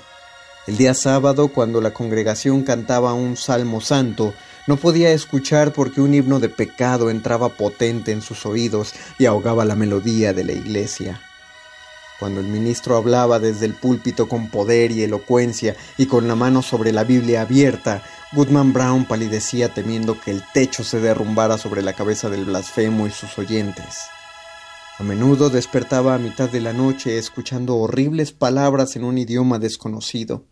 El 0.67 0.77
día 0.77 0.95
sábado, 0.95 1.49
cuando 1.49 1.81
la 1.81 1.93
congregación 1.93 2.63
cantaba 2.63 3.15
un 3.15 3.37
salmo 3.37 3.81
santo, 3.81 4.35
no 4.67 4.77
podía 4.77 5.13
escuchar 5.13 5.73
porque 5.73 6.01
un 6.01 6.13
himno 6.13 6.41
de 6.41 6.49
pecado 6.49 7.09
entraba 7.09 7.51
potente 7.51 8.11
en 8.11 8.21
sus 8.21 8.45
oídos 8.47 8.93
y 9.17 9.27
ahogaba 9.27 9.65
la 9.65 9.77
melodía 9.77 10.33
de 10.33 10.43
la 10.43 10.53
iglesia. 10.53 11.21
Cuando 12.19 12.41
el 12.41 12.47
ministro 12.47 12.97
hablaba 12.97 13.39
desde 13.39 13.67
el 13.67 13.75
púlpito 13.75 14.29
con 14.29 14.49
poder 14.49 14.91
y 14.91 15.03
elocuencia 15.03 15.77
y 15.99 16.07
con 16.07 16.27
la 16.27 16.35
mano 16.35 16.63
sobre 16.63 16.91
la 16.91 17.05
Biblia 17.05 17.43
abierta, 17.43 18.03
Goodman 18.33 18.73
Brown 18.73 19.05
palidecía 19.05 19.69
temiendo 19.69 20.19
que 20.21 20.33
el 20.33 20.43
techo 20.53 20.83
se 20.83 20.99
derrumbara 20.99 21.59
sobre 21.59 21.83
la 21.83 21.93
cabeza 21.93 22.29
del 22.29 22.47
blasfemo 22.47 23.07
y 23.07 23.11
sus 23.11 23.39
oyentes. 23.39 24.09
A 24.99 25.03
menudo 25.03 25.51
despertaba 25.51 26.15
a 26.15 26.19
mitad 26.19 26.49
de 26.49 26.63
la 26.63 26.73
noche 26.73 27.19
escuchando 27.19 27.77
horribles 27.77 28.33
palabras 28.33 28.97
en 28.97 29.05
un 29.05 29.19
idioma 29.19 29.59
desconocido. 29.59 30.47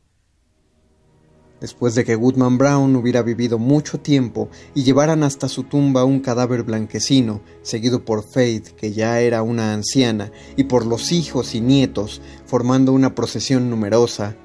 Después 1.62 1.94
de 1.94 2.04
que 2.04 2.14
Goodman 2.14 2.58
Brown 2.58 2.94
hubiera 2.94 3.22
vivido 3.22 3.58
mucho 3.58 4.00
tiempo 4.00 4.50
y 4.74 4.82
llevaran 4.82 5.22
hasta 5.22 5.48
su 5.48 5.62
tumba 5.62 6.04
un 6.04 6.20
cadáver 6.20 6.62
blanquecino, 6.62 7.40
seguido 7.62 8.04
por 8.04 8.22
Faith, 8.22 8.68
que 8.76 8.92
ya 8.92 9.18
era 9.20 9.42
una 9.42 9.72
anciana, 9.72 10.30
y 10.56 10.64
por 10.64 10.84
los 10.84 11.10
hijos 11.10 11.54
y 11.54 11.62
nietos, 11.62 12.20
formando 12.44 12.92
una 12.92 13.14
procesión 13.14 13.70
numerosa, 13.70 14.36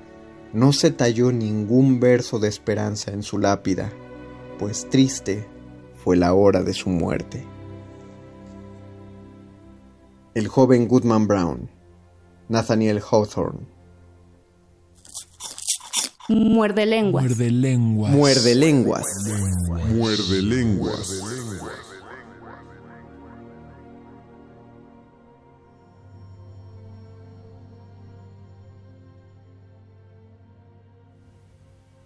no 0.54 0.72
se 0.72 0.92
talló 0.92 1.34
ningún 1.34 2.00
verso 2.00 2.40
de 2.40 2.48
esperanza 2.48 3.12
en 3.12 3.22
su 3.22 3.38
lápida, 3.38 3.92
pues 4.60 4.88
triste 4.90 5.46
fue 6.02 6.16
la 6.16 6.34
hora 6.34 6.64
de 6.64 6.74
su 6.74 6.90
muerte. 6.90 7.59
El 10.36 10.48
joven 10.48 10.88
Goodman 10.88 11.28
Brown, 11.28 11.70
Nathaniel 12.50 13.02
Hawthorne. 13.02 13.66
Muerde 16.30 16.86
lenguas. 16.86 17.24
Muerde 17.26 17.50
lenguas. 17.50 18.12
Muerde 18.14 18.56
lenguas. 18.56 19.06
Muerde 19.88 20.42
lenguas. 20.44 21.24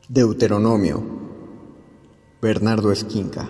Deuteronomio. 0.08 1.04
Bernardo 2.42 2.94
Esquinca. 2.94 3.50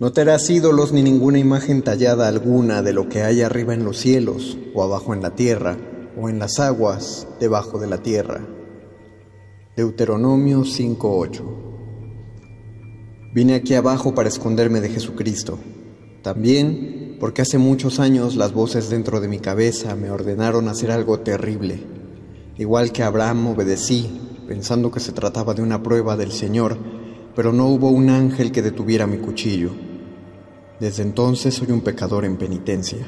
No 0.00 0.12
te 0.12 0.20
harás 0.20 0.48
ídolos 0.48 0.92
ni 0.92 1.02
ninguna 1.02 1.40
imagen 1.40 1.82
tallada 1.82 2.28
alguna 2.28 2.82
de 2.82 2.92
lo 2.92 3.08
que 3.08 3.22
hay 3.22 3.42
arriba 3.42 3.74
en 3.74 3.84
los 3.84 3.96
cielos, 3.98 4.56
o 4.72 4.84
abajo 4.84 5.12
en 5.12 5.22
la 5.22 5.34
tierra, 5.34 5.76
o 6.16 6.28
en 6.28 6.38
las 6.38 6.60
aguas 6.60 7.26
debajo 7.40 7.80
de 7.80 7.88
la 7.88 7.98
tierra. 7.98 8.46
Deuteronomio 9.76 10.64
5:8 10.64 11.42
Vine 13.34 13.56
aquí 13.56 13.74
abajo 13.74 14.14
para 14.14 14.28
esconderme 14.28 14.80
de 14.80 14.90
Jesucristo. 14.90 15.58
También 16.22 17.16
porque 17.18 17.42
hace 17.42 17.58
muchos 17.58 17.98
años 17.98 18.36
las 18.36 18.52
voces 18.52 18.90
dentro 18.90 19.20
de 19.20 19.26
mi 19.26 19.40
cabeza 19.40 19.96
me 19.96 20.12
ordenaron 20.12 20.68
hacer 20.68 20.92
algo 20.92 21.18
terrible. 21.18 21.82
Igual 22.56 22.92
que 22.92 23.02
Abraham 23.02 23.48
obedecí, 23.48 24.08
pensando 24.46 24.92
que 24.92 25.00
se 25.00 25.10
trataba 25.10 25.54
de 25.54 25.62
una 25.62 25.82
prueba 25.82 26.16
del 26.16 26.30
Señor, 26.30 26.78
pero 27.34 27.52
no 27.52 27.66
hubo 27.66 27.90
un 27.90 28.10
ángel 28.10 28.52
que 28.52 28.62
detuviera 28.62 29.08
mi 29.08 29.18
cuchillo. 29.18 29.87
Desde 30.80 31.02
entonces 31.02 31.54
soy 31.54 31.72
un 31.72 31.80
pecador 31.80 32.24
en 32.24 32.36
penitencia. 32.36 33.04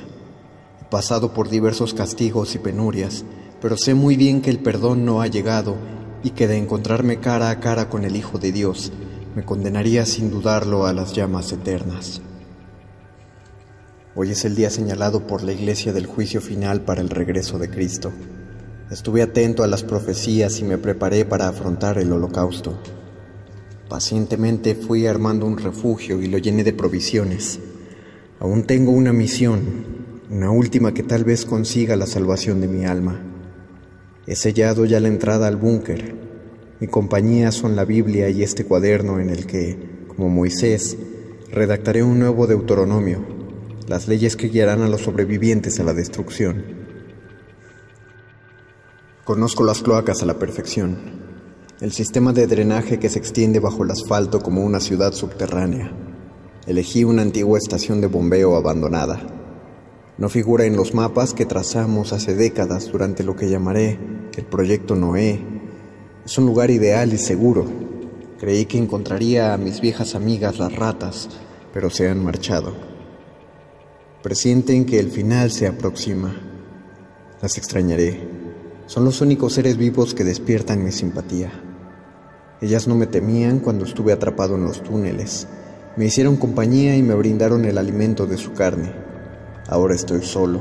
He 0.80 0.84
pasado 0.90 1.32
por 1.32 1.48
diversos 1.48 1.94
castigos 1.94 2.56
y 2.56 2.58
penurias, 2.58 3.24
pero 3.60 3.76
sé 3.76 3.94
muy 3.94 4.16
bien 4.16 4.42
que 4.42 4.50
el 4.50 4.58
perdón 4.58 5.04
no 5.04 5.20
ha 5.20 5.28
llegado 5.28 5.76
y 6.24 6.30
que 6.30 6.48
de 6.48 6.56
encontrarme 6.56 7.20
cara 7.20 7.48
a 7.50 7.60
cara 7.60 7.88
con 7.88 8.04
el 8.04 8.16
Hijo 8.16 8.38
de 8.38 8.50
Dios, 8.50 8.92
me 9.36 9.44
condenaría 9.44 10.04
sin 10.04 10.30
dudarlo 10.30 10.86
a 10.86 10.92
las 10.92 11.12
llamas 11.12 11.52
eternas. 11.52 12.20
Hoy 14.16 14.32
es 14.32 14.44
el 14.44 14.56
día 14.56 14.70
señalado 14.70 15.28
por 15.28 15.44
la 15.44 15.52
Iglesia 15.52 15.92
del 15.92 16.06
juicio 16.06 16.40
final 16.40 16.80
para 16.80 17.00
el 17.00 17.08
regreso 17.08 17.60
de 17.60 17.70
Cristo. 17.70 18.10
Estuve 18.90 19.22
atento 19.22 19.62
a 19.62 19.68
las 19.68 19.84
profecías 19.84 20.58
y 20.58 20.64
me 20.64 20.76
preparé 20.76 21.24
para 21.24 21.46
afrontar 21.46 21.98
el 21.98 22.12
holocausto. 22.12 22.76
Pacientemente 23.90 24.76
fui 24.76 25.08
armando 25.08 25.46
un 25.46 25.58
refugio 25.58 26.22
y 26.22 26.28
lo 26.28 26.38
llené 26.38 26.62
de 26.62 26.72
provisiones. 26.72 27.58
Aún 28.38 28.62
tengo 28.62 28.92
una 28.92 29.12
misión, 29.12 29.62
una 30.30 30.52
última 30.52 30.94
que 30.94 31.02
tal 31.02 31.24
vez 31.24 31.44
consiga 31.44 31.96
la 31.96 32.06
salvación 32.06 32.60
de 32.60 32.68
mi 32.68 32.84
alma. 32.84 33.20
He 34.28 34.36
sellado 34.36 34.84
ya 34.84 35.00
la 35.00 35.08
entrada 35.08 35.48
al 35.48 35.56
búnker. 35.56 36.14
Mi 36.78 36.86
compañía 36.86 37.50
son 37.50 37.74
la 37.74 37.84
Biblia 37.84 38.28
y 38.28 38.44
este 38.44 38.64
cuaderno 38.64 39.18
en 39.18 39.28
el 39.28 39.44
que, 39.44 40.04
como 40.06 40.28
Moisés, 40.28 40.96
redactaré 41.50 42.04
un 42.04 42.20
nuevo 42.20 42.46
Deuteronomio, 42.46 43.24
las 43.88 44.06
leyes 44.06 44.36
que 44.36 44.50
guiarán 44.50 44.82
a 44.82 44.88
los 44.88 45.00
sobrevivientes 45.00 45.80
a 45.80 45.82
la 45.82 45.94
destrucción. 45.94 46.62
Conozco 49.24 49.64
las 49.64 49.82
cloacas 49.82 50.22
a 50.22 50.26
la 50.26 50.38
perfección, 50.38 51.19
el 51.80 51.92
sistema 51.92 52.34
de 52.34 52.46
drenaje 52.46 52.98
que 52.98 53.08
se 53.08 53.18
extiende 53.18 53.58
bajo 53.58 53.84
el 53.84 53.90
asfalto 53.90 54.40
como 54.40 54.62
una 54.62 54.80
ciudad 54.80 55.14
subterránea. 55.14 55.90
Elegí 56.66 57.04
una 57.04 57.22
antigua 57.22 57.56
estación 57.56 58.02
de 58.02 58.06
bombeo 58.06 58.54
abandonada. 58.54 59.18
No 60.18 60.28
figura 60.28 60.66
en 60.66 60.76
los 60.76 60.92
mapas 60.92 61.32
que 61.32 61.46
trazamos 61.46 62.12
hace 62.12 62.34
décadas 62.34 62.92
durante 62.92 63.24
lo 63.24 63.34
que 63.34 63.48
llamaré 63.48 63.98
el 64.36 64.44
Proyecto 64.44 64.94
Noé. 64.94 65.40
Es 66.26 66.36
un 66.36 66.44
lugar 66.44 66.70
ideal 66.70 67.14
y 67.14 67.18
seguro. 67.18 67.64
Creí 68.38 68.66
que 68.66 68.76
encontraría 68.76 69.54
a 69.54 69.56
mis 69.56 69.80
viejas 69.80 70.14
amigas 70.14 70.58
las 70.58 70.76
ratas, 70.76 71.30
pero 71.72 71.88
se 71.88 72.10
han 72.10 72.22
marchado. 72.22 72.74
Presienten 74.22 74.84
que 74.84 74.98
el 74.98 75.10
final 75.10 75.50
se 75.50 75.66
aproxima. 75.66 76.36
Las 77.40 77.56
extrañaré. 77.56 78.28
Son 78.84 79.02
los 79.02 79.22
únicos 79.22 79.54
seres 79.54 79.78
vivos 79.78 80.12
que 80.12 80.24
despiertan 80.24 80.84
mi 80.84 80.92
simpatía. 80.92 81.69
Ellas 82.62 82.86
no 82.86 82.94
me 82.94 83.06
temían 83.06 83.58
cuando 83.58 83.86
estuve 83.86 84.12
atrapado 84.12 84.56
en 84.56 84.64
los 84.64 84.82
túneles. 84.82 85.46
Me 85.96 86.04
hicieron 86.04 86.36
compañía 86.36 86.94
y 86.94 87.02
me 87.02 87.14
brindaron 87.14 87.64
el 87.64 87.78
alimento 87.78 88.26
de 88.26 88.36
su 88.36 88.52
carne. 88.52 88.92
Ahora 89.66 89.94
estoy 89.94 90.22
solo, 90.22 90.60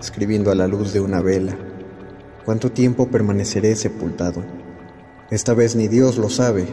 escribiendo 0.00 0.50
a 0.50 0.56
la 0.56 0.66
luz 0.66 0.92
de 0.92 1.00
una 1.00 1.20
vela. 1.20 1.56
¿Cuánto 2.44 2.72
tiempo 2.72 3.08
permaneceré 3.08 3.76
sepultado? 3.76 4.42
Esta 5.30 5.54
vez 5.54 5.76
ni 5.76 5.86
Dios 5.86 6.18
lo 6.18 6.30
sabe. 6.30 6.66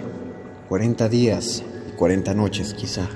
Cuarenta 0.69 1.07
días 1.07 1.63
y 1.87 1.91
cuarenta 1.91 2.33
noches 2.33 2.73
quizá. 2.73 3.07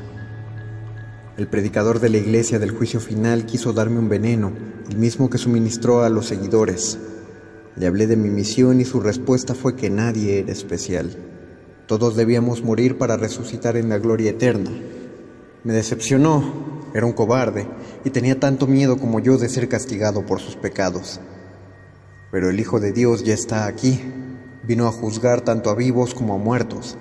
El 1.38 1.48
predicador 1.48 2.00
de 2.00 2.10
la 2.10 2.18
iglesia 2.18 2.60
del 2.60 2.72
juicio 2.72 3.00
final 3.00 3.46
quiso 3.46 3.74
darme 3.74 3.98
un 3.98 4.10
veneno, 4.10 4.52
el 4.90 4.98
mismo 4.98 5.30
que 5.30 5.40
suministró 5.40 6.04
a 6.04 6.10
los 6.10 6.28
seguidores. 6.28 7.00
Le 7.76 7.88
hablé 7.88 8.06
de 8.06 8.16
mi 8.16 8.30
misión 8.30 8.80
y 8.80 8.86
su 8.86 9.00
respuesta 9.00 9.56
fue 9.56 9.76
que 9.76 9.90
nadie 9.90 10.40
era 10.40 10.52
especial. 10.52 11.27
Todos 11.88 12.18
debíamos 12.18 12.64
morir 12.64 12.98
para 12.98 13.16
resucitar 13.16 13.78
en 13.78 13.88
la 13.88 13.98
gloria 13.98 14.32
eterna. 14.32 14.70
Me 15.64 15.72
decepcionó, 15.72 16.92
era 16.94 17.06
un 17.06 17.14
cobarde 17.14 17.66
y 18.04 18.10
tenía 18.10 18.40
tanto 18.40 18.68
miedo 18.68 18.98
como 18.98 19.22
yo 19.22 19.38
de 19.38 19.48
ser 19.48 19.70
castigado 19.70 20.26
por 20.26 20.42
sus 20.42 20.58
pecados. 20.58 21.22
Pero 22.30 22.50
el 22.50 22.60
Hijo 22.60 22.82
de 22.82 22.92
Dios 22.92 23.24
ya 23.24 23.34
está 23.34 23.68
aquí, 23.68 24.02
vino 24.64 24.86
a 24.86 24.92
juzgar 24.92 25.42
tanto 25.42 25.70
a 25.70 25.76
vivos 25.76 26.14
como 26.14 26.36
a 26.36 26.38
muertos. 26.38 26.98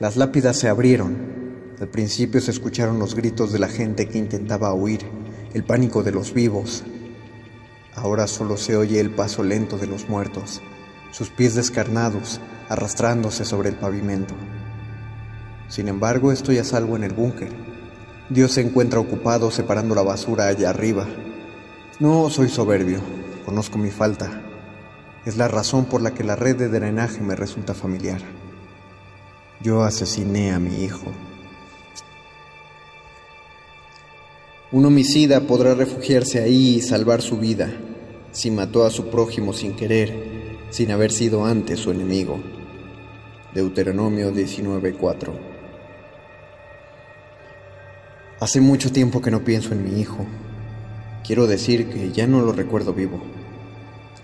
Las 0.00 0.18
lápidas 0.18 0.58
se 0.58 0.68
abrieron, 0.68 1.16
al 1.80 1.88
principio 1.88 2.42
se 2.42 2.50
escucharon 2.50 2.98
los 2.98 3.14
gritos 3.14 3.52
de 3.52 3.58
la 3.58 3.68
gente 3.68 4.06
que 4.06 4.18
intentaba 4.18 4.74
huir, 4.74 5.00
el 5.54 5.64
pánico 5.64 6.02
de 6.02 6.12
los 6.12 6.34
vivos. 6.34 6.84
Ahora 7.94 8.26
solo 8.26 8.58
se 8.58 8.76
oye 8.76 9.00
el 9.00 9.14
paso 9.14 9.42
lento 9.42 9.78
de 9.78 9.86
los 9.86 10.10
muertos, 10.10 10.60
sus 11.16 11.30
pies 11.30 11.54
descarnados, 11.54 12.42
arrastrándose 12.68 13.46
sobre 13.46 13.70
el 13.70 13.76
pavimento. 13.76 14.34
Sin 15.66 15.88
embargo, 15.88 16.30
estoy 16.30 16.58
a 16.58 16.64
salvo 16.64 16.94
en 16.94 17.04
el 17.04 17.14
búnker. 17.14 17.48
Dios 18.28 18.52
se 18.52 18.60
encuentra 18.60 19.00
ocupado 19.00 19.50
separando 19.50 19.94
la 19.94 20.02
basura 20.02 20.48
allá 20.48 20.68
arriba. 20.68 21.06
No 22.00 22.28
soy 22.28 22.50
soberbio, 22.50 23.00
conozco 23.46 23.78
mi 23.78 23.90
falta. 23.90 24.42
Es 25.24 25.38
la 25.38 25.48
razón 25.48 25.86
por 25.86 26.02
la 26.02 26.12
que 26.12 26.22
la 26.22 26.36
red 26.36 26.56
de 26.56 26.68
drenaje 26.68 27.22
me 27.22 27.34
resulta 27.34 27.72
familiar. 27.72 28.20
Yo 29.62 29.84
asesiné 29.84 30.52
a 30.52 30.58
mi 30.58 30.84
hijo. 30.84 31.06
Un 34.70 34.84
homicida 34.84 35.40
podrá 35.40 35.72
refugiarse 35.72 36.42
ahí 36.42 36.74
y 36.74 36.82
salvar 36.82 37.22
su 37.22 37.38
vida 37.38 37.72
si 38.32 38.50
mató 38.50 38.84
a 38.84 38.90
su 38.90 39.06
prójimo 39.06 39.54
sin 39.54 39.74
querer, 39.74 40.35
sin 40.70 40.90
haber 40.90 41.12
sido 41.12 41.44
antes 41.44 41.80
su 41.80 41.90
enemigo. 41.90 42.40
Deuteronomio 43.54 44.32
19:4 44.32 45.32
Hace 48.38 48.60
mucho 48.60 48.92
tiempo 48.92 49.22
que 49.22 49.30
no 49.30 49.44
pienso 49.44 49.72
en 49.72 49.82
mi 49.82 50.00
hijo. 50.00 50.26
Quiero 51.24 51.46
decir 51.46 51.88
que 51.88 52.12
ya 52.12 52.26
no 52.26 52.42
lo 52.42 52.52
recuerdo 52.52 52.92
vivo. 52.92 53.20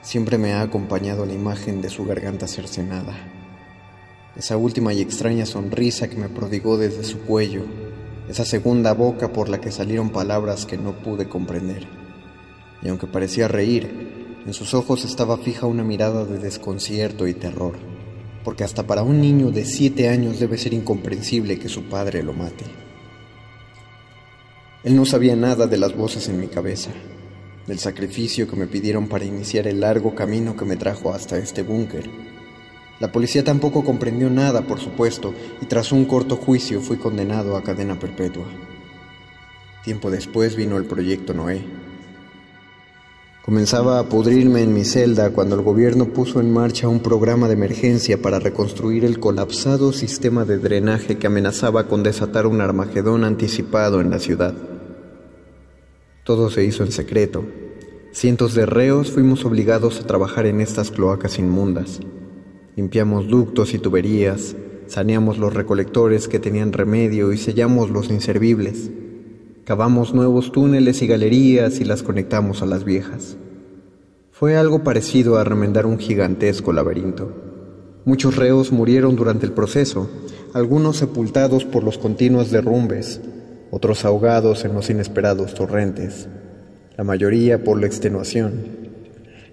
Siempre 0.02 0.36
me 0.36 0.52
ha 0.52 0.62
acompañado 0.62 1.24
la 1.24 1.32
imagen 1.32 1.80
de 1.80 1.88
su 1.88 2.04
garganta 2.04 2.46
cercenada, 2.46 3.14
esa 4.36 4.56
última 4.56 4.92
y 4.92 5.00
extraña 5.00 5.46
sonrisa 5.46 6.08
que 6.08 6.16
me 6.16 6.28
prodigó 6.28 6.76
desde 6.76 7.04
su 7.04 7.20
cuello 7.20 7.62
esa 8.28 8.44
segunda 8.44 8.94
boca 8.94 9.32
por 9.32 9.48
la 9.48 9.60
que 9.60 9.72
salieron 9.72 10.10
palabras 10.10 10.64
que 10.64 10.78
no 10.78 10.92
pude 10.92 11.28
comprender. 11.28 11.86
Y 12.82 12.88
aunque 12.88 13.06
parecía 13.06 13.48
reír, 13.48 14.21
en 14.46 14.54
sus 14.54 14.74
ojos 14.74 15.04
estaba 15.04 15.36
fija 15.38 15.66
una 15.66 15.84
mirada 15.84 16.24
de 16.24 16.38
desconcierto 16.38 17.26
y 17.26 17.34
terror, 17.34 17.74
porque 18.44 18.64
hasta 18.64 18.86
para 18.86 19.02
un 19.02 19.20
niño 19.20 19.50
de 19.50 19.64
siete 19.64 20.08
años 20.08 20.40
debe 20.40 20.58
ser 20.58 20.74
incomprensible 20.74 21.58
que 21.58 21.68
su 21.68 21.84
padre 21.84 22.22
lo 22.22 22.32
mate. 22.32 22.64
Él 24.84 24.96
no 24.96 25.04
sabía 25.06 25.36
nada 25.36 25.66
de 25.66 25.76
las 25.76 25.96
voces 25.96 26.28
en 26.28 26.40
mi 26.40 26.48
cabeza, 26.48 26.90
del 27.66 27.78
sacrificio 27.78 28.48
que 28.48 28.56
me 28.56 28.66
pidieron 28.66 29.08
para 29.08 29.24
iniciar 29.24 29.66
el 29.66 29.80
largo 29.80 30.14
camino 30.14 30.56
que 30.56 30.64
me 30.64 30.76
trajo 30.76 31.12
hasta 31.12 31.38
este 31.38 31.62
búnker 31.62 32.10
la 33.02 33.10
policía 33.10 33.42
tampoco 33.42 33.82
comprendió 33.82 34.30
nada, 34.30 34.62
por 34.62 34.78
supuesto, 34.78 35.34
y 35.60 35.66
tras 35.66 35.90
un 35.90 36.04
corto 36.04 36.36
juicio 36.36 36.80
fui 36.80 36.98
condenado 36.98 37.56
a 37.56 37.64
cadena 37.64 37.98
perpetua. 37.98 38.44
Tiempo 39.82 40.08
después 40.08 40.54
vino 40.54 40.76
el 40.76 40.84
proyecto 40.84 41.34
Noé. 41.34 41.64
Comenzaba 43.44 43.98
a 43.98 44.04
pudrirme 44.08 44.62
en 44.62 44.72
mi 44.72 44.84
celda 44.84 45.30
cuando 45.30 45.56
el 45.56 45.62
gobierno 45.62 46.06
puso 46.12 46.38
en 46.38 46.52
marcha 46.52 46.86
un 46.86 47.00
programa 47.00 47.48
de 47.48 47.54
emergencia 47.54 48.22
para 48.22 48.38
reconstruir 48.38 49.04
el 49.04 49.18
colapsado 49.18 49.92
sistema 49.92 50.44
de 50.44 50.58
drenaje 50.58 51.18
que 51.18 51.26
amenazaba 51.26 51.88
con 51.88 52.04
desatar 52.04 52.46
un 52.46 52.60
armagedón 52.60 53.24
anticipado 53.24 54.00
en 54.00 54.10
la 54.10 54.20
ciudad. 54.20 54.54
Todo 56.22 56.50
se 56.50 56.64
hizo 56.64 56.84
en 56.84 56.92
secreto. 56.92 57.44
Cientos 58.12 58.54
de 58.54 58.64
reos 58.64 59.10
fuimos 59.10 59.44
obligados 59.44 59.98
a 59.98 60.06
trabajar 60.06 60.46
en 60.46 60.60
estas 60.60 60.92
cloacas 60.92 61.40
inmundas. 61.40 61.98
Limpiamos 62.76 63.26
ductos 63.26 63.74
y 63.74 63.80
tuberías, 63.80 64.54
saneamos 64.86 65.38
los 65.38 65.52
recolectores 65.52 66.28
que 66.28 66.38
tenían 66.38 66.72
remedio 66.72 67.32
y 67.32 67.38
sellamos 67.38 67.90
los 67.90 68.08
inservibles. 68.08 68.92
Cavamos 69.64 70.12
nuevos 70.12 70.50
túneles 70.50 71.02
y 71.02 71.06
galerías 71.06 71.78
y 71.78 71.84
las 71.84 72.02
conectamos 72.02 72.62
a 72.62 72.66
las 72.66 72.82
viejas. 72.82 73.36
Fue 74.32 74.56
algo 74.56 74.82
parecido 74.82 75.38
a 75.38 75.44
remendar 75.44 75.86
un 75.86 76.00
gigantesco 76.00 76.72
laberinto. 76.72 77.32
Muchos 78.04 78.34
reos 78.34 78.72
murieron 78.72 79.14
durante 79.14 79.46
el 79.46 79.52
proceso, 79.52 80.10
algunos 80.52 80.96
sepultados 80.96 81.64
por 81.64 81.84
los 81.84 81.96
continuos 81.96 82.50
derrumbes, 82.50 83.20
otros 83.70 84.04
ahogados 84.04 84.64
en 84.64 84.74
los 84.74 84.90
inesperados 84.90 85.54
torrentes, 85.54 86.26
la 86.96 87.04
mayoría 87.04 87.62
por 87.62 87.78
la 87.78 87.86
extenuación. 87.86 88.54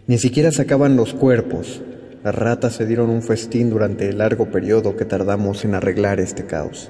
Ni 0.07 0.17
siquiera 0.17 0.51
sacaban 0.51 0.95
los 0.95 1.13
cuerpos, 1.13 1.83
las 2.23 2.33
ratas 2.33 2.73
se 2.73 2.87
dieron 2.87 3.11
un 3.11 3.21
festín 3.21 3.69
durante 3.69 4.09
el 4.09 4.17
largo 4.17 4.49
periodo 4.49 4.97
que 4.97 5.05
tardamos 5.05 5.63
en 5.65 5.75
arreglar 5.75 6.19
este 6.19 6.47
caos. 6.47 6.89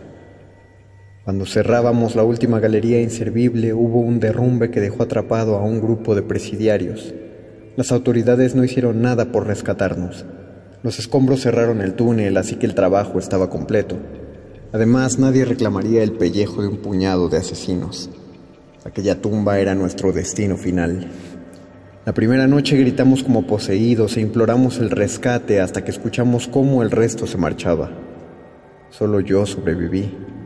Cuando 1.30 1.46
cerrábamos 1.46 2.16
la 2.16 2.24
última 2.24 2.60
galería 2.60 3.00
inservible 3.00 3.72
hubo 3.72 4.00
un 4.00 4.20
derrumbe 4.20 4.72
que 4.72 4.82
dejó 4.82 5.04
atrapado 5.04 5.58
a 5.58 5.64
un 5.64 5.80
grupo 5.80 6.16
de 6.16 6.24
presidiarios. 6.24 7.14
Las 7.76 7.92
autoridades 7.92 8.56
no 8.56 8.64
hicieron 8.64 9.04
nada 9.04 9.32
por 9.32 9.46
rescatarnos. 9.46 10.26
Los 10.82 10.98
escombros 10.98 11.42
cerraron 11.42 11.82
el 11.82 11.94
túnel, 11.94 12.36
así 12.36 12.56
que 12.56 12.66
el 12.66 12.74
trabajo 12.74 13.20
estaba 13.20 13.48
completo. 13.48 13.96
Además, 14.72 15.20
nadie 15.20 15.46
reclamaría 15.46 16.02
el 16.02 16.14
pellejo 16.14 16.64
de 16.64 16.68
un 16.68 16.78
puñado 16.78 17.30
de 17.30 17.38
asesinos. 17.38 18.10
Aquella 18.84 19.22
tumba 19.22 19.60
era 19.60 19.76
nuestro 19.76 20.12
destino 20.12 20.58
final. 20.58 21.12
La 22.08 22.14
primera 22.16 22.48
noche 22.48 22.76
gritamos 22.76 23.22
como 23.22 23.46
poseídos 23.46 24.18
e 24.18 24.22
imploramos 24.22 24.80
el 24.80 24.90
rescate 24.90 25.62
hasta 25.62 25.84
que 25.84 25.92
escuchamos 25.92 26.48
cómo 26.48 26.82
el 26.82 26.90
resto 26.90 27.28
se 27.28 27.38
marchaba. 27.38 27.92
Solo 28.90 29.20
yo 29.20 29.46
sobreviví. 29.46 30.39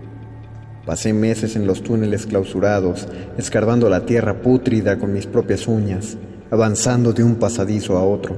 Pasé 0.86 1.13
meses 1.13 1.55
en 1.55 1.65
los 1.65 1.81
túneles 1.81 2.25
clausurados, 2.25 3.07
escarbando 3.38 3.89
la 3.89 4.05
tierra 4.05 4.41
pútrida 4.41 4.97
con 4.97 5.13
mis 5.13 5.25
propias 5.25 5.67
uñas, 5.67 6.17
avanzando 6.51 7.13
de 7.13 7.23
un 7.23 7.36
pasadizo 7.36 7.97
a 7.97 8.03
otro, 8.03 8.38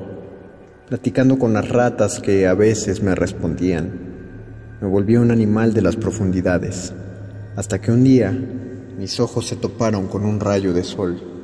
platicando 0.87 1.39
con 1.39 1.53
las 1.53 1.69
ratas 1.69 2.19
que 2.19 2.47
a 2.47 2.53
veces 2.53 3.01
me 3.01 3.15
respondían. 3.15 3.91
Me 4.81 4.87
volví 4.87 5.17
un 5.17 5.31
animal 5.31 5.73
de 5.73 5.81
las 5.81 5.95
profundidades, 5.95 6.93
hasta 7.55 7.81
que 7.81 7.91
un 7.91 8.03
día 8.03 8.31
mis 8.97 9.19
ojos 9.19 9.47
se 9.47 9.55
toparon 9.55 10.07
con 10.07 10.23
un 10.23 10.39
rayo 10.39 10.73
de 10.73 10.83
sol 10.83 11.35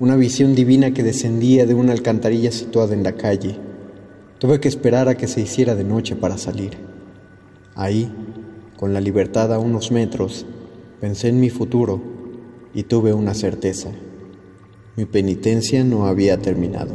una 0.00 0.16
visión 0.16 0.56
divina 0.56 0.92
que 0.92 1.04
descendía 1.04 1.66
de 1.66 1.74
una 1.74 1.92
alcantarilla 1.92 2.50
situada 2.50 2.94
en 2.94 3.04
la 3.04 3.12
calle. 3.12 3.56
Tuve 4.38 4.58
que 4.58 4.68
esperar 4.68 5.08
a 5.08 5.16
que 5.16 5.28
se 5.28 5.40
hiciera 5.40 5.74
de 5.76 5.84
noche 5.84 6.16
para 6.16 6.36
salir. 6.36 6.72
Ahí, 7.76 8.12
con 8.76 8.92
la 8.92 9.00
libertad 9.00 9.52
a 9.52 9.58
unos 9.58 9.90
metros, 9.90 10.46
pensé 11.00 11.28
en 11.28 11.40
mi 11.40 11.50
futuro 11.50 12.00
y 12.74 12.84
tuve 12.84 13.12
una 13.12 13.34
certeza. 13.34 13.90
Mi 14.96 15.04
penitencia 15.04 15.84
no 15.84 16.06
había 16.06 16.38
terminado. 16.38 16.94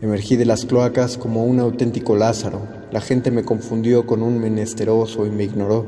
Emergí 0.00 0.36
de 0.36 0.46
las 0.46 0.64
cloacas 0.64 1.16
como 1.16 1.44
un 1.44 1.60
auténtico 1.60 2.16
Lázaro. 2.16 2.62
La 2.92 3.00
gente 3.00 3.30
me 3.30 3.44
confundió 3.44 4.06
con 4.06 4.22
un 4.22 4.38
menesteroso 4.38 5.26
y 5.26 5.30
me 5.30 5.44
ignoró. 5.44 5.86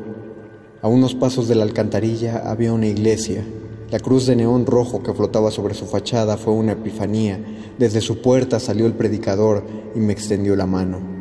A 0.83 0.89
unos 0.89 1.15
pasos 1.15 1.49
de 1.49 1.55
la 1.55 1.65
alcantarilla 1.65 2.51
había 2.51 2.73
una 2.73 2.87
iglesia 2.87 3.45
la 3.91 4.01
cruz 4.01 4.27
de 4.27 4.37
neón 4.37 4.67
rojo 4.67 5.03
que 5.03 5.15
flotaba 5.15 5.51
sobre 5.51 5.73
su 5.73 5.87
fachada 5.87 6.37
fue 6.37 6.53
una 6.53 6.73
epifanía. 6.73 7.41
Desde 7.79 8.03
su 8.03 8.21
puerta 8.21 8.61
salió 8.61 8.85
el 8.85 8.93
predicador 8.93 9.65
y 9.95 9.99
me 9.99 10.13
extendió 10.13 10.55
la 10.57 10.67
mano. 10.67 11.18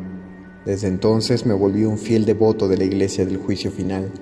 Desde 0.68 0.86
entonces 0.86 1.46
me 1.46 1.54
volví 1.54 1.86
un 1.86 1.96
fiel 1.96 2.26
devoto 2.26 2.68
de 2.68 2.76
la 2.76 2.84
iglesia 2.84 3.24
del 3.24 3.38
juicio 3.38 3.70
final. 3.70 4.12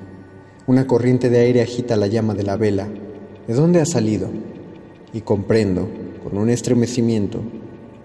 Una 0.69 0.87
corriente 0.87 1.29
de 1.29 1.41
aire 1.41 1.61
agita 1.61 1.97
la 1.97 2.07
llama 2.07 2.35
de 2.35 2.45
la 2.45 2.57
vela. 2.57 2.87
¿De 3.49 3.53
dónde 3.53 3.81
ha 3.81 3.85
salido? 3.85 4.29
Y 5.13 5.23
comprendo, 5.23 5.89
con 6.23 6.39
un 6.39 6.49
estremecimiento, 6.49 7.41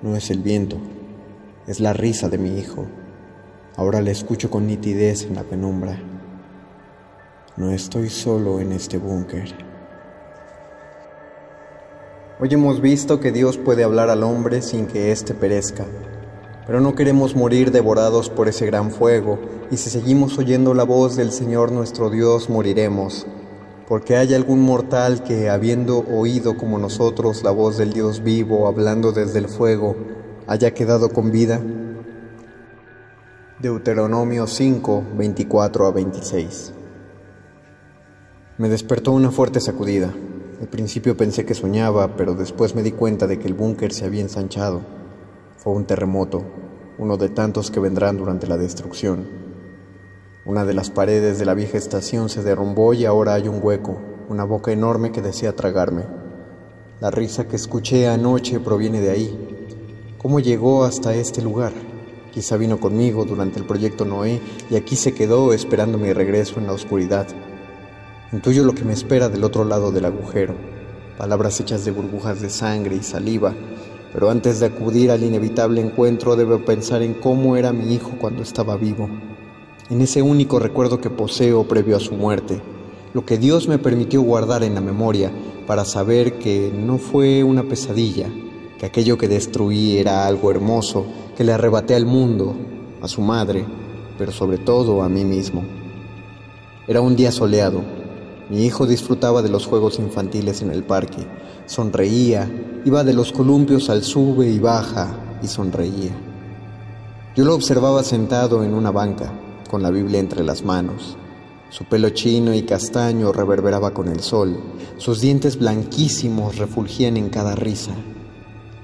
no 0.01 0.15
es 0.15 0.31
el 0.31 0.39
viento, 0.39 0.77
es 1.67 1.79
la 1.79 1.93
risa 1.93 2.29
de 2.29 2.39
mi 2.39 2.57
hijo. 2.57 2.87
Ahora 3.75 4.01
la 4.01 4.09
escucho 4.09 4.49
con 4.49 4.65
nitidez 4.65 5.25
en 5.25 5.35
la 5.35 5.43
penumbra. 5.43 6.01
No 7.57 7.69
estoy 7.69 8.09
solo 8.09 8.59
en 8.59 8.71
este 8.71 8.97
búnker. 8.97 9.53
Hoy 12.39 12.49
hemos 12.51 12.81
visto 12.81 13.19
que 13.19 13.31
Dios 13.31 13.59
puede 13.59 13.83
hablar 13.83 14.09
al 14.09 14.23
hombre 14.23 14.63
sin 14.63 14.87
que 14.87 15.11
éste 15.11 15.35
perezca, 15.35 15.85
pero 16.65 16.79
no 16.81 16.95
queremos 16.95 17.35
morir 17.35 17.71
devorados 17.71 18.29
por 18.29 18.47
ese 18.47 18.65
gran 18.65 18.91
fuego, 18.91 19.39
y 19.71 19.77
si 19.77 19.89
seguimos 19.89 20.37
oyendo 20.37 20.73
la 20.73 20.83
voz 20.83 21.15
del 21.15 21.31
Señor 21.31 21.71
nuestro 21.71 22.09
Dios 22.09 22.49
moriremos, 22.49 23.25
porque 23.87 24.15
hay 24.15 24.33
algún 24.33 24.61
mortal 24.61 25.23
que, 25.23 25.49
habiendo 25.49 25.99
oído 25.99 26.57
como 26.57 26.77
nosotros 26.77 27.43
la 27.43 27.51
voz 27.51 27.77
del 27.77 27.93
Dios 27.93 28.23
vivo 28.23 28.67
hablando 28.67 29.11
desde 29.11 29.39
el 29.39 29.47
fuego, 29.47 29.95
haya 30.47 30.73
quedado 30.73 31.09
con 31.09 31.31
vida. 31.31 31.61
Deuteronomio 33.59 34.47
5, 34.47 35.03
24 35.17 35.85
a 35.85 35.91
26. 35.91 36.73
Me 38.57 38.69
despertó 38.69 39.11
una 39.11 39.31
fuerte 39.31 39.59
sacudida. 39.59 40.13
Al 40.61 40.67
principio 40.67 41.17
pensé 41.17 41.45
que 41.45 41.53
soñaba, 41.53 42.15
pero 42.15 42.33
después 42.35 42.75
me 42.75 42.83
di 42.83 42.91
cuenta 42.91 43.27
de 43.27 43.39
que 43.39 43.47
el 43.47 43.53
búnker 43.53 43.93
se 43.93 44.05
había 44.05 44.21
ensanchado. 44.21 45.00
Fue 45.61 45.73
un 45.73 45.85
terremoto, 45.85 46.41
uno 46.97 47.17
de 47.17 47.29
tantos 47.29 47.69
que 47.69 47.79
vendrán 47.79 48.17
durante 48.17 48.47
la 48.47 48.57
destrucción. 48.57 49.27
Una 50.43 50.65
de 50.65 50.73
las 50.73 50.89
paredes 50.89 51.37
de 51.37 51.45
la 51.45 51.53
vieja 51.53 51.77
estación 51.77 52.29
se 52.29 52.41
derrumbó 52.41 52.95
y 52.95 53.05
ahora 53.05 53.35
hay 53.35 53.47
un 53.47 53.59
hueco, 53.61 54.01
una 54.27 54.43
boca 54.43 54.71
enorme 54.71 55.11
que 55.11 55.21
desea 55.21 55.55
tragarme. 55.55 56.05
La 56.99 57.11
risa 57.11 57.47
que 57.47 57.57
escuché 57.57 58.07
anoche 58.07 58.59
proviene 58.59 59.01
de 59.01 59.11
ahí. 59.11 60.15
¿Cómo 60.17 60.39
llegó 60.39 60.83
hasta 60.83 61.13
este 61.13 61.43
lugar? 61.43 61.73
Quizá 62.31 62.57
vino 62.57 62.79
conmigo 62.79 63.23
durante 63.23 63.59
el 63.59 63.67
proyecto 63.67 64.03
Noé 64.03 64.41
y 64.71 64.77
aquí 64.77 64.95
se 64.95 65.13
quedó 65.13 65.53
esperando 65.53 65.99
mi 65.99 66.11
regreso 66.11 66.59
en 66.59 66.65
la 66.65 66.73
oscuridad. 66.73 67.27
Intuyo 68.31 68.63
lo 68.63 68.73
que 68.73 68.83
me 68.83 68.93
espera 68.93 69.29
del 69.29 69.43
otro 69.43 69.63
lado 69.63 69.91
del 69.91 70.05
agujero, 70.05 70.55
palabras 71.19 71.59
hechas 71.59 71.85
de 71.85 71.91
burbujas 71.91 72.41
de 72.41 72.49
sangre 72.49 72.95
y 72.95 73.03
saliva, 73.03 73.53
pero 74.13 74.29
antes 74.29 74.59
de 74.59 74.67
acudir 74.67 75.11
al 75.11 75.23
inevitable 75.23 75.81
encuentro 75.81 76.35
debo 76.35 76.59
pensar 76.59 77.01
en 77.01 77.13
cómo 77.13 77.55
era 77.55 77.71
mi 77.71 77.93
hijo 77.93 78.11
cuando 78.19 78.43
estaba 78.43 78.77
vivo, 78.77 79.09
en 79.89 80.01
ese 80.01 80.21
único 80.21 80.59
recuerdo 80.59 81.01
que 81.01 81.09
poseo 81.09 81.63
previo 81.65 81.97
a 81.97 81.99
su 81.99 82.13
muerte, 82.13 82.61
lo 83.13 83.25
que 83.25 83.37
Dios 83.37 83.67
me 83.67 83.77
permitió 83.77 84.21
guardar 84.21 84.63
en 84.63 84.75
la 84.75 84.81
memoria 84.81 85.31
para 85.67 85.85
saber 85.85 86.39
que 86.39 86.71
no 86.73 86.97
fue 86.97 87.43
una 87.43 87.63
pesadilla, 87.63 88.29
que 88.77 88.85
aquello 88.85 89.17
que 89.17 89.27
destruí 89.27 89.97
era 89.97 90.25
algo 90.25 90.49
hermoso 90.49 91.05
que 91.35 91.43
le 91.43 91.53
arrebaté 91.53 91.93
al 91.95 92.05
mundo, 92.05 92.55
a 93.01 93.07
su 93.07 93.21
madre, 93.21 93.65
pero 94.17 94.31
sobre 94.31 94.57
todo 94.57 95.01
a 95.01 95.09
mí 95.09 95.25
mismo. 95.25 95.63
Era 96.87 97.01
un 97.01 97.15
día 97.15 97.31
soleado. 97.31 98.00
Mi 98.51 98.65
hijo 98.65 98.85
disfrutaba 98.85 99.41
de 99.41 99.47
los 99.47 99.65
juegos 99.65 99.97
infantiles 99.97 100.61
en 100.61 100.71
el 100.71 100.83
parque. 100.83 101.25
Sonreía, 101.67 102.51
iba 102.83 103.05
de 103.05 103.13
los 103.13 103.31
columpios 103.31 103.89
al 103.89 104.03
sube 104.03 104.49
y 104.49 104.59
baja 104.59 105.37
y 105.41 105.47
sonreía. 105.47 106.11
Yo 107.33 107.45
lo 107.45 107.55
observaba 107.55 108.03
sentado 108.03 108.65
en 108.65 108.73
una 108.73 108.91
banca, 108.91 109.31
con 109.69 109.81
la 109.81 109.89
Biblia 109.89 110.19
entre 110.19 110.43
las 110.43 110.65
manos. 110.65 111.15
Su 111.69 111.85
pelo 111.85 112.09
chino 112.09 112.53
y 112.53 112.63
castaño 112.63 113.31
reverberaba 113.31 113.93
con 113.93 114.09
el 114.09 114.19
sol. 114.19 114.59
Sus 114.97 115.21
dientes 115.21 115.57
blanquísimos 115.57 116.57
refulgían 116.57 117.15
en 117.15 117.29
cada 117.29 117.55
risa. 117.55 117.93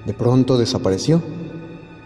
De 0.06 0.14
pronto 0.14 0.56
desapareció. 0.56 1.20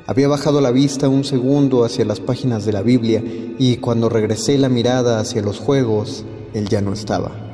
Había 0.09 0.27
bajado 0.27 0.61
la 0.61 0.73
vista 0.73 1.09
un 1.09 1.23
segundo 1.23 1.85
hacia 1.85 2.05
las 2.05 2.19
páginas 2.19 2.65
de 2.65 2.73
la 2.73 2.83
Biblia 2.83 3.23
y 3.57 3.77
cuando 3.77 4.09
regresé 4.09 4.59
la 4.59 4.69
mirada 4.69 5.21
hacia 5.21 5.43
los 5.43 5.61
juegos, 5.61 6.25
él 6.55 6.69
ya 6.69 6.81
no 6.81 6.93
estaba. 6.93 7.52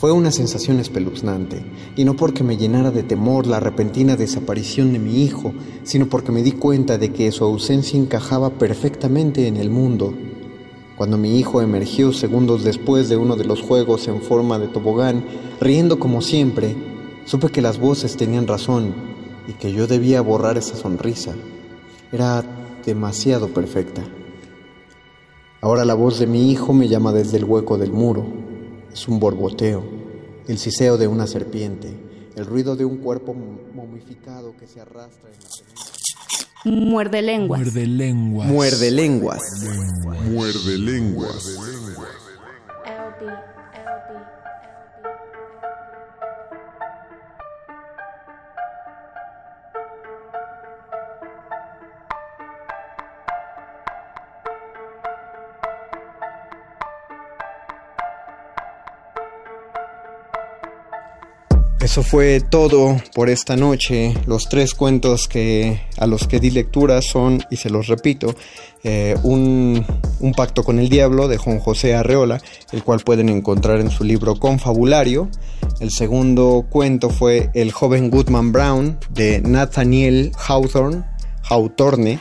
Fue 0.00 0.12
una 0.12 0.30
sensación 0.30 0.80
espeluznante, 0.80 1.62
y 1.94 2.06
no 2.06 2.16
porque 2.16 2.42
me 2.42 2.56
llenara 2.56 2.90
de 2.90 3.02
temor 3.02 3.46
la 3.46 3.60
repentina 3.60 4.16
desaparición 4.16 4.94
de 4.94 4.98
mi 4.98 5.22
hijo, 5.22 5.52
sino 5.82 6.06
porque 6.06 6.32
me 6.32 6.42
di 6.42 6.52
cuenta 6.52 6.96
de 6.96 7.12
que 7.12 7.30
su 7.30 7.44
ausencia 7.44 8.00
encajaba 8.00 8.48
perfectamente 8.48 9.46
en 9.46 9.58
el 9.58 9.68
mundo. 9.68 10.14
Cuando 10.96 11.18
mi 11.18 11.38
hijo 11.38 11.60
emergió 11.60 12.14
segundos 12.14 12.64
después 12.64 13.10
de 13.10 13.18
uno 13.18 13.36
de 13.36 13.44
los 13.44 13.60
juegos 13.60 14.08
en 14.08 14.22
forma 14.22 14.58
de 14.58 14.68
tobogán, 14.68 15.22
riendo 15.60 15.98
como 15.98 16.22
siempre, 16.22 16.74
supe 17.26 17.50
que 17.50 17.60
las 17.60 17.78
voces 17.78 18.16
tenían 18.16 18.46
razón 18.46 18.94
y 19.48 19.52
que 19.52 19.70
yo 19.70 19.86
debía 19.86 20.22
borrar 20.22 20.56
esa 20.56 20.76
sonrisa. 20.76 21.34
Era 22.10 22.42
demasiado 22.86 23.48
perfecta. 23.48 24.02
Ahora 25.60 25.84
la 25.84 25.92
voz 25.92 26.18
de 26.18 26.26
mi 26.26 26.50
hijo 26.50 26.72
me 26.72 26.88
llama 26.88 27.12
desde 27.12 27.36
el 27.36 27.44
hueco 27.44 27.76
del 27.76 27.92
muro. 27.92 28.48
Es 28.92 29.08
un 29.08 29.20
borboteo, 29.20 29.82
el 30.48 30.58
siseo 30.58 30.98
de 30.98 31.06
una 31.06 31.26
serpiente, 31.26 31.96
el 32.36 32.46
ruido 32.46 32.76
de 32.76 32.84
un 32.84 32.98
cuerpo 32.98 33.34
momificado 33.34 34.56
que 34.56 34.66
se 34.66 34.80
arrastra 34.80 35.30
en 35.30 35.36
la 35.36 35.48
península. 35.48 35.90
Muerde 36.64 37.22
lenguas. 37.22 37.60
Muerde 37.60 37.86
lenguas. 37.86 38.48
Muerde 38.48 38.90
lenguas. 38.90 39.42
Muerde 40.30 40.78
lenguas. 40.78 41.56
LB, 42.84 43.22
LB, 43.22 43.26
LB. 43.26 44.39
Eso 61.80 62.02
fue 62.02 62.40
todo 62.40 62.98
por 63.14 63.30
esta 63.30 63.56
noche. 63.56 64.14
Los 64.26 64.50
tres 64.50 64.74
cuentos 64.74 65.26
que 65.26 65.80
a 65.96 66.06
los 66.06 66.28
que 66.28 66.38
di 66.38 66.50
lectura 66.50 67.00
son, 67.00 67.42
y 67.50 67.56
se 67.56 67.70
los 67.70 67.86
repito, 67.86 68.34
eh, 68.84 69.16
un, 69.22 69.84
un 70.20 70.32
pacto 70.34 70.62
con 70.62 70.78
el 70.78 70.90
diablo 70.90 71.26
de 71.26 71.38
Juan 71.38 71.58
José 71.58 71.94
Arreola, 71.94 72.38
el 72.72 72.84
cual 72.84 73.00
pueden 73.00 73.30
encontrar 73.30 73.80
en 73.80 73.90
su 73.90 74.04
libro 74.04 74.38
Confabulario. 74.38 75.30
El 75.80 75.90
segundo 75.90 76.66
cuento 76.68 77.08
fue 77.08 77.48
El 77.54 77.72
joven 77.72 78.10
Goodman 78.10 78.52
Brown 78.52 78.98
de 79.08 79.40
Nathaniel 79.40 80.32
Hawthorne, 80.36 81.04
Hawthorne. 81.48 82.20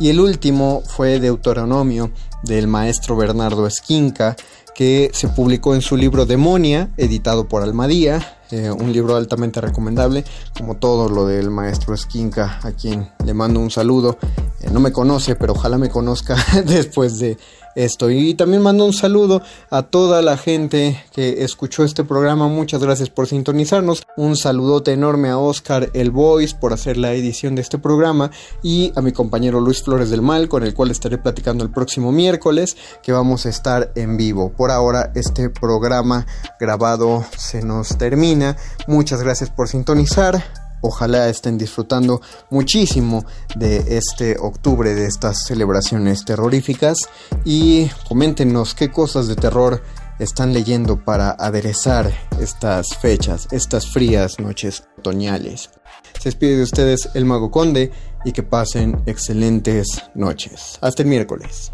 Y 0.00 0.10
el 0.10 0.20
último 0.20 0.82
fue 0.86 1.18
Deuteronomio 1.18 2.10
del 2.42 2.66
maestro 2.66 3.16
Bernardo 3.16 3.66
Esquinca, 3.66 4.36
que 4.78 5.10
se 5.12 5.26
publicó 5.26 5.74
en 5.74 5.80
su 5.80 5.96
libro 5.96 6.24
Demonia, 6.24 6.90
editado 6.96 7.48
por 7.48 7.64
Almadía, 7.64 8.38
eh, 8.52 8.70
un 8.70 8.92
libro 8.92 9.16
altamente 9.16 9.60
recomendable, 9.60 10.22
como 10.56 10.76
todo 10.76 11.08
lo 11.08 11.26
del 11.26 11.50
maestro 11.50 11.94
Esquinca, 11.94 12.60
a 12.62 12.70
quien 12.70 13.10
le 13.24 13.34
mando 13.34 13.58
un 13.58 13.72
saludo. 13.72 14.18
Eh, 14.60 14.70
no 14.70 14.78
me 14.78 14.92
conoce, 14.92 15.34
pero 15.34 15.54
ojalá 15.54 15.78
me 15.78 15.88
conozca 15.88 16.36
después 16.64 17.18
de 17.18 17.36
esto. 17.78 18.10
Y 18.10 18.34
también 18.34 18.62
mando 18.62 18.84
un 18.84 18.92
saludo 18.92 19.42
a 19.70 19.82
toda 19.82 20.20
la 20.22 20.36
gente 20.36 21.02
que 21.12 21.44
escuchó 21.44 21.84
este 21.84 22.04
programa. 22.04 22.48
Muchas 22.48 22.82
gracias 22.82 23.08
por 23.08 23.26
sintonizarnos. 23.26 24.02
Un 24.16 24.36
saludote 24.36 24.92
enorme 24.92 25.30
a 25.30 25.38
Oscar 25.38 25.90
El 25.94 26.10
Voice 26.10 26.56
por 26.60 26.72
hacer 26.72 26.96
la 26.96 27.12
edición 27.12 27.54
de 27.54 27.62
este 27.62 27.78
programa 27.78 28.30
y 28.62 28.92
a 28.96 29.00
mi 29.00 29.12
compañero 29.12 29.60
Luis 29.60 29.82
Flores 29.82 30.10
del 30.10 30.22
Mal, 30.22 30.48
con 30.48 30.64
el 30.64 30.74
cual 30.74 30.90
estaré 30.90 31.18
platicando 31.18 31.64
el 31.64 31.70
próximo 31.70 32.12
miércoles, 32.12 32.76
que 33.02 33.12
vamos 33.12 33.46
a 33.46 33.48
estar 33.48 33.92
en 33.94 34.16
vivo. 34.16 34.50
Por 34.50 34.70
ahora, 34.70 35.12
este 35.14 35.48
programa 35.50 36.26
grabado 36.58 37.24
se 37.36 37.62
nos 37.62 37.96
termina. 37.96 38.56
Muchas 38.86 39.22
gracias 39.22 39.50
por 39.50 39.68
sintonizar. 39.68 40.57
Ojalá 40.80 41.28
estén 41.28 41.58
disfrutando 41.58 42.20
muchísimo 42.50 43.24
de 43.56 43.96
este 43.98 44.36
octubre, 44.38 44.94
de 44.94 45.06
estas 45.06 45.44
celebraciones 45.46 46.24
terroríficas 46.24 46.98
y 47.44 47.90
coméntenos 48.08 48.74
qué 48.74 48.90
cosas 48.90 49.26
de 49.28 49.36
terror 49.36 49.82
están 50.18 50.52
leyendo 50.52 51.04
para 51.04 51.30
aderezar 51.30 52.12
estas 52.40 52.96
fechas, 52.96 53.48
estas 53.50 53.88
frías 53.88 54.38
noches 54.38 54.84
otoñales. 54.98 55.70
Se 56.18 56.30
despide 56.30 56.56
de 56.56 56.62
ustedes 56.62 57.08
el 57.14 57.24
Mago 57.24 57.50
Conde 57.50 57.92
y 58.24 58.32
que 58.32 58.42
pasen 58.42 59.00
excelentes 59.06 60.02
noches. 60.14 60.78
Hasta 60.80 61.02
el 61.02 61.08
miércoles. 61.08 61.70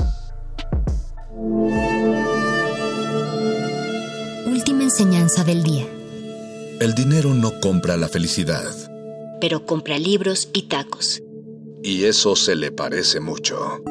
Última 4.46 4.84
enseñanza 4.84 5.44
del 5.44 5.62
día. 5.62 5.86
El 6.80 6.94
dinero 6.94 7.32
no 7.32 7.60
compra 7.60 7.96
la 7.96 8.08
felicidad. 8.08 8.93
Pero 9.40 9.66
compra 9.66 9.98
libros 9.98 10.48
y 10.52 10.62
tacos. 10.62 11.22
Y 11.82 12.04
eso 12.04 12.34
se 12.34 12.56
le 12.56 12.72
parece 12.72 13.20
mucho. 13.20 13.82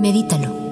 Medítalo. 0.00 0.71